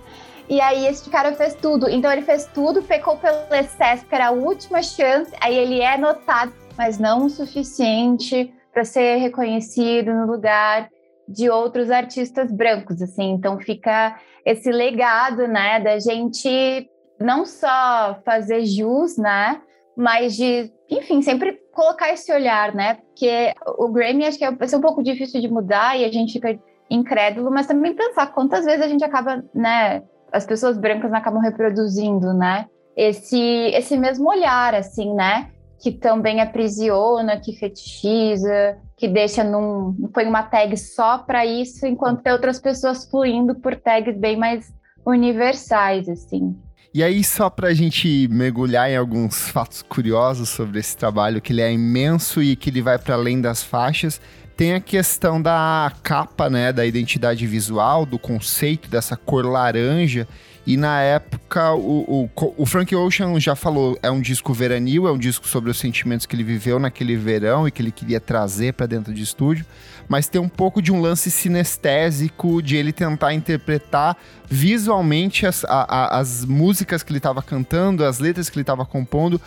E 0.49 0.61
aí 0.61 0.87
esse 0.87 1.09
cara 1.09 1.33
fez 1.33 1.55
tudo. 1.55 1.89
Então 1.89 2.13
ele 2.13 2.23
fez 2.23 2.45
tudo, 2.53 2.83
pecou 2.83 3.17
pelo 3.17 3.53
excesso, 3.53 4.05
que 4.05 4.15
era 4.15 4.29
a 4.29 4.31
última 4.31 4.83
chance. 4.83 5.33
Aí 5.41 5.57
ele 5.57 5.81
é 5.81 5.97
notado, 5.97 6.53
mas 6.77 6.99
não 6.99 7.27
o 7.27 7.31
suficiente 7.31 8.53
para 8.73 8.85
ser 8.85 9.17
reconhecido 9.17 10.13
no 10.13 10.27
lugar 10.27 10.89
de 11.27 11.49
outros 11.49 11.91
artistas 11.91 12.53
brancos, 12.53 13.01
assim. 13.01 13.31
Então 13.31 13.59
fica 13.59 14.19
esse 14.45 14.71
legado, 14.71 15.47
né, 15.49 15.81
da 15.81 15.99
gente 15.99 16.91
não 17.19 17.47
só 17.47 18.21
fazer 18.27 18.67
jus, 18.67 19.17
né, 19.17 19.59
mas 19.97 20.37
de, 20.37 20.71
enfim, 20.91 21.23
sempre 21.23 21.59
colocar 21.75 22.13
esse 22.13 22.33
olhar, 22.33 22.75
né? 22.75 22.95
Porque 22.95 23.53
o 23.79 23.89
Grammy 23.89 24.25
acho 24.25 24.39
que 24.39 24.51
vai 24.51 24.69
ser 24.69 24.77
um 24.77 24.81
pouco 24.81 25.03
difícil 25.03 25.41
de 25.41 25.49
mudar 25.49 25.99
e 25.99 26.05
a 26.05 26.13
gente 26.13 26.33
fica 26.33 26.59
incrédulo, 26.91 27.51
mas 27.51 27.67
também 27.67 27.95
pensar 27.95 28.29
quantas 28.29 28.65
vezes 28.65 28.83
a 28.83 28.89
gente 28.89 29.05
acaba, 29.05 29.43
né, 29.55 30.03
as 30.33 30.45
pessoas 30.45 30.77
brancas 30.77 31.13
acabam 31.13 31.41
reproduzindo, 31.41 32.33
né? 32.33 32.67
Esse, 32.97 33.39
esse 33.39 33.97
mesmo 33.97 34.29
olhar, 34.29 34.75
assim, 34.75 35.15
né? 35.15 35.51
Que 35.81 35.93
também 35.93 36.41
aprisiona, 36.41 37.41
que 37.41 37.53
fetichiza, 37.57 38.79
que 38.97 39.09
deixa 39.09 39.45
num. 39.45 40.11
põe 40.13 40.27
uma 40.27 40.43
tag 40.43 40.77
só 40.77 41.19
para 41.19 41.45
isso, 41.45 41.87
enquanto 41.87 42.23
tem 42.23 42.33
outras 42.33 42.61
pessoas 42.61 43.09
fluindo 43.09 43.55
por 43.57 43.77
tags 43.77 44.17
bem 44.17 44.37
mais 44.37 44.73
universais, 45.07 46.09
assim. 46.09 46.57
E 46.95 47.03
aí, 47.03 47.25
só 47.25 47.51
para 47.51 47.71
a 47.71 47.75
gente 47.75 48.29
mergulhar 48.31 48.89
em 48.89 48.97
alguns 48.97 49.49
fatos 49.51 49.83
curiosos 49.83 50.49
sobre 50.49 50.79
esse 50.79 50.97
trabalho, 50.97 51.43
que 51.43 51.53
ele 51.53 51.61
é 51.61 51.73
imenso 51.73 52.41
e 52.41 52.55
que 52.55 52.71
ele 52.71 52.81
vai 52.81 52.97
para 53.01 53.17
além 53.17 53.41
das 53.41 53.65
faixas, 53.65 54.21
tem 54.57 54.75
a 54.75 54.81
questão 54.81 55.43
da 55.43 55.93
capa, 56.05 56.49
né, 56.49 56.73
da 56.73 56.87
identidade 56.87 57.49
visual, 57.49 58.07
do 58.07 58.17
conceito 58.17 58.89
dessa 58.89 59.17
cor 59.17 59.45
laranja. 59.45 60.29
E 60.67 60.79
na 60.79 61.01
época, 61.01 61.75
o, 61.75 62.31
o, 62.35 62.55
o, 62.57 62.65
Frank 62.65 62.95
Ocean 62.97 63.39
já 63.39 63.55
falou, 63.55 63.99
é 64.03 64.11
um 64.11 64.21
disco 64.21 64.55
veranil, 64.55 65.07
é 65.07 65.13
um 65.13 65.19
disco 65.19 65.47
sobre 65.47 65.71
os 65.71 65.79
sentimentos 65.79 66.25
que 66.25 66.35
ele 66.35 66.43
viveu 66.43 66.79
naquele 66.79 67.17
verão 67.17 67.69
e 67.69 67.71
que 67.71 67.83
ele 67.83 67.93
queria 67.93 68.19
trazer 68.19 68.73
para 68.73 68.87
dentro 68.87 69.13
de 69.13 69.23
estúdio, 69.23 69.67
mas 70.09 70.27
tem 70.27 70.41
um 70.41 70.49
pouco 70.49 70.81
de 70.81 70.91
um 70.91 71.03
lance 71.03 71.31
sinestésico 71.31 72.63
de 72.63 72.77
ele 72.77 72.93
tentar 72.93 73.35
interpretar 73.35 74.17
visualmente 74.49 75.47
as, 75.47 75.65
a, 75.65 75.83
a, 75.83 76.19
as 76.19 76.47
músicas 76.47 77.03
que 77.03 77.11
ele 77.11 77.19
estava 77.19 77.43
cantando, 77.43 78.03
as 78.03 78.19
letras 78.19 78.49
que 78.49 78.57
ele 78.57 78.63
estava 78.63 78.87
compondo, 78.87 79.39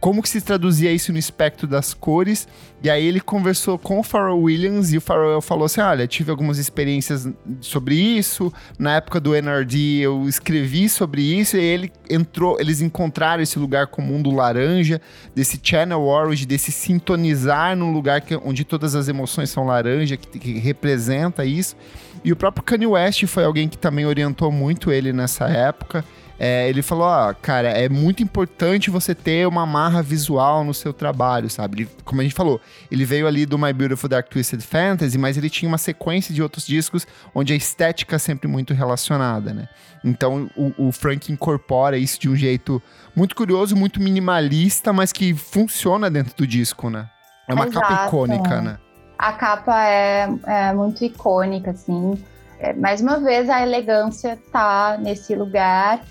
como 0.00 0.22
que 0.22 0.28
se 0.28 0.40
traduzia 0.40 0.92
isso 0.92 1.12
no 1.12 1.18
espectro 1.18 1.66
das 1.66 1.94
cores. 1.94 2.46
E 2.82 2.90
aí 2.90 3.04
ele 3.04 3.20
conversou 3.20 3.78
com 3.78 3.98
o 3.98 4.02
Pharrell 4.02 4.38
Williams 4.38 4.92
e 4.92 4.98
o 4.98 5.00
Pharrell 5.00 5.40
falou 5.40 5.64
assim: 5.64 5.80
olha, 5.80 6.06
tive 6.06 6.30
algumas 6.30 6.58
experiências 6.58 7.28
sobre 7.60 7.94
isso. 7.94 8.52
Na 8.78 8.96
época 8.96 9.18
do 9.18 9.34
NRD 9.34 10.00
eu 10.00 10.28
escrevi 10.28 10.88
sobre 10.88 11.22
isso 11.22 11.56
e 11.56 11.60
ele 11.60 11.92
entrou, 12.08 12.60
eles 12.60 12.80
encontraram 12.80 13.42
esse 13.42 13.58
lugar 13.58 13.86
comum 13.86 14.20
do 14.20 14.30
laranja, 14.30 15.00
desse 15.34 15.58
channel 15.62 16.02
orange, 16.02 16.46
desse 16.46 16.70
sintonizar 16.70 17.74
num 17.74 17.92
lugar 17.92 18.20
que, 18.20 18.36
onde 18.36 18.64
todas 18.64 18.94
as 18.94 19.08
emoções 19.08 19.50
são 19.50 19.64
laranja, 19.64 20.16
que, 20.16 20.38
que 20.38 20.58
representa 20.58 21.44
isso. 21.44 21.76
E 22.22 22.32
o 22.32 22.36
próprio 22.36 22.62
Kanye 22.62 22.86
West 22.86 23.24
foi 23.26 23.44
alguém 23.44 23.68
que 23.68 23.78
também 23.78 24.04
orientou 24.04 24.50
muito 24.52 24.90
ele 24.92 25.12
nessa 25.12 25.46
época. 25.48 26.04
É, 26.38 26.68
ele 26.68 26.82
falou, 26.82 27.06
ó, 27.06 27.32
cara, 27.32 27.68
é 27.68 27.88
muito 27.88 28.22
importante 28.22 28.90
você 28.90 29.14
ter 29.14 29.48
uma 29.48 29.64
marra 29.64 30.02
visual 30.02 30.62
no 30.64 30.74
seu 30.74 30.92
trabalho, 30.92 31.48
sabe? 31.48 31.82
Ele, 31.82 31.90
como 32.04 32.20
a 32.20 32.24
gente 32.24 32.34
falou, 32.34 32.60
ele 32.90 33.06
veio 33.06 33.26
ali 33.26 33.46
do 33.46 33.58
My 33.58 33.72
Beautiful 33.72 34.08
Dark 34.08 34.28
Twisted 34.28 34.60
Fantasy, 34.60 35.16
mas 35.16 35.38
ele 35.38 35.48
tinha 35.48 35.68
uma 35.68 35.78
sequência 35.78 36.34
de 36.34 36.42
outros 36.42 36.66
discos 36.66 37.06
onde 37.34 37.54
a 37.54 37.56
estética 37.56 38.16
é 38.16 38.18
sempre 38.18 38.46
muito 38.48 38.74
relacionada, 38.74 39.54
né? 39.54 39.68
Então 40.04 40.50
o, 40.54 40.88
o 40.88 40.92
Frank 40.92 41.32
incorpora 41.32 41.96
isso 41.96 42.20
de 42.20 42.28
um 42.28 42.36
jeito 42.36 42.82
muito 43.14 43.34
curioso, 43.34 43.74
muito 43.74 44.00
minimalista, 44.00 44.92
mas 44.92 45.12
que 45.12 45.34
funciona 45.34 46.10
dentro 46.10 46.36
do 46.36 46.46
disco, 46.46 46.90
né? 46.90 47.08
É 47.48 47.54
uma 47.54 47.66
Exato. 47.66 47.80
capa 47.80 48.06
icônica, 48.06 48.60
né? 48.60 48.78
A 49.18 49.32
capa 49.32 49.86
é, 49.86 50.28
é 50.46 50.72
muito 50.74 51.02
icônica, 51.02 51.70
assim. 51.70 52.22
É, 52.58 52.74
mais 52.74 53.00
uma 53.00 53.18
vez, 53.18 53.48
a 53.48 53.62
elegância 53.62 54.38
tá 54.52 54.98
nesse 55.00 55.34
lugar 55.34 56.02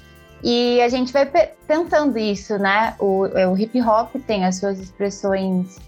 e 0.48 0.80
a 0.80 0.90
gente 0.90 1.12
vai 1.12 1.26
pensando 1.26 2.20
isso, 2.20 2.60
né? 2.60 2.94
O, 3.00 3.26
é, 3.34 3.48
o 3.48 3.58
hip 3.58 3.82
hop 3.82 4.14
tem 4.28 4.46
as 4.46 4.58
suas 4.58 4.80
expressões 4.80 5.80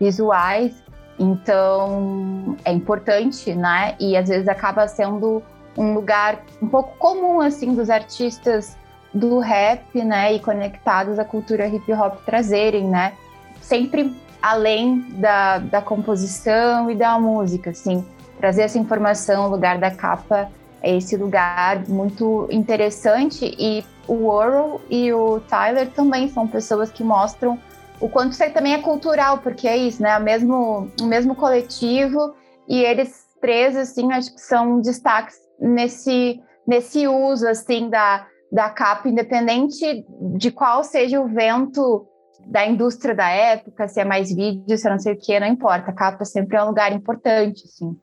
visuais, 0.00 0.82
então 1.16 2.56
é 2.64 2.72
importante, 2.72 3.54
né? 3.54 3.94
E 4.00 4.16
às 4.16 4.28
vezes 4.28 4.48
acaba 4.48 4.88
sendo 4.88 5.40
um 5.78 5.94
lugar 5.94 6.40
um 6.60 6.66
pouco 6.66 6.98
comum, 6.98 7.40
assim, 7.40 7.72
dos 7.72 7.88
artistas 7.88 8.76
do 9.14 9.38
rap, 9.38 10.02
né? 10.02 10.32
E 10.32 10.40
conectados 10.40 11.16
à 11.16 11.24
cultura 11.24 11.68
hip 11.68 11.92
hop 11.92 12.16
trazerem, 12.26 12.88
né? 12.88 13.12
Sempre 13.60 14.12
além 14.42 15.06
da, 15.20 15.58
da 15.58 15.80
composição 15.80 16.90
e 16.90 16.96
da 16.96 17.16
música, 17.16 17.70
assim. 17.70 18.04
Trazer 18.40 18.62
essa 18.62 18.78
informação, 18.78 19.46
o 19.46 19.50
lugar 19.50 19.78
da 19.78 19.92
capa 19.92 20.50
esse 20.82 21.16
lugar 21.16 21.86
muito 21.88 22.48
interessante 22.50 23.54
e 23.58 23.84
o 24.08 24.32
Earl 24.40 24.80
e 24.88 25.12
o 25.12 25.40
Tyler 25.40 25.90
também 25.90 26.28
são 26.28 26.46
pessoas 26.46 26.90
que 26.90 27.04
mostram 27.04 27.58
o 28.00 28.08
quanto 28.08 28.32
isso 28.32 28.42
aí 28.42 28.50
também 28.50 28.72
é 28.72 28.78
cultural, 28.78 29.38
porque 29.38 29.68
é 29.68 29.76
isso, 29.76 30.02
né? 30.02 30.16
O 30.16 30.22
mesmo, 30.22 30.90
o 31.00 31.04
mesmo 31.04 31.36
coletivo 31.36 32.34
e 32.66 32.82
eles 32.82 33.28
três, 33.40 33.76
assim, 33.76 34.10
acho 34.12 34.34
que 34.34 34.40
são 34.40 34.80
destaques 34.80 35.36
nesse, 35.58 36.40
nesse 36.66 37.06
uso, 37.06 37.46
assim, 37.46 37.88
da, 37.88 38.26
da 38.50 38.70
capa, 38.70 39.08
independente 39.08 40.04
de 40.36 40.50
qual 40.50 40.84
seja 40.84 41.20
o 41.20 41.28
vento 41.28 42.06
da 42.46 42.66
indústria 42.66 43.14
da 43.14 43.28
época, 43.28 43.86
se 43.86 44.00
é 44.00 44.04
mais 44.04 44.34
vídeo, 44.34 44.76
se 44.76 44.86
é 44.86 44.90
não 44.90 44.98
sei 44.98 45.14
o 45.14 45.18
que, 45.18 45.38
não 45.38 45.46
importa. 45.46 45.90
A 45.90 45.94
capa 45.94 46.24
sempre 46.24 46.56
é 46.56 46.62
um 46.62 46.68
lugar 46.68 46.92
importante, 46.92 47.64
assim. 47.64 47.96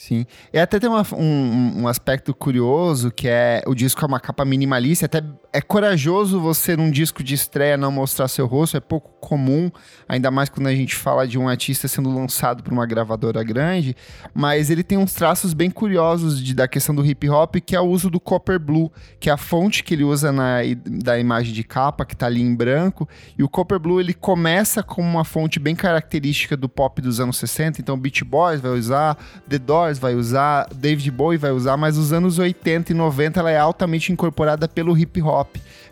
Sim. 0.00 0.24
E 0.50 0.58
até 0.58 0.80
tem 0.80 0.88
uma, 0.88 1.06
um, 1.12 1.82
um, 1.82 1.86
aspecto 1.86 2.32
curioso 2.32 3.10
que 3.10 3.28
é 3.28 3.62
o 3.66 3.74
disco 3.74 4.02
é 4.02 4.08
uma 4.08 4.18
capa 4.18 4.46
minimalista. 4.46 5.04
Até 5.04 5.22
é 5.52 5.60
corajoso 5.60 6.40
você, 6.40 6.76
num 6.76 6.90
disco 6.90 7.24
de 7.24 7.34
estreia, 7.34 7.76
não 7.76 7.90
mostrar 7.90 8.28
seu 8.28 8.46
rosto. 8.46 8.76
É 8.76 8.80
pouco 8.80 9.10
comum, 9.20 9.70
ainda 10.08 10.30
mais 10.30 10.48
quando 10.48 10.68
a 10.68 10.74
gente 10.74 10.94
fala 10.94 11.26
de 11.26 11.38
um 11.38 11.48
artista 11.48 11.88
sendo 11.88 12.12
lançado 12.12 12.62
por 12.62 12.72
uma 12.72 12.86
gravadora 12.86 13.42
grande. 13.42 13.96
Mas 14.32 14.70
ele 14.70 14.84
tem 14.84 14.96
uns 14.96 15.12
traços 15.12 15.52
bem 15.52 15.68
curiosos 15.70 16.42
de, 16.42 16.54
da 16.54 16.68
questão 16.68 16.94
do 16.94 17.04
hip 17.04 17.28
hop, 17.28 17.56
que 17.56 17.74
é 17.74 17.80
o 17.80 17.84
uso 17.84 18.08
do 18.08 18.20
Copper 18.20 18.60
Blue, 18.60 18.92
que 19.18 19.28
é 19.28 19.32
a 19.32 19.36
fonte 19.36 19.82
que 19.82 19.94
ele 19.94 20.04
usa 20.04 20.30
na, 20.30 20.58
da 20.86 21.18
imagem 21.18 21.52
de 21.52 21.64
capa, 21.64 22.04
que 22.04 22.14
está 22.14 22.26
ali 22.26 22.40
em 22.40 22.54
branco. 22.54 23.08
E 23.36 23.42
o 23.42 23.48
Copper 23.48 23.80
Blue 23.80 24.00
ele 24.00 24.14
começa 24.14 24.82
como 24.84 25.08
uma 25.08 25.24
fonte 25.24 25.58
bem 25.58 25.74
característica 25.74 26.56
do 26.56 26.68
pop 26.68 27.02
dos 27.02 27.18
anos 27.18 27.36
60. 27.38 27.80
Então, 27.80 27.98
Beach 27.98 28.24
Boys 28.24 28.60
vai 28.60 28.70
usar, 28.70 29.16
The 29.48 29.58
Doors 29.58 29.98
vai 29.98 30.14
usar, 30.14 30.68
David 30.72 31.10
Bowie 31.10 31.38
vai 31.38 31.50
usar, 31.50 31.76
mas 31.76 31.96
nos 31.96 32.12
anos 32.12 32.38
80 32.38 32.92
e 32.92 32.94
90 32.94 33.40
ela 33.40 33.50
é 33.50 33.58
altamente 33.58 34.12
incorporada 34.12 34.68
pelo 34.68 34.96
hip 34.96 35.20
hop. 35.20 35.39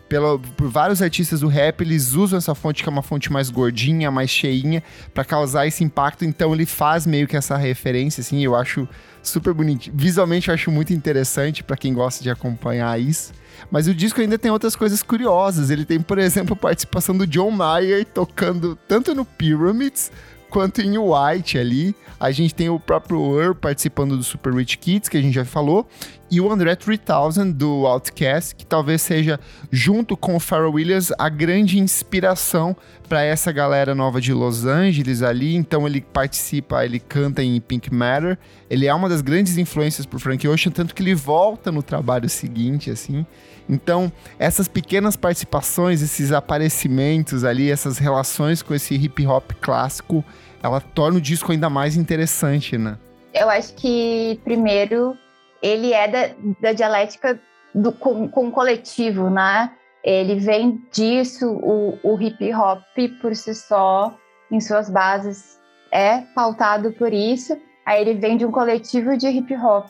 Pelo, 0.07 0.39
por 0.39 0.67
vários 0.67 1.03
artistas 1.03 1.41
do 1.41 1.47
rap, 1.47 1.81
eles 1.81 2.13
usam 2.13 2.37
essa 2.37 2.55
fonte 2.55 2.81
que 2.81 2.89
é 2.89 2.91
uma 2.91 3.03
fonte 3.03 3.31
mais 3.31 3.51
gordinha, 3.51 4.09
mais 4.09 4.29
cheinha, 4.29 4.81
para 5.13 5.23
causar 5.23 5.67
esse 5.67 5.83
impacto. 5.83 6.25
Então 6.25 6.53
ele 6.53 6.65
faz 6.65 7.05
meio 7.05 7.27
que 7.27 7.37
essa 7.37 7.55
referência, 7.55 8.21
assim, 8.21 8.43
eu 8.43 8.55
acho 8.55 8.87
super 9.21 9.53
bonito. 9.53 9.91
Visualmente 9.93 10.47
eu 10.47 10.53
acho 10.55 10.71
muito 10.71 10.93
interessante 10.93 11.63
para 11.63 11.77
quem 11.77 11.93
gosta 11.93 12.23
de 12.23 12.29
acompanhar 12.29 12.99
isso. 12.99 13.33
Mas 13.69 13.87
o 13.87 13.93
disco 13.93 14.19
ainda 14.19 14.37
tem 14.37 14.49
outras 14.49 14.75
coisas 14.75 15.03
curiosas. 15.03 15.69
Ele 15.69 15.85
tem, 15.85 15.99
por 15.99 16.17
exemplo, 16.17 16.55
participação 16.55 17.15
do 17.15 17.27
John 17.27 17.51
Mayer 17.51 18.05
tocando 18.05 18.75
tanto 18.87 19.13
no 19.13 19.23
Pyramids 19.23 20.11
quanto 20.49 20.81
em 20.81 20.97
White 20.97 21.57
ali. 21.57 21.95
A 22.19 22.31
gente 22.31 22.53
tem 22.53 22.69
o 22.69 22.79
próprio 22.79 23.39
Earl 23.39 23.53
participando 23.53 24.17
do 24.17 24.23
Super 24.23 24.53
Rich 24.53 24.77
Kids, 24.77 25.09
que 25.09 25.17
a 25.17 25.21
gente 25.21 25.35
já 25.35 25.45
falou, 25.45 25.87
e 26.31 26.39
o 26.39 26.51
André 26.51 26.75
3000 26.75 27.53
do 27.53 27.87
Outcast, 27.87 28.55
que 28.55 28.65
talvez 28.65 29.01
seja, 29.01 29.39
junto 29.71 30.15
com 30.15 30.35
o 30.35 30.39
Pharrell 30.39 30.73
Williams, 30.73 31.11
a 31.17 31.29
grande 31.29 31.79
inspiração 31.79 32.75
para 33.07 33.23
essa 33.23 33.51
galera 33.51 33.95
nova 33.95 34.21
de 34.21 34.33
Los 34.33 34.65
Angeles 34.65 35.23
ali. 35.23 35.55
Então 35.55 35.87
ele 35.87 36.01
participa, 36.01 36.85
ele 36.85 36.99
canta 36.99 37.43
em 37.43 37.59
Pink 37.59 37.93
Matter. 37.93 38.37
Ele 38.69 38.85
é 38.85 38.93
uma 38.93 39.09
das 39.09 39.21
grandes 39.21 39.57
influências 39.57 40.05
pro 40.05 40.19
Frank 40.19 40.47
Ocean, 40.47 40.71
tanto 40.71 40.93
que 40.93 41.01
ele 41.01 41.15
volta 41.15 41.71
no 41.71 41.81
trabalho 41.81 42.29
seguinte, 42.29 42.91
assim. 42.91 43.25
Então, 43.67 44.11
essas 44.39 44.67
pequenas 44.67 45.15
participações, 45.15 46.01
esses 46.01 46.31
aparecimentos 46.31 47.43
ali, 47.43 47.69
essas 47.69 47.97
relações 47.97 48.61
com 48.63 48.73
esse 48.73 48.95
hip 48.95 49.25
hop 49.27 49.51
clássico, 49.61 50.23
ela 50.61 50.81
torna 50.81 51.19
o 51.19 51.21
disco 51.21 51.51
ainda 51.51 51.69
mais 51.69 51.95
interessante, 51.95 52.77
né? 52.77 52.97
Eu 53.33 53.47
acho 53.47 53.75
que, 53.75 54.39
primeiro, 54.43 55.15
ele 55.61 55.93
é 55.93 56.07
da, 56.07 56.35
da 56.61 56.73
dialética 56.73 57.39
do, 57.73 57.91
com, 57.91 58.27
com 58.27 58.47
o 58.47 58.51
coletivo, 58.51 59.29
né? 59.29 59.71
Ele 60.03 60.35
vem 60.35 60.81
disso, 60.91 61.51
o, 61.51 61.99
o 62.03 62.21
hip 62.21 62.53
hop 62.53 62.81
por 63.21 63.35
si 63.35 63.53
só, 63.53 64.15
em 64.51 64.59
suas 64.59 64.89
bases, 64.89 65.59
é 65.91 66.21
pautado 66.33 66.91
por 66.93 67.13
isso. 67.13 67.57
Aí 67.85 68.01
ele 68.01 68.13
vem 68.13 68.37
de 68.37 68.45
um 68.45 68.51
coletivo 68.51 69.17
de 69.17 69.27
hip 69.27 69.55
hop, 69.57 69.89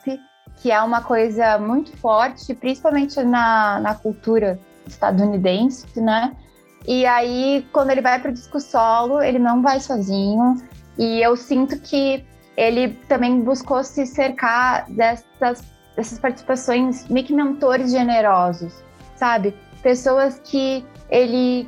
que 0.58 0.72
é 0.72 0.82
uma 0.82 1.02
coisa 1.02 1.58
muito 1.58 1.96
forte, 1.98 2.54
principalmente 2.54 3.22
na, 3.24 3.80
na 3.80 3.94
cultura 3.94 4.60
estadunidense, 4.88 6.02
né? 6.02 6.36
E 6.88 7.06
aí, 7.06 7.68
quando 7.72 7.92
ele 7.92 8.02
vai 8.02 8.20
para 8.20 8.32
o 8.32 8.34
disco 8.34 8.60
solo, 8.60 9.22
ele 9.22 9.38
não 9.38 9.62
vai 9.62 9.80
sozinho. 9.80 10.56
E 10.98 11.22
eu 11.22 11.36
sinto 11.36 11.80
que 11.80 12.26
ele 12.60 12.90
também 13.08 13.40
buscou 13.40 13.82
se 13.86 14.06
cercar 14.06 14.86
dessas, 14.92 15.64
dessas 15.96 16.20
participações 16.20 17.08
meio 17.08 17.26
que 17.26 17.34
mentores 17.34 17.90
generosos, 17.90 18.84
sabe? 19.16 19.56
Pessoas 19.82 20.42
que 20.44 20.86
ele 21.10 21.66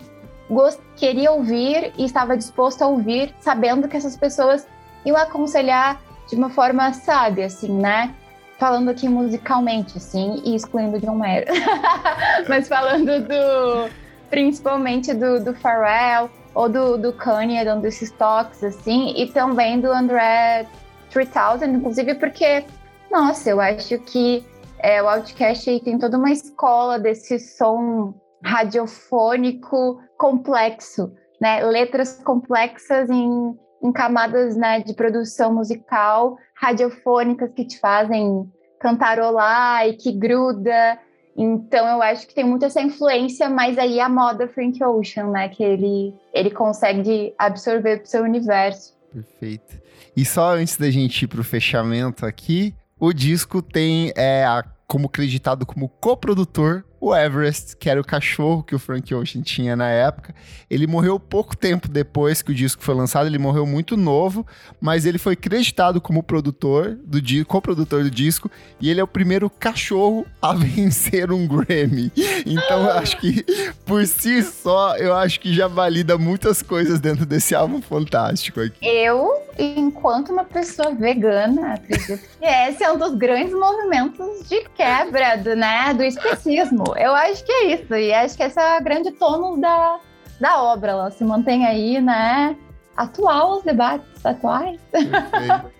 queria 0.97 1.31
ouvir 1.31 1.93
e 1.97 2.03
estava 2.03 2.35
disposto 2.35 2.81
a 2.81 2.87
ouvir, 2.87 3.33
sabendo 3.39 3.87
que 3.87 3.95
essas 3.95 4.17
pessoas 4.17 4.67
iam 5.05 5.15
aconselhar 5.15 6.01
de 6.27 6.35
uma 6.35 6.49
forma 6.49 6.91
sábia, 6.91 7.45
assim, 7.45 7.71
né? 7.71 8.13
Falando 8.59 8.89
aqui 8.89 9.07
musicalmente, 9.07 9.97
assim, 9.97 10.41
e 10.45 10.55
excluindo 10.55 10.99
John 10.99 11.15
Mayer. 11.15 11.47
Mas 12.49 12.67
falando 12.67 13.21
do. 13.21 13.89
principalmente 14.29 15.13
do, 15.13 15.41
do 15.41 15.55
Pharrell, 15.55 16.29
ou 16.53 16.67
do, 16.67 16.97
do 16.97 17.13
Kanye, 17.13 17.67
um 17.71 17.79
desses 17.79 18.11
toques, 18.11 18.61
assim, 18.61 19.13
e 19.15 19.27
também 19.27 19.79
do 19.79 19.89
André 19.89 20.67
3000, 21.12 21.76
inclusive 21.76 22.16
porque, 22.16 22.66
nossa, 23.12 23.49
eu 23.49 23.59
acho 23.59 23.99
que 23.99 24.45
é, 24.80 25.01
o 25.01 25.07
Outcast 25.07 25.80
tem 25.82 25.99
toda 25.99 26.18
uma 26.18 26.32
escola 26.32 26.97
desse 26.97 27.39
som 27.39 28.14
radiofônico 28.43 30.01
complexo, 30.18 31.12
né? 31.39 31.64
Letras 31.64 32.20
complexas 32.24 33.09
em, 33.09 33.55
em 33.84 33.91
camadas 33.91 34.55
né, 34.55 34.80
de 34.80 34.93
produção 34.93 35.53
musical, 35.53 36.38
radiofônicas 36.55 37.51
que 37.53 37.66
te 37.66 37.80
fazem 37.80 38.51
cantarolar 38.80 39.88
e 39.88 39.93
que 39.93 40.12
gruda. 40.12 40.97
Então 41.38 41.88
eu 41.88 42.01
acho 42.01 42.28
que 42.28 42.34
tem 42.34 42.43
muito 42.43 42.66
essa 42.66 42.82
influência, 42.82 43.47
mas 43.47 43.78
aí 43.78 43.99
a 43.99 44.09
moda 44.09 44.47
Frank 44.47 44.84
Ocean, 44.84 45.28
né? 45.28 45.49
Que 45.49 45.64
ele, 45.64 46.16
ele 46.34 46.49
consegue 46.49 47.36
absorver 47.38 47.97
para 47.97 48.05
o 48.05 48.07
seu 48.07 48.24
universo. 48.24 48.99
Perfeito. 49.12 49.80
E 50.16 50.24
só 50.26 50.55
antes 50.55 50.78
da 50.78 50.89
gente 50.89 51.24
ir 51.24 51.28
para 51.28 51.41
o 51.41 51.43
fechamento 51.43 52.26
aqui, 52.26 52.74
o 52.99 53.12
disco 53.12 53.62
tem 53.62 54.14
é, 54.16 54.45
a, 54.45 54.64
como 54.88 55.07
acreditado 55.07 55.66
como 55.66 55.89
coprodutor 55.89 56.84
o 57.02 57.16
Everest, 57.16 57.76
que 57.78 57.89
era 57.89 57.99
o 57.99 58.04
cachorro 58.06 58.62
que 58.62 58.76
o 58.76 58.80
Frank 58.80 59.12
Ocean 59.14 59.41
tinha 59.41 59.76
na 59.76 59.89
época. 59.89 60.36
Ele 60.70 60.86
morreu 60.86 61.20
pouco 61.20 61.58
tempo 61.58 61.88
depois 61.88 62.43
que 62.43 62.52
o 62.52 62.56
disco 62.56 62.84
foi 62.84 62.93
lançado, 62.93 63.26
ele 63.26 63.39
morreu 63.39 63.66
muito 63.66 63.97
novo, 63.97 64.45
mas 64.80 65.08
ele 65.08 65.18
foi 65.18 65.36
creditado 65.36 65.99
como 65.99 66.22
produtor 66.22 66.95
do 67.04 67.20
co-produtor 67.45 68.04
do 68.04 68.12
disco 68.12 68.52
e 68.80 68.89
ele 68.89 68.99
é 68.99 69.04
o 69.04 69.08
primeiro 69.08 69.49
cachorro 69.49 70.28
a 70.39 70.54
vencer 70.54 71.32
um 71.32 71.47
Grammy. 71.47 72.12
Então 72.45 72.84
eu 72.84 72.91
acho 72.91 73.18
que 73.18 73.43
por 73.84 74.06
si 74.06 74.43
só, 74.43 74.95
eu 74.97 75.16
acho 75.16 75.39
que 75.39 75.52
já 75.52 75.68
valida 75.68 76.20
muitas 76.20 76.62
coisas 76.62 76.99
dentro 76.99 77.26
desse 77.26 77.56
álbum 77.56 77.82
fantástico 77.82 78.62
aqui. 78.62 78.78
Eu, 78.86 79.41
enquanto 79.58 80.32
uma 80.32 80.43
pessoa 80.43 80.93
vegana, 80.93 81.74
acredito 81.74 82.20
que 82.39 82.45
esse 82.45 82.84
é 82.84 82.91
um 82.91 82.97
dos 82.97 83.16
grandes 83.16 83.54
movimentos 83.54 84.47
de 84.47 84.62
quebra 84.76 85.36
do, 85.38 85.56
né, 85.56 85.93
do 85.95 86.04
especismo. 86.04 86.90
Eu 86.97 87.13
acho 87.15 87.43
que 87.43 87.51
é 87.51 87.65
isso. 87.73 87.93
E 87.93 88.13
acho 88.13 88.37
que 88.37 88.43
esse 88.43 88.59
é 88.59 88.77
o 88.79 88.83
grande 88.83 89.11
tono 89.11 89.59
da, 89.59 89.99
da 90.39 90.61
obra. 90.63 90.91
Ela 90.91 91.11
se 91.11 91.23
mantém 91.23 91.65
aí, 91.65 91.99
né? 92.01 92.55
Atual, 92.95 93.57
os 93.57 93.63
debates 93.63 94.25
atuais. 94.25 94.79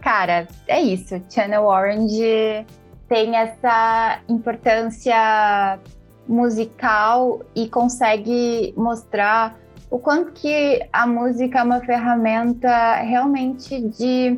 Cara, 0.00 0.46
é 0.68 0.80
isso. 0.80 1.20
Channel 1.30 1.64
Orange 1.64 2.66
tem 3.08 3.36
essa 3.36 4.20
importância 4.28 5.78
musical 6.26 7.42
e 7.54 7.68
consegue 7.68 8.72
mostrar 8.76 9.56
o 9.90 9.98
quanto 9.98 10.32
que 10.32 10.84
a 10.92 11.06
música 11.06 11.58
é 11.58 11.62
uma 11.62 11.80
ferramenta 11.80 12.96
realmente 12.96 13.80
de 13.80 14.36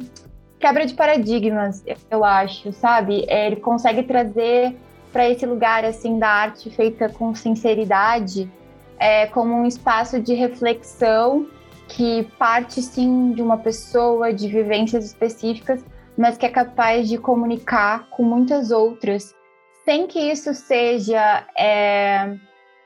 quebra 0.59 0.86
de 0.86 0.94
paradigmas, 0.94 1.84
eu 2.11 2.24
acho, 2.24 2.72
sabe? 2.72 3.24
Ele 3.28 3.57
consegue 3.57 4.03
trazer 4.03 4.76
para 5.17 5.31
esse 5.31 5.47
lugar 5.47 5.83
assim 5.83 6.19
da 6.19 6.29
arte 6.29 6.69
feita 6.69 7.09
com 7.09 7.35
sinceridade, 7.35 8.53
é, 8.99 9.27
como 9.29 9.55
um 9.55 9.64
espaço 9.64 10.21
de 10.21 10.35
reflexão 10.35 11.49
que 11.89 12.25
parte 12.39 12.83
sim 12.83 13.33
de 13.33 13.41
uma 13.41 13.57
pessoa, 13.57 14.31
de 14.31 14.47
vivências 14.47 15.07
específicas, 15.07 15.83
mas 16.19 16.37
que 16.37 16.45
é 16.45 16.51
capaz 16.51 17.09
de 17.09 17.17
comunicar 17.17 18.11
com 18.11 18.25
muitas 18.25 18.71
outras, 18.71 19.35
sem 19.87 20.07
que 20.07 20.19
isso 20.19 20.53
seja 20.53 21.47
é, 21.57 22.37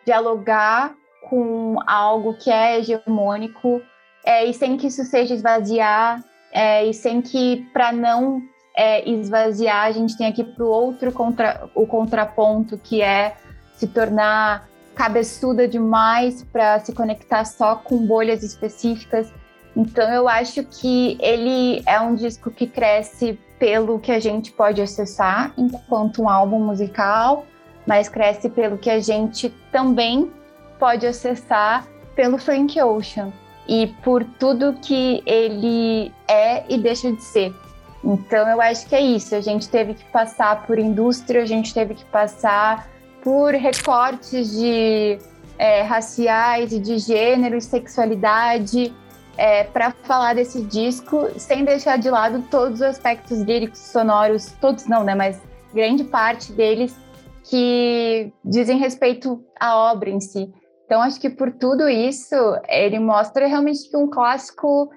dialogar 0.07 0.95
com 1.28 1.78
algo 1.85 2.35
que 2.35 2.49
é 2.49 2.78
hegemônico, 2.78 3.83
é, 4.24 4.45
e 4.45 4.55
sem 4.55 4.76
que 4.76 4.87
isso 4.87 5.03
seja 5.03 5.35
esvaziar, 5.35 6.22
é, 6.53 6.87
e 6.87 6.95
sem 6.95 7.20
que, 7.20 7.66
para 7.72 7.91
não 7.91 8.41
é, 8.81 9.07
esvaziar, 9.07 9.85
a 9.85 9.93
gente 9.93 10.16
tem 10.16 10.26
aqui 10.26 10.43
para 10.43 10.64
o 10.64 10.68
outro 10.68 11.12
contra, 11.12 11.68
o 11.74 11.87
contraponto, 11.87 12.78
que 12.78 13.03
é 13.03 13.37
se 13.74 13.87
tornar 13.87 14.66
cabeçuda 14.95 15.68
demais 15.68 16.43
para 16.45 16.81
se 16.81 16.95
conectar 16.95 17.45
só 17.45 17.76
com 17.76 17.99
bolhas 18.07 18.43
específicas. 18.43 19.31
Então 19.76 20.11
eu 20.11 20.26
acho 20.26 20.64
que 20.64 21.18
ele 21.20 21.83
é 21.87 22.01
um 22.01 22.14
disco 22.14 22.51
que 22.51 22.66
cresce 22.66 23.39
pelo 23.59 23.99
que 23.99 24.11
a 24.12 24.18
gente 24.18 24.51
pode 24.51 24.81
acessar 24.81 25.53
enquanto 25.59 26.22
um 26.22 26.28
álbum 26.31 26.61
musical, 26.61 27.45
mas 27.87 28.09
cresce 28.09 28.49
pelo 28.49 28.78
que 28.78 28.89
a 28.89 28.99
gente 28.99 29.51
também 29.70 30.33
pode 30.78 31.07
acessar 31.07 31.87
pelo 32.16 32.39
Frank 32.39 32.81
Ocean 32.81 33.31
e 33.68 33.89
por 34.03 34.24
tudo 34.39 34.72
que 34.81 35.22
ele 35.26 36.11
é 36.26 36.64
e 36.66 36.78
deixa 36.78 37.12
de 37.12 37.22
ser. 37.22 37.55
Então 38.03 38.48
eu 38.48 38.61
acho 38.61 38.86
que 38.86 38.94
é 38.94 39.01
isso. 39.01 39.34
A 39.34 39.40
gente 39.40 39.68
teve 39.68 39.94
que 39.94 40.05
passar 40.07 40.66
por 40.66 40.78
indústria, 40.78 41.42
a 41.42 41.46
gente 41.46 41.72
teve 41.72 41.94
que 41.94 42.05
passar 42.07 42.88
por 43.22 43.53
recortes 43.53 44.51
de 44.59 45.18
é, 45.59 45.82
raciais 45.82 46.72
e 46.72 46.78
de 46.78 46.98
gênero 46.98 47.57
e 47.57 47.61
sexualidade 47.61 48.94
é, 49.36 49.64
para 49.64 49.90
falar 49.90 50.34
desse 50.34 50.62
disco, 50.62 51.28
sem 51.36 51.64
deixar 51.64 51.98
de 51.98 52.11
lado 52.11 52.42
todos 52.51 52.76
os 52.76 52.82
aspectos 52.82 53.40
líricos, 53.40 53.78
sonoros, 53.78 54.53
todos 54.61 54.86
não, 54.86 55.05
né? 55.05 55.14
Mas 55.14 55.40
grande 55.72 56.05
parte 56.05 56.53
deles 56.53 56.96
que 57.44 58.32
dizem 58.44 58.78
respeito 58.78 59.44
à 59.59 59.76
obra 59.76 60.11
em 60.11 60.20
si. 60.20 60.53
Então 60.84 61.01
acho 61.01 61.20
que 61.20 61.30
por 61.30 61.53
tudo 61.53 61.88
isso 61.88 62.34
ele 62.68 62.98
mostra 62.98 63.46
realmente 63.46 63.88
que 63.88 63.96
um 63.96 64.09
clássico 64.09 64.90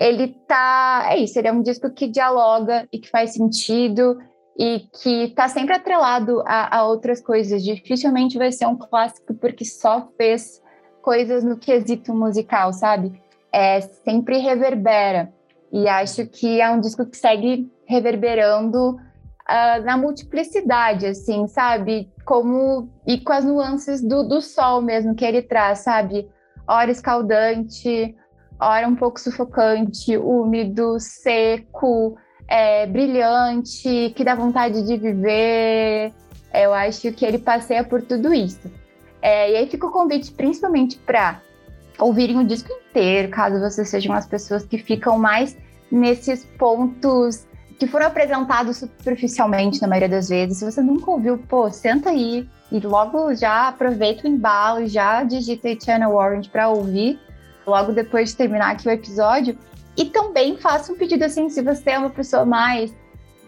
ele 0.00 0.28
tá. 0.48 1.08
É 1.10 1.18
isso, 1.18 1.38
ele 1.38 1.48
é 1.48 1.52
um 1.52 1.60
disco 1.60 1.90
que 1.90 2.08
dialoga 2.08 2.88
e 2.90 2.98
que 2.98 3.10
faz 3.10 3.34
sentido 3.34 4.18
e 4.58 4.80
que 5.02 5.28
tá 5.36 5.46
sempre 5.46 5.76
atrelado 5.76 6.42
a, 6.46 6.78
a 6.78 6.84
outras 6.86 7.20
coisas. 7.20 7.62
Dificilmente 7.62 8.38
vai 8.38 8.50
ser 8.50 8.66
um 8.66 8.76
clássico 8.76 9.34
porque 9.34 9.64
só 9.64 10.08
fez 10.16 10.62
coisas 11.02 11.44
no 11.44 11.58
quesito 11.58 12.14
musical, 12.14 12.72
sabe? 12.72 13.20
É, 13.52 13.80
sempre 13.82 14.38
reverbera. 14.38 15.32
E 15.70 15.86
acho 15.86 16.26
que 16.26 16.60
é 16.60 16.70
um 16.70 16.80
disco 16.80 17.04
que 17.04 17.16
segue 17.16 17.70
reverberando 17.84 18.92
uh, 18.92 19.84
na 19.84 19.98
multiplicidade, 19.98 21.06
assim, 21.06 21.46
sabe? 21.46 22.10
Como 22.24 22.88
e 23.06 23.20
com 23.20 23.32
as 23.32 23.44
nuances 23.44 24.00
do, 24.00 24.22
do 24.22 24.40
sol 24.40 24.80
mesmo 24.80 25.14
que 25.14 25.24
ele 25.24 25.42
traz, 25.42 25.80
sabe? 25.80 26.28
Hora 26.66 26.90
escaldante, 26.90 28.14
hora 28.68 28.86
um 28.86 28.94
pouco 28.94 29.18
sufocante, 29.18 30.16
úmido, 30.16 30.98
seco, 31.00 32.16
é, 32.46 32.86
brilhante, 32.86 34.12
que 34.14 34.24
dá 34.24 34.34
vontade 34.34 34.82
de 34.82 34.96
viver. 34.96 36.12
Eu 36.52 36.74
acho 36.74 37.12
que 37.12 37.24
ele 37.24 37.38
passeia 37.38 37.84
por 37.84 38.02
tudo 38.02 38.34
isso. 38.34 38.70
É, 39.22 39.52
e 39.52 39.56
aí 39.56 39.66
fica 39.68 39.86
o 39.86 39.90
convite 39.90 40.32
principalmente 40.32 40.98
para 40.98 41.40
ouvirem 41.98 42.38
o 42.38 42.44
disco 42.44 42.72
inteiro, 42.72 43.28
caso 43.28 43.60
vocês 43.60 43.88
sejam 43.88 44.14
as 44.14 44.26
pessoas 44.26 44.64
que 44.64 44.78
ficam 44.78 45.18
mais 45.18 45.56
nesses 45.90 46.44
pontos 46.44 47.46
que 47.78 47.86
foram 47.86 48.06
apresentados 48.06 48.78
superficialmente 48.78 49.80
na 49.80 49.88
maioria 49.88 50.08
das 50.08 50.28
vezes. 50.28 50.58
Se 50.58 50.64
você 50.64 50.82
nunca 50.82 51.10
ouviu, 51.10 51.38
pô, 51.38 51.70
senta 51.70 52.10
aí 52.10 52.48
e 52.70 52.78
logo 52.80 53.34
já 53.34 53.68
aproveita 53.68 54.26
o 54.26 54.30
embalo, 54.30 54.86
já 54.86 55.22
digita 55.22 55.68
aí 55.68 55.78
Channel 55.82 56.14
Orange 56.14 56.50
para 56.50 56.68
ouvir 56.68 57.18
logo 57.66 57.92
depois 57.92 58.30
de 58.30 58.36
terminar 58.36 58.72
aqui 58.72 58.88
o 58.88 58.90
episódio. 58.90 59.56
E 59.96 60.06
também 60.06 60.56
faça 60.56 60.92
um 60.92 60.96
pedido 60.96 61.24
assim, 61.24 61.48
se 61.48 61.62
você 61.62 61.90
é 61.90 61.98
uma 61.98 62.10
pessoa 62.10 62.44
mais 62.44 62.94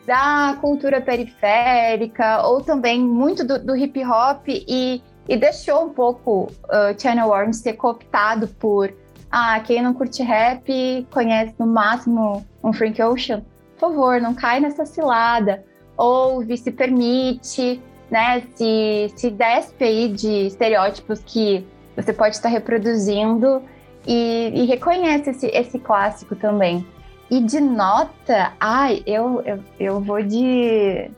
da 0.06 0.56
cultura 0.60 1.00
periférica 1.00 2.42
ou 2.46 2.60
também 2.60 3.00
muito 3.00 3.44
do, 3.44 3.64
do 3.64 3.76
hip 3.76 4.04
hop 4.04 4.48
e, 4.48 5.02
e 5.28 5.36
deixou 5.36 5.84
um 5.84 5.90
pouco 5.90 6.50
uh, 6.64 7.00
Channel 7.00 7.28
Orange 7.28 7.58
ser 7.58 7.74
cooptado 7.74 8.48
por 8.48 8.92
ah, 9.30 9.58
quem 9.60 9.80
não 9.80 9.94
curte 9.94 10.22
rap 10.22 11.06
conhece 11.10 11.54
no 11.58 11.66
máximo 11.66 12.44
um 12.62 12.72
Frank 12.72 13.00
Ocean. 13.02 13.42
Por 13.78 13.88
favor, 13.88 14.20
não 14.20 14.34
cai 14.34 14.60
nessa 14.60 14.84
cilada. 14.84 15.64
Ouve, 15.96 16.56
se 16.58 16.70
permite, 16.70 17.80
né? 18.10 18.42
Se, 18.54 19.10
se 19.16 19.30
despe 19.30 19.84
aí 19.84 20.08
de 20.08 20.48
estereótipos 20.48 21.22
que 21.24 21.66
você 21.96 22.12
pode 22.12 22.36
estar 22.36 22.50
reproduzindo 22.50 23.62
e, 24.06 24.52
e 24.54 24.64
reconhece 24.64 25.30
esse, 25.30 25.46
esse 25.46 25.78
clássico 25.78 26.34
também. 26.36 26.86
E 27.30 27.40
de 27.40 27.60
nota, 27.60 28.52
ai, 28.60 29.02
eu, 29.06 29.42
eu, 29.46 29.58
eu 29.80 30.00
vou 30.00 30.22
de 30.22 31.10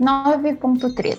9.3. 0.00 1.18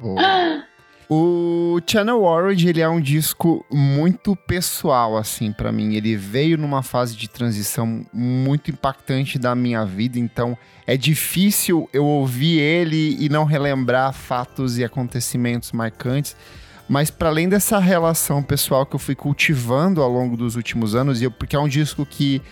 Boa. 0.00 0.64
O 1.12 1.80
Channel 1.84 2.22
Orange, 2.22 2.68
ele 2.68 2.80
é 2.80 2.88
um 2.88 3.00
disco 3.00 3.66
muito 3.68 4.36
pessoal, 4.36 5.16
assim, 5.16 5.52
para 5.52 5.72
mim. 5.72 5.94
Ele 5.96 6.14
veio 6.14 6.56
numa 6.56 6.84
fase 6.84 7.16
de 7.16 7.28
transição 7.28 8.06
muito 8.12 8.70
impactante 8.70 9.36
da 9.36 9.52
minha 9.56 9.84
vida, 9.84 10.20
então 10.20 10.56
é 10.86 10.96
difícil 10.96 11.90
eu 11.92 12.04
ouvir 12.04 12.60
ele 12.60 13.16
e 13.18 13.28
não 13.28 13.44
relembrar 13.44 14.12
fatos 14.12 14.78
e 14.78 14.84
acontecimentos 14.84 15.72
marcantes. 15.72 16.36
Mas 16.90 17.08
para 17.08 17.28
além 17.28 17.48
dessa 17.48 17.78
relação 17.78 18.42
pessoal 18.42 18.84
que 18.84 18.96
eu 18.96 18.98
fui 18.98 19.14
cultivando 19.14 20.02
ao 20.02 20.10
longo 20.10 20.36
dos 20.36 20.56
últimos 20.56 20.96
anos, 20.96 21.20
e 21.20 21.24
eu, 21.24 21.30
porque 21.30 21.54
é 21.54 21.58
um 21.60 21.68
disco 21.68 22.04
que 22.04 22.42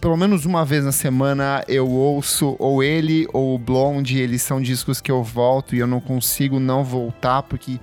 pelo 0.00 0.16
menos 0.16 0.46
uma 0.46 0.64
vez 0.64 0.82
na 0.82 0.92
semana 0.92 1.62
eu 1.68 1.86
ouço 1.86 2.56
ou 2.58 2.82
ele 2.82 3.28
ou 3.34 3.54
o 3.54 3.58
Blonde, 3.58 4.18
eles 4.18 4.40
são 4.40 4.62
discos 4.62 4.98
que 4.98 5.12
eu 5.12 5.22
volto 5.22 5.76
e 5.76 5.78
eu 5.78 5.86
não 5.86 6.00
consigo 6.00 6.58
não 6.58 6.82
voltar 6.82 7.42
porque 7.42 7.78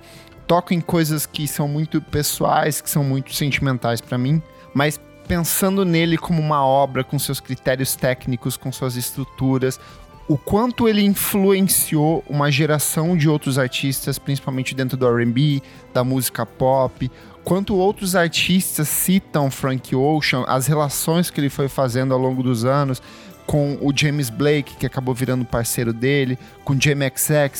tocam 0.48 0.76
em 0.76 0.80
coisas 0.80 1.26
que 1.26 1.46
são 1.46 1.68
muito 1.68 2.02
pessoais, 2.02 2.80
que 2.80 2.90
são 2.90 3.04
muito 3.04 3.32
sentimentais 3.32 4.00
para 4.00 4.18
mim, 4.18 4.42
mas 4.74 5.00
pensando 5.28 5.84
nele 5.84 6.18
como 6.18 6.42
uma 6.42 6.66
obra 6.66 7.04
com 7.04 7.20
seus 7.20 7.38
critérios 7.38 7.94
técnicos, 7.94 8.56
com 8.56 8.72
suas 8.72 8.96
estruturas, 8.96 9.78
o 10.30 10.38
quanto 10.38 10.88
ele 10.88 11.02
influenciou 11.02 12.22
uma 12.28 12.52
geração 12.52 13.16
de 13.16 13.28
outros 13.28 13.58
artistas, 13.58 14.16
principalmente 14.16 14.76
dentro 14.76 14.96
do 14.96 15.04
R&B, 15.04 15.60
da 15.92 16.04
música 16.04 16.46
pop, 16.46 17.10
quanto 17.42 17.74
outros 17.74 18.14
artistas 18.14 18.86
citam 18.86 19.50
Frank 19.50 19.92
Ocean, 19.92 20.44
as 20.46 20.68
relações 20.68 21.30
que 21.30 21.40
ele 21.40 21.50
foi 21.50 21.66
fazendo 21.66 22.14
ao 22.14 22.20
longo 22.20 22.44
dos 22.44 22.64
anos 22.64 23.02
com 23.44 23.76
o 23.80 23.92
James 23.92 24.30
Blake, 24.30 24.76
que 24.76 24.86
acabou 24.86 25.12
virando 25.12 25.44
parceiro 25.44 25.92
dele, 25.92 26.38
com 26.62 26.74
o 26.74 26.80
Jamie 26.80 27.10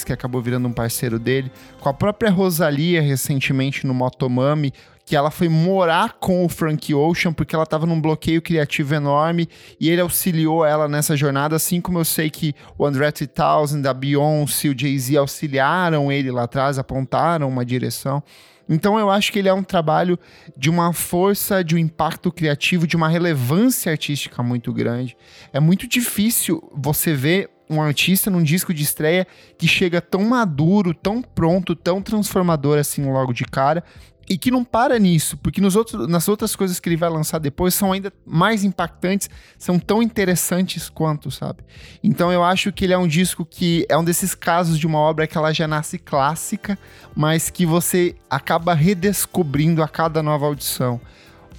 que 0.07 0.12
acabou 0.12 0.41
virando 0.41 0.68
um 0.68 0.73
parceiro 0.73 1.18
dele, 1.18 1.51
com 1.81 1.89
a 1.89 1.93
própria 1.93 2.31
Rosalia 2.31 3.03
recentemente 3.03 3.85
no 3.85 3.93
Motomami, 3.93 4.73
que 5.11 5.17
ela 5.17 5.33
foi 5.33 5.49
morar 5.49 6.19
com 6.21 6.45
o 6.45 6.49
Frank 6.49 6.95
Ocean 6.95 7.33
porque 7.33 7.53
ela 7.53 7.65
estava 7.65 7.85
num 7.85 8.01
bloqueio 8.01 8.41
criativo 8.41 8.95
enorme 8.95 9.49
e 9.81 9.91
ele 9.91 10.01
auxiliou 10.01 10.65
ela 10.65 10.87
nessa 10.87 11.17
jornada, 11.17 11.57
assim 11.57 11.81
como 11.81 11.99
eu 11.99 12.05
sei 12.05 12.31
que 12.31 12.55
o 12.79 12.87
André 12.87 13.11
3000, 13.11 13.91
a 13.91 13.93
Beyoncé, 13.93 14.69
o 14.69 14.79
Jay-Z 14.79 15.17
auxiliaram 15.17 16.13
ele 16.13 16.31
lá 16.31 16.45
atrás, 16.45 16.79
apontaram 16.79 17.49
uma 17.49 17.65
direção. 17.65 18.23
Então 18.69 19.01
eu 19.01 19.11
acho 19.11 19.33
que 19.33 19.41
ele 19.41 19.49
é 19.49 19.53
um 19.53 19.65
trabalho 19.65 20.17
de 20.57 20.71
uma 20.71 20.93
força, 20.93 21.65
de 21.65 21.75
um 21.75 21.79
impacto 21.79 22.31
criativo, 22.31 22.87
de 22.87 22.95
uma 22.95 23.09
relevância 23.09 23.91
artística 23.91 24.45
muito 24.45 24.73
grande. 24.73 25.17
É 25.53 25.59
muito 25.59 25.89
difícil 25.89 26.63
você 26.73 27.15
ver 27.15 27.51
um 27.69 27.83
artista 27.83 28.31
num 28.31 28.43
disco 28.43 28.73
de 28.73 28.85
estreia 28.85 29.27
que 29.57 29.67
chega 29.67 30.01
tão 30.01 30.23
maduro, 30.23 30.95
tão 30.95 31.21
pronto, 31.21 31.75
tão 31.75 32.01
transformador 32.01 32.79
assim 32.79 33.05
logo 33.05 33.33
de 33.33 33.45
cara 33.45 33.83
e 34.29 34.39
que 34.39 34.51
não 34.51 34.64
para 34.64 34.99
nisso, 34.99 35.37
porque 35.37 35.61
nos 35.61 35.75
outros, 35.75 36.07
nas 36.07 36.29
outras 36.29 36.55
coisas 36.55 36.79
que 36.79 36.89
ele 36.89 36.97
vai 36.97 37.11
lançar 37.11 37.39
depois 37.39 37.75
são 37.75 37.93
ainda 37.93 38.12
mais 38.25 38.62
impactantes, 38.62 39.29
são 39.59 39.79
tão 39.79 40.03
interessantes 40.03 40.89
quanto, 40.89 41.31
sabe? 41.31 41.64
Então 42.03 42.33
eu 42.33 42.45
acho 42.45 42.73
que 42.73 42.85
ele 42.85 42.93
é 42.93 42.99
um 42.99 43.09
disco 43.09 43.45
que 43.45 43.85
é 43.89 43.99
um 43.99 44.05
desses 44.05 44.35
casos 44.35 44.79
de 44.79 44.87
uma 44.87 44.99
obra 44.99 45.27
que 45.27 45.37
ela 45.37 45.53
já 45.53 45.66
nasce 45.66 45.99
clássica, 45.99 46.79
mas 47.14 47.51
que 47.51 47.66
você 47.66 48.14
acaba 48.29 48.75
redescobrindo 48.75 49.83
a 49.83 49.89
cada 49.89 50.23
nova 50.23 50.47
audição. 50.47 51.01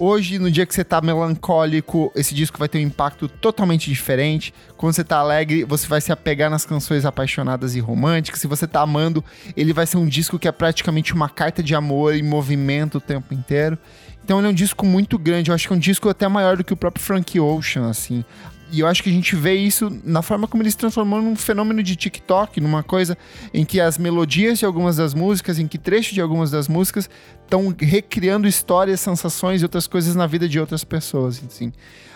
Hoje, 0.04 0.36
no 0.36 0.50
dia 0.50 0.66
que 0.66 0.74
você 0.74 0.82
tá 0.82 1.00
melancólico, 1.00 2.10
esse 2.16 2.34
disco 2.34 2.58
vai 2.58 2.68
ter 2.68 2.78
um 2.78 2.80
impacto 2.80 3.28
totalmente 3.28 3.88
diferente. 3.88 4.52
Quando 4.76 4.92
você 4.94 5.04
tá 5.04 5.18
alegre, 5.18 5.62
você 5.62 5.86
vai 5.86 6.00
se 6.00 6.10
apegar 6.10 6.50
nas 6.50 6.66
canções 6.66 7.04
apaixonadas 7.04 7.76
e 7.76 7.78
românticas. 7.78 8.40
Se 8.40 8.48
você 8.48 8.66
tá 8.66 8.80
amando, 8.80 9.24
ele 9.56 9.72
vai 9.72 9.86
ser 9.86 9.98
um 9.98 10.08
disco 10.08 10.40
que 10.40 10.48
é 10.48 10.50
praticamente 10.50 11.14
uma 11.14 11.28
carta 11.28 11.62
de 11.62 11.72
amor 11.76 12.16
em 12.16 12.22
movimento 12.24 12.98
o 12.98 13.00
tempo 13.00 13.32
inteiro. 13.32 13.78
Então 14.24 14.38
ele 14.38 14.48
é 14.48 14.50
um 14.50 14.54
disco 14.54 14.84
muito 14.84 15.16
grande, 15.16 15.52
eu 15.52 15.54
acho 15.54 15.68
que 15.68 15.72
é 15.72 15.76
um 15.76 15.78
disco 15.78 16.08
até 16.08 16.26
maior 16.26 16.56
do 16.56 16.64
que 16.64 16.72
o 16.72 16.76
próprio 16.76 17.04
Frank 17.04 17.38
Ocean, 17.38 17.88
assim. 17.88 18.24
E 18.72 18.80
eu 18.80 18.86
acho 18.86 19.02
que 19.02 19.10
a 19.10 19.12
gente 19.12 19.36
vê 19.36 19.54
isso 19.54 19.92
na 20.02 20.22
forma 20.22 20.48
como 20.48 20.62
ele 20.62 20.70
se 20.70 20.78
transformou 20.78 21.20
num 21.20 21.36
fenômeno 21.36 21.82
de 21.82 21.94
TikTok, 21.94 22.58
numa 22.58 22.82
coisa 22.82 23.18
em 23.52 23.66
que 23.66 23.78
as 23.78 23.98
melodias 23.98 24.58
de 24.58 24.64
algumas 24.64 24.96
das 24.96 25.12
músicas, 25.12 25.58
em 25.58 25.68
que 25.68 25.76
trechos 25.76 26.14
de 26.14 26.22
algumas 26.22 26.50
das 26.50 26.68
músicas 26.68 27.08
estão 27.44 27.74
recriando 27.78 28.48
histórias, 28.48 28.98
sensações 28.98 29.60
e 29.60 29.64
outras 29.64 29.86
coisas 29.86 30.14
na 30.14 30.26
vida 30.26 30.48
de 30.48 30.58
outras 30.58 30.84
pessoas, 30.84 31.42
assim. 31.46 31.70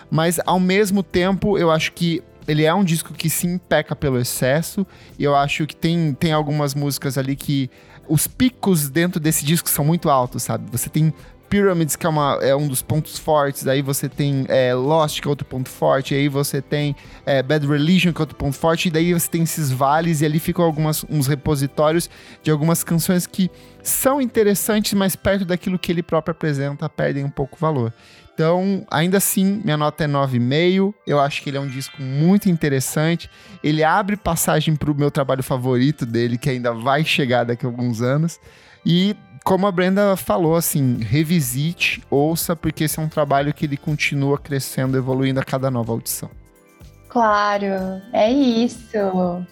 Mas 0.09 0.39
ao 0.47 0.59
mesmo 0.59 1.03
tempo, 1.03 1.59
eu 1.59 1.69
acho 1.69 1.93
que 1.93 2.23
ele 2.47 2.63
é 2.63 2.73
um 2.73 2.83
disco 2.83 3.13
que 3.13 3.29
sim 3.29 3.59
peca 3.59 3.95
pelo 3.95 4.19
excesso, 4.19 4.87
e 5.19 5.23
eu 5.23 5.35
acho 5.35 5.67
que 5.67 5.75
tem, 5.75 6.15
tem 6.15 6.31
algumas 6.31 6.73
músicas 6.73 7.19
ali 7.19 7.35
que 7.35 7.69
os 8.07 8.25
picos 8.25 8.89
dentro 8.89 9.19
desse 9.19 9.45
disco 9.45 9.69
são 9.69 9.85
muito 9.85 10.09
altos, 10.09 10.43
sabe? 10.43 10.65
Você 10.71 10.89
tem 10.89 11.13
Pyramids, 11.49 11.95
que 11.95 12.05
é, 12.05 12.09
uma, 12.09 12.39
é 12.41 12.55
um 12.55 12.67
dos 12.67 12.81
pontos 12.81 13.17
fortes, 13.17 13.67
aí 13.67 13.81
você 13.81 14.07
tem 14.09 14.45
é, 14.49 14.73
Lost, 14.73 15.21
que 15.21 15.27
é 15.27 15.29
outro 15.29 15.45
ponto 15.45 15.69
forte, 15.69 16.13
aí 16.13 16.27
você 16.27 16.61
tem 16.61 16.95
é, 17.25 17.41
Bad 17.41 17.65
Religion, 17.65 18.13
que 18.13 18.19
é 18.19 18.23
outro 18.23 18.35
ponto 18.35 18.55
forte, 18.55 18.87
e 18.87 18.91
daí 18.91 19.13
você 19.13 19.29
tem 19.29 19.43
esses 19.43 19.71
vales, 19.71 20.21
e 20.21 20.25
ali 20.25 20.39
ficam 20.39 20.63
algumas, 20.63 21.05
uns 21.09 21.27
repositórios 21.27 22.09
de 22.43 22.51
algumas 22.51 22.83
canções 22.83 23.25
que 23.25 23.49
são 23.81 24.21
interessantes, 24.21 24.93
mas 24.93 25.15
perto 25.15 25.45
daquilo 25.45 25.79
que 25.79 25.91
ele 25.91 26.03
próprio 26.03 26.31
apresenta, 26.31 26.89
perdem 26.89 27.23
um 27.23 27.29
pouco 27.29 27.57
valor. 27.59 27.93
Então, 28.37 28.85
ainda 28.91 29.17
assim, 29.17 29.61
minha 29.65 29.75
nota 29.75 30.03
é 30.03 30.07
9,5. 30.07 30.93
Eu 31.07 31.19
acho 31.19 31.41
que 31.41 31.49
ele 31.49 31.57
é 31.57 31.59
um 31.59 31.67
disco 31.67 31.99
muito 31.99 32.47
interessante. 32.47 33.27
Ele 33.63 33.83
abre 33.83 34.15
passagem 34.15 34.75
para 34.75 34.91
o 34.91 34.93
meu 34.93 35.09
trabalho 35.09 35.41
favorito 35.41 36.05
dele, 36.05 36.37
que 36.37 36.47
ainda 36.47 36.71
vai 36.71 37.03
chegar 37.03 37.45
daqui 37.45 37.65
a 37.65 37.69
alguns 37.69 37.99
anos. 37.99 38.39
E 38.85 39.15
como 39.43 39.65
a 39.65 39.71
Brenda 39.71 40.15
falou, 40.15 40.55
assim, 40.55 40.99
revisite, 40.99 42.03
ouça, 42.11 42.55
porque 42.55 42.83
esse 42.83 42.99
é 42.99 43.01
um 43.01 43.09
trabalho 43.09 43.51
que 43.51 43.65
ele 43.65 43.75
continua 43.75 44.37
crescendo, 44.37 44.95
evoluindo 44.95 45.39
a 45.39 45.43
cada 45.43 45.71
nova 45.71 45.91
audição. 45.91 46.29
Claro, 47.09 47.65
é 48.13 48.31
isso. 48.31 49.47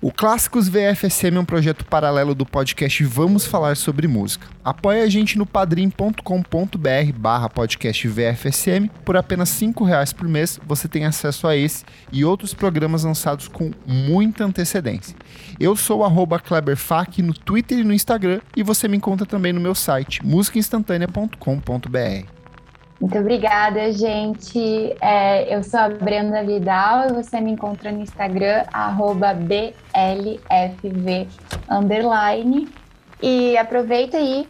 O 0.00 0.12
Clássicos 0.12 0.68
VFSM 0.68 1.36
é 1.36 1.40
um 1.40 1.44
projeto 1.44 1.84
paralelo 1.84 2.32
do 2.32 2.46
podcast 2.46 3.02
Vamos 3.02 3.44
Falar 3.44 3.76
Sobre 3.76 4.06
Música. 4.06 4.46
Apoie 4.64 5.02
a 5.02 5.08
gente 5.08 5.36
no 5.36 5.44
padrim.com.br 5.44 7.12
barra 7.16 7.48
podcast 7.48 8.06
VFSM. 8.06 8.88
Por 9.04 9.16
apenas 9.16 9.48
cinco 9.48 9.82
reais 9.82 10.12
por 10.12 10.28
mês, 10.28 10.60
você 10.64 10.86
tem 10.86 11.04
acesso 11.04 11.48
a 11.48 11.56
esse 11.56 11.84
e 12.12 12.24
outros 12.24 12.54
programas 12.54 13.02
lançados 13.02 13.48
com 13.48 13.72
muita 13.84 14.44
antecedência. 14.44 15.16
Eu 15.58 15.74
sou 15.74 16.02
o 16.02 16.38
KleberFac 16.38 17.20
no 17.20 17.34
Twitter 17.34 17.80
e 17.80 17.84
no 17.84 17.92
Instagram 17.92 18.40
e 18.56 18.62
você 18.62 18.86
me 18.86 18.96
encontra 18.96 19.26
também 19.26 19.52
no 19.52 19.60
meu 19.60 19.74
site 19.74 20.24
musicainstantanea.com.br. 20.24 22.37
Muito 23.00 23.16
obrigada, 23.16 23.92
gente. 23.92 24.96
É, 25.00 25.54
eu 25.54 25.62
sou 25.62 25.78
a 25.78 25.88
Brenda 25.88 26.42
Vidal 26.42 27.08
e 27.08 27.12
você 27.12 27.40
me 27.40 27.52
encontra 27.52 27.92
no 27.92 28.02
Instagram, 28.02 28.64
BLFV 29.34 31.28
underline. 31.70 32.68
E 33.22 33.56
aproveita 33.56 34.16
aí 34.16 34.48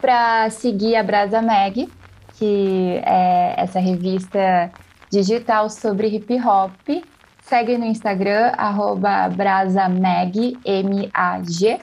para 0.00 0.48
seguir 0.50 0.94
a 0.94 1.02
Brasa 1.02 1.42
Mag, 1.42 1.88
que 2.36 3.00
é 3.04 3.54
essa 3.56 3.80
revista 3.80 4.70
digital 5.10 5.68
sobre 5.68 6.06
hip 6.06 6.40
hop. 6.40 7.04
Segue 7.42 7.76
no 7.76 7.84
Instagram, 7.84 8.52
arroba 8.56 9.28
BrasaMag, 9.28 10.56
M-A-G. 10.64 11.80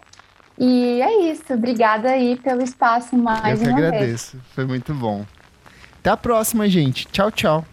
E 0.58 1.02
é 1.02 1.32
isso. 1.32 1.54
Obrigada 1.54 2.12
aí 2.12 2.38
pelo 2.38 2.62
espaço 2.62 3.18
mais 3.18 3.62
Eu 3.62 3.68
uma 3.68 3.76
vez. 3.76 3.86
Eu 3.86 3.92
que 3.92 3.96
agradeço. 3.96 4.40
Foi 4.54 4.66
muito 4.66 4.94
bom. 4.94 5.26
Até 6.06 6.12
a 6.12 6.18
próxima, 6.18 6.70
gente. 6.70 7.08
Tchau, 7.08 7.32
tchau. 7.32 7.66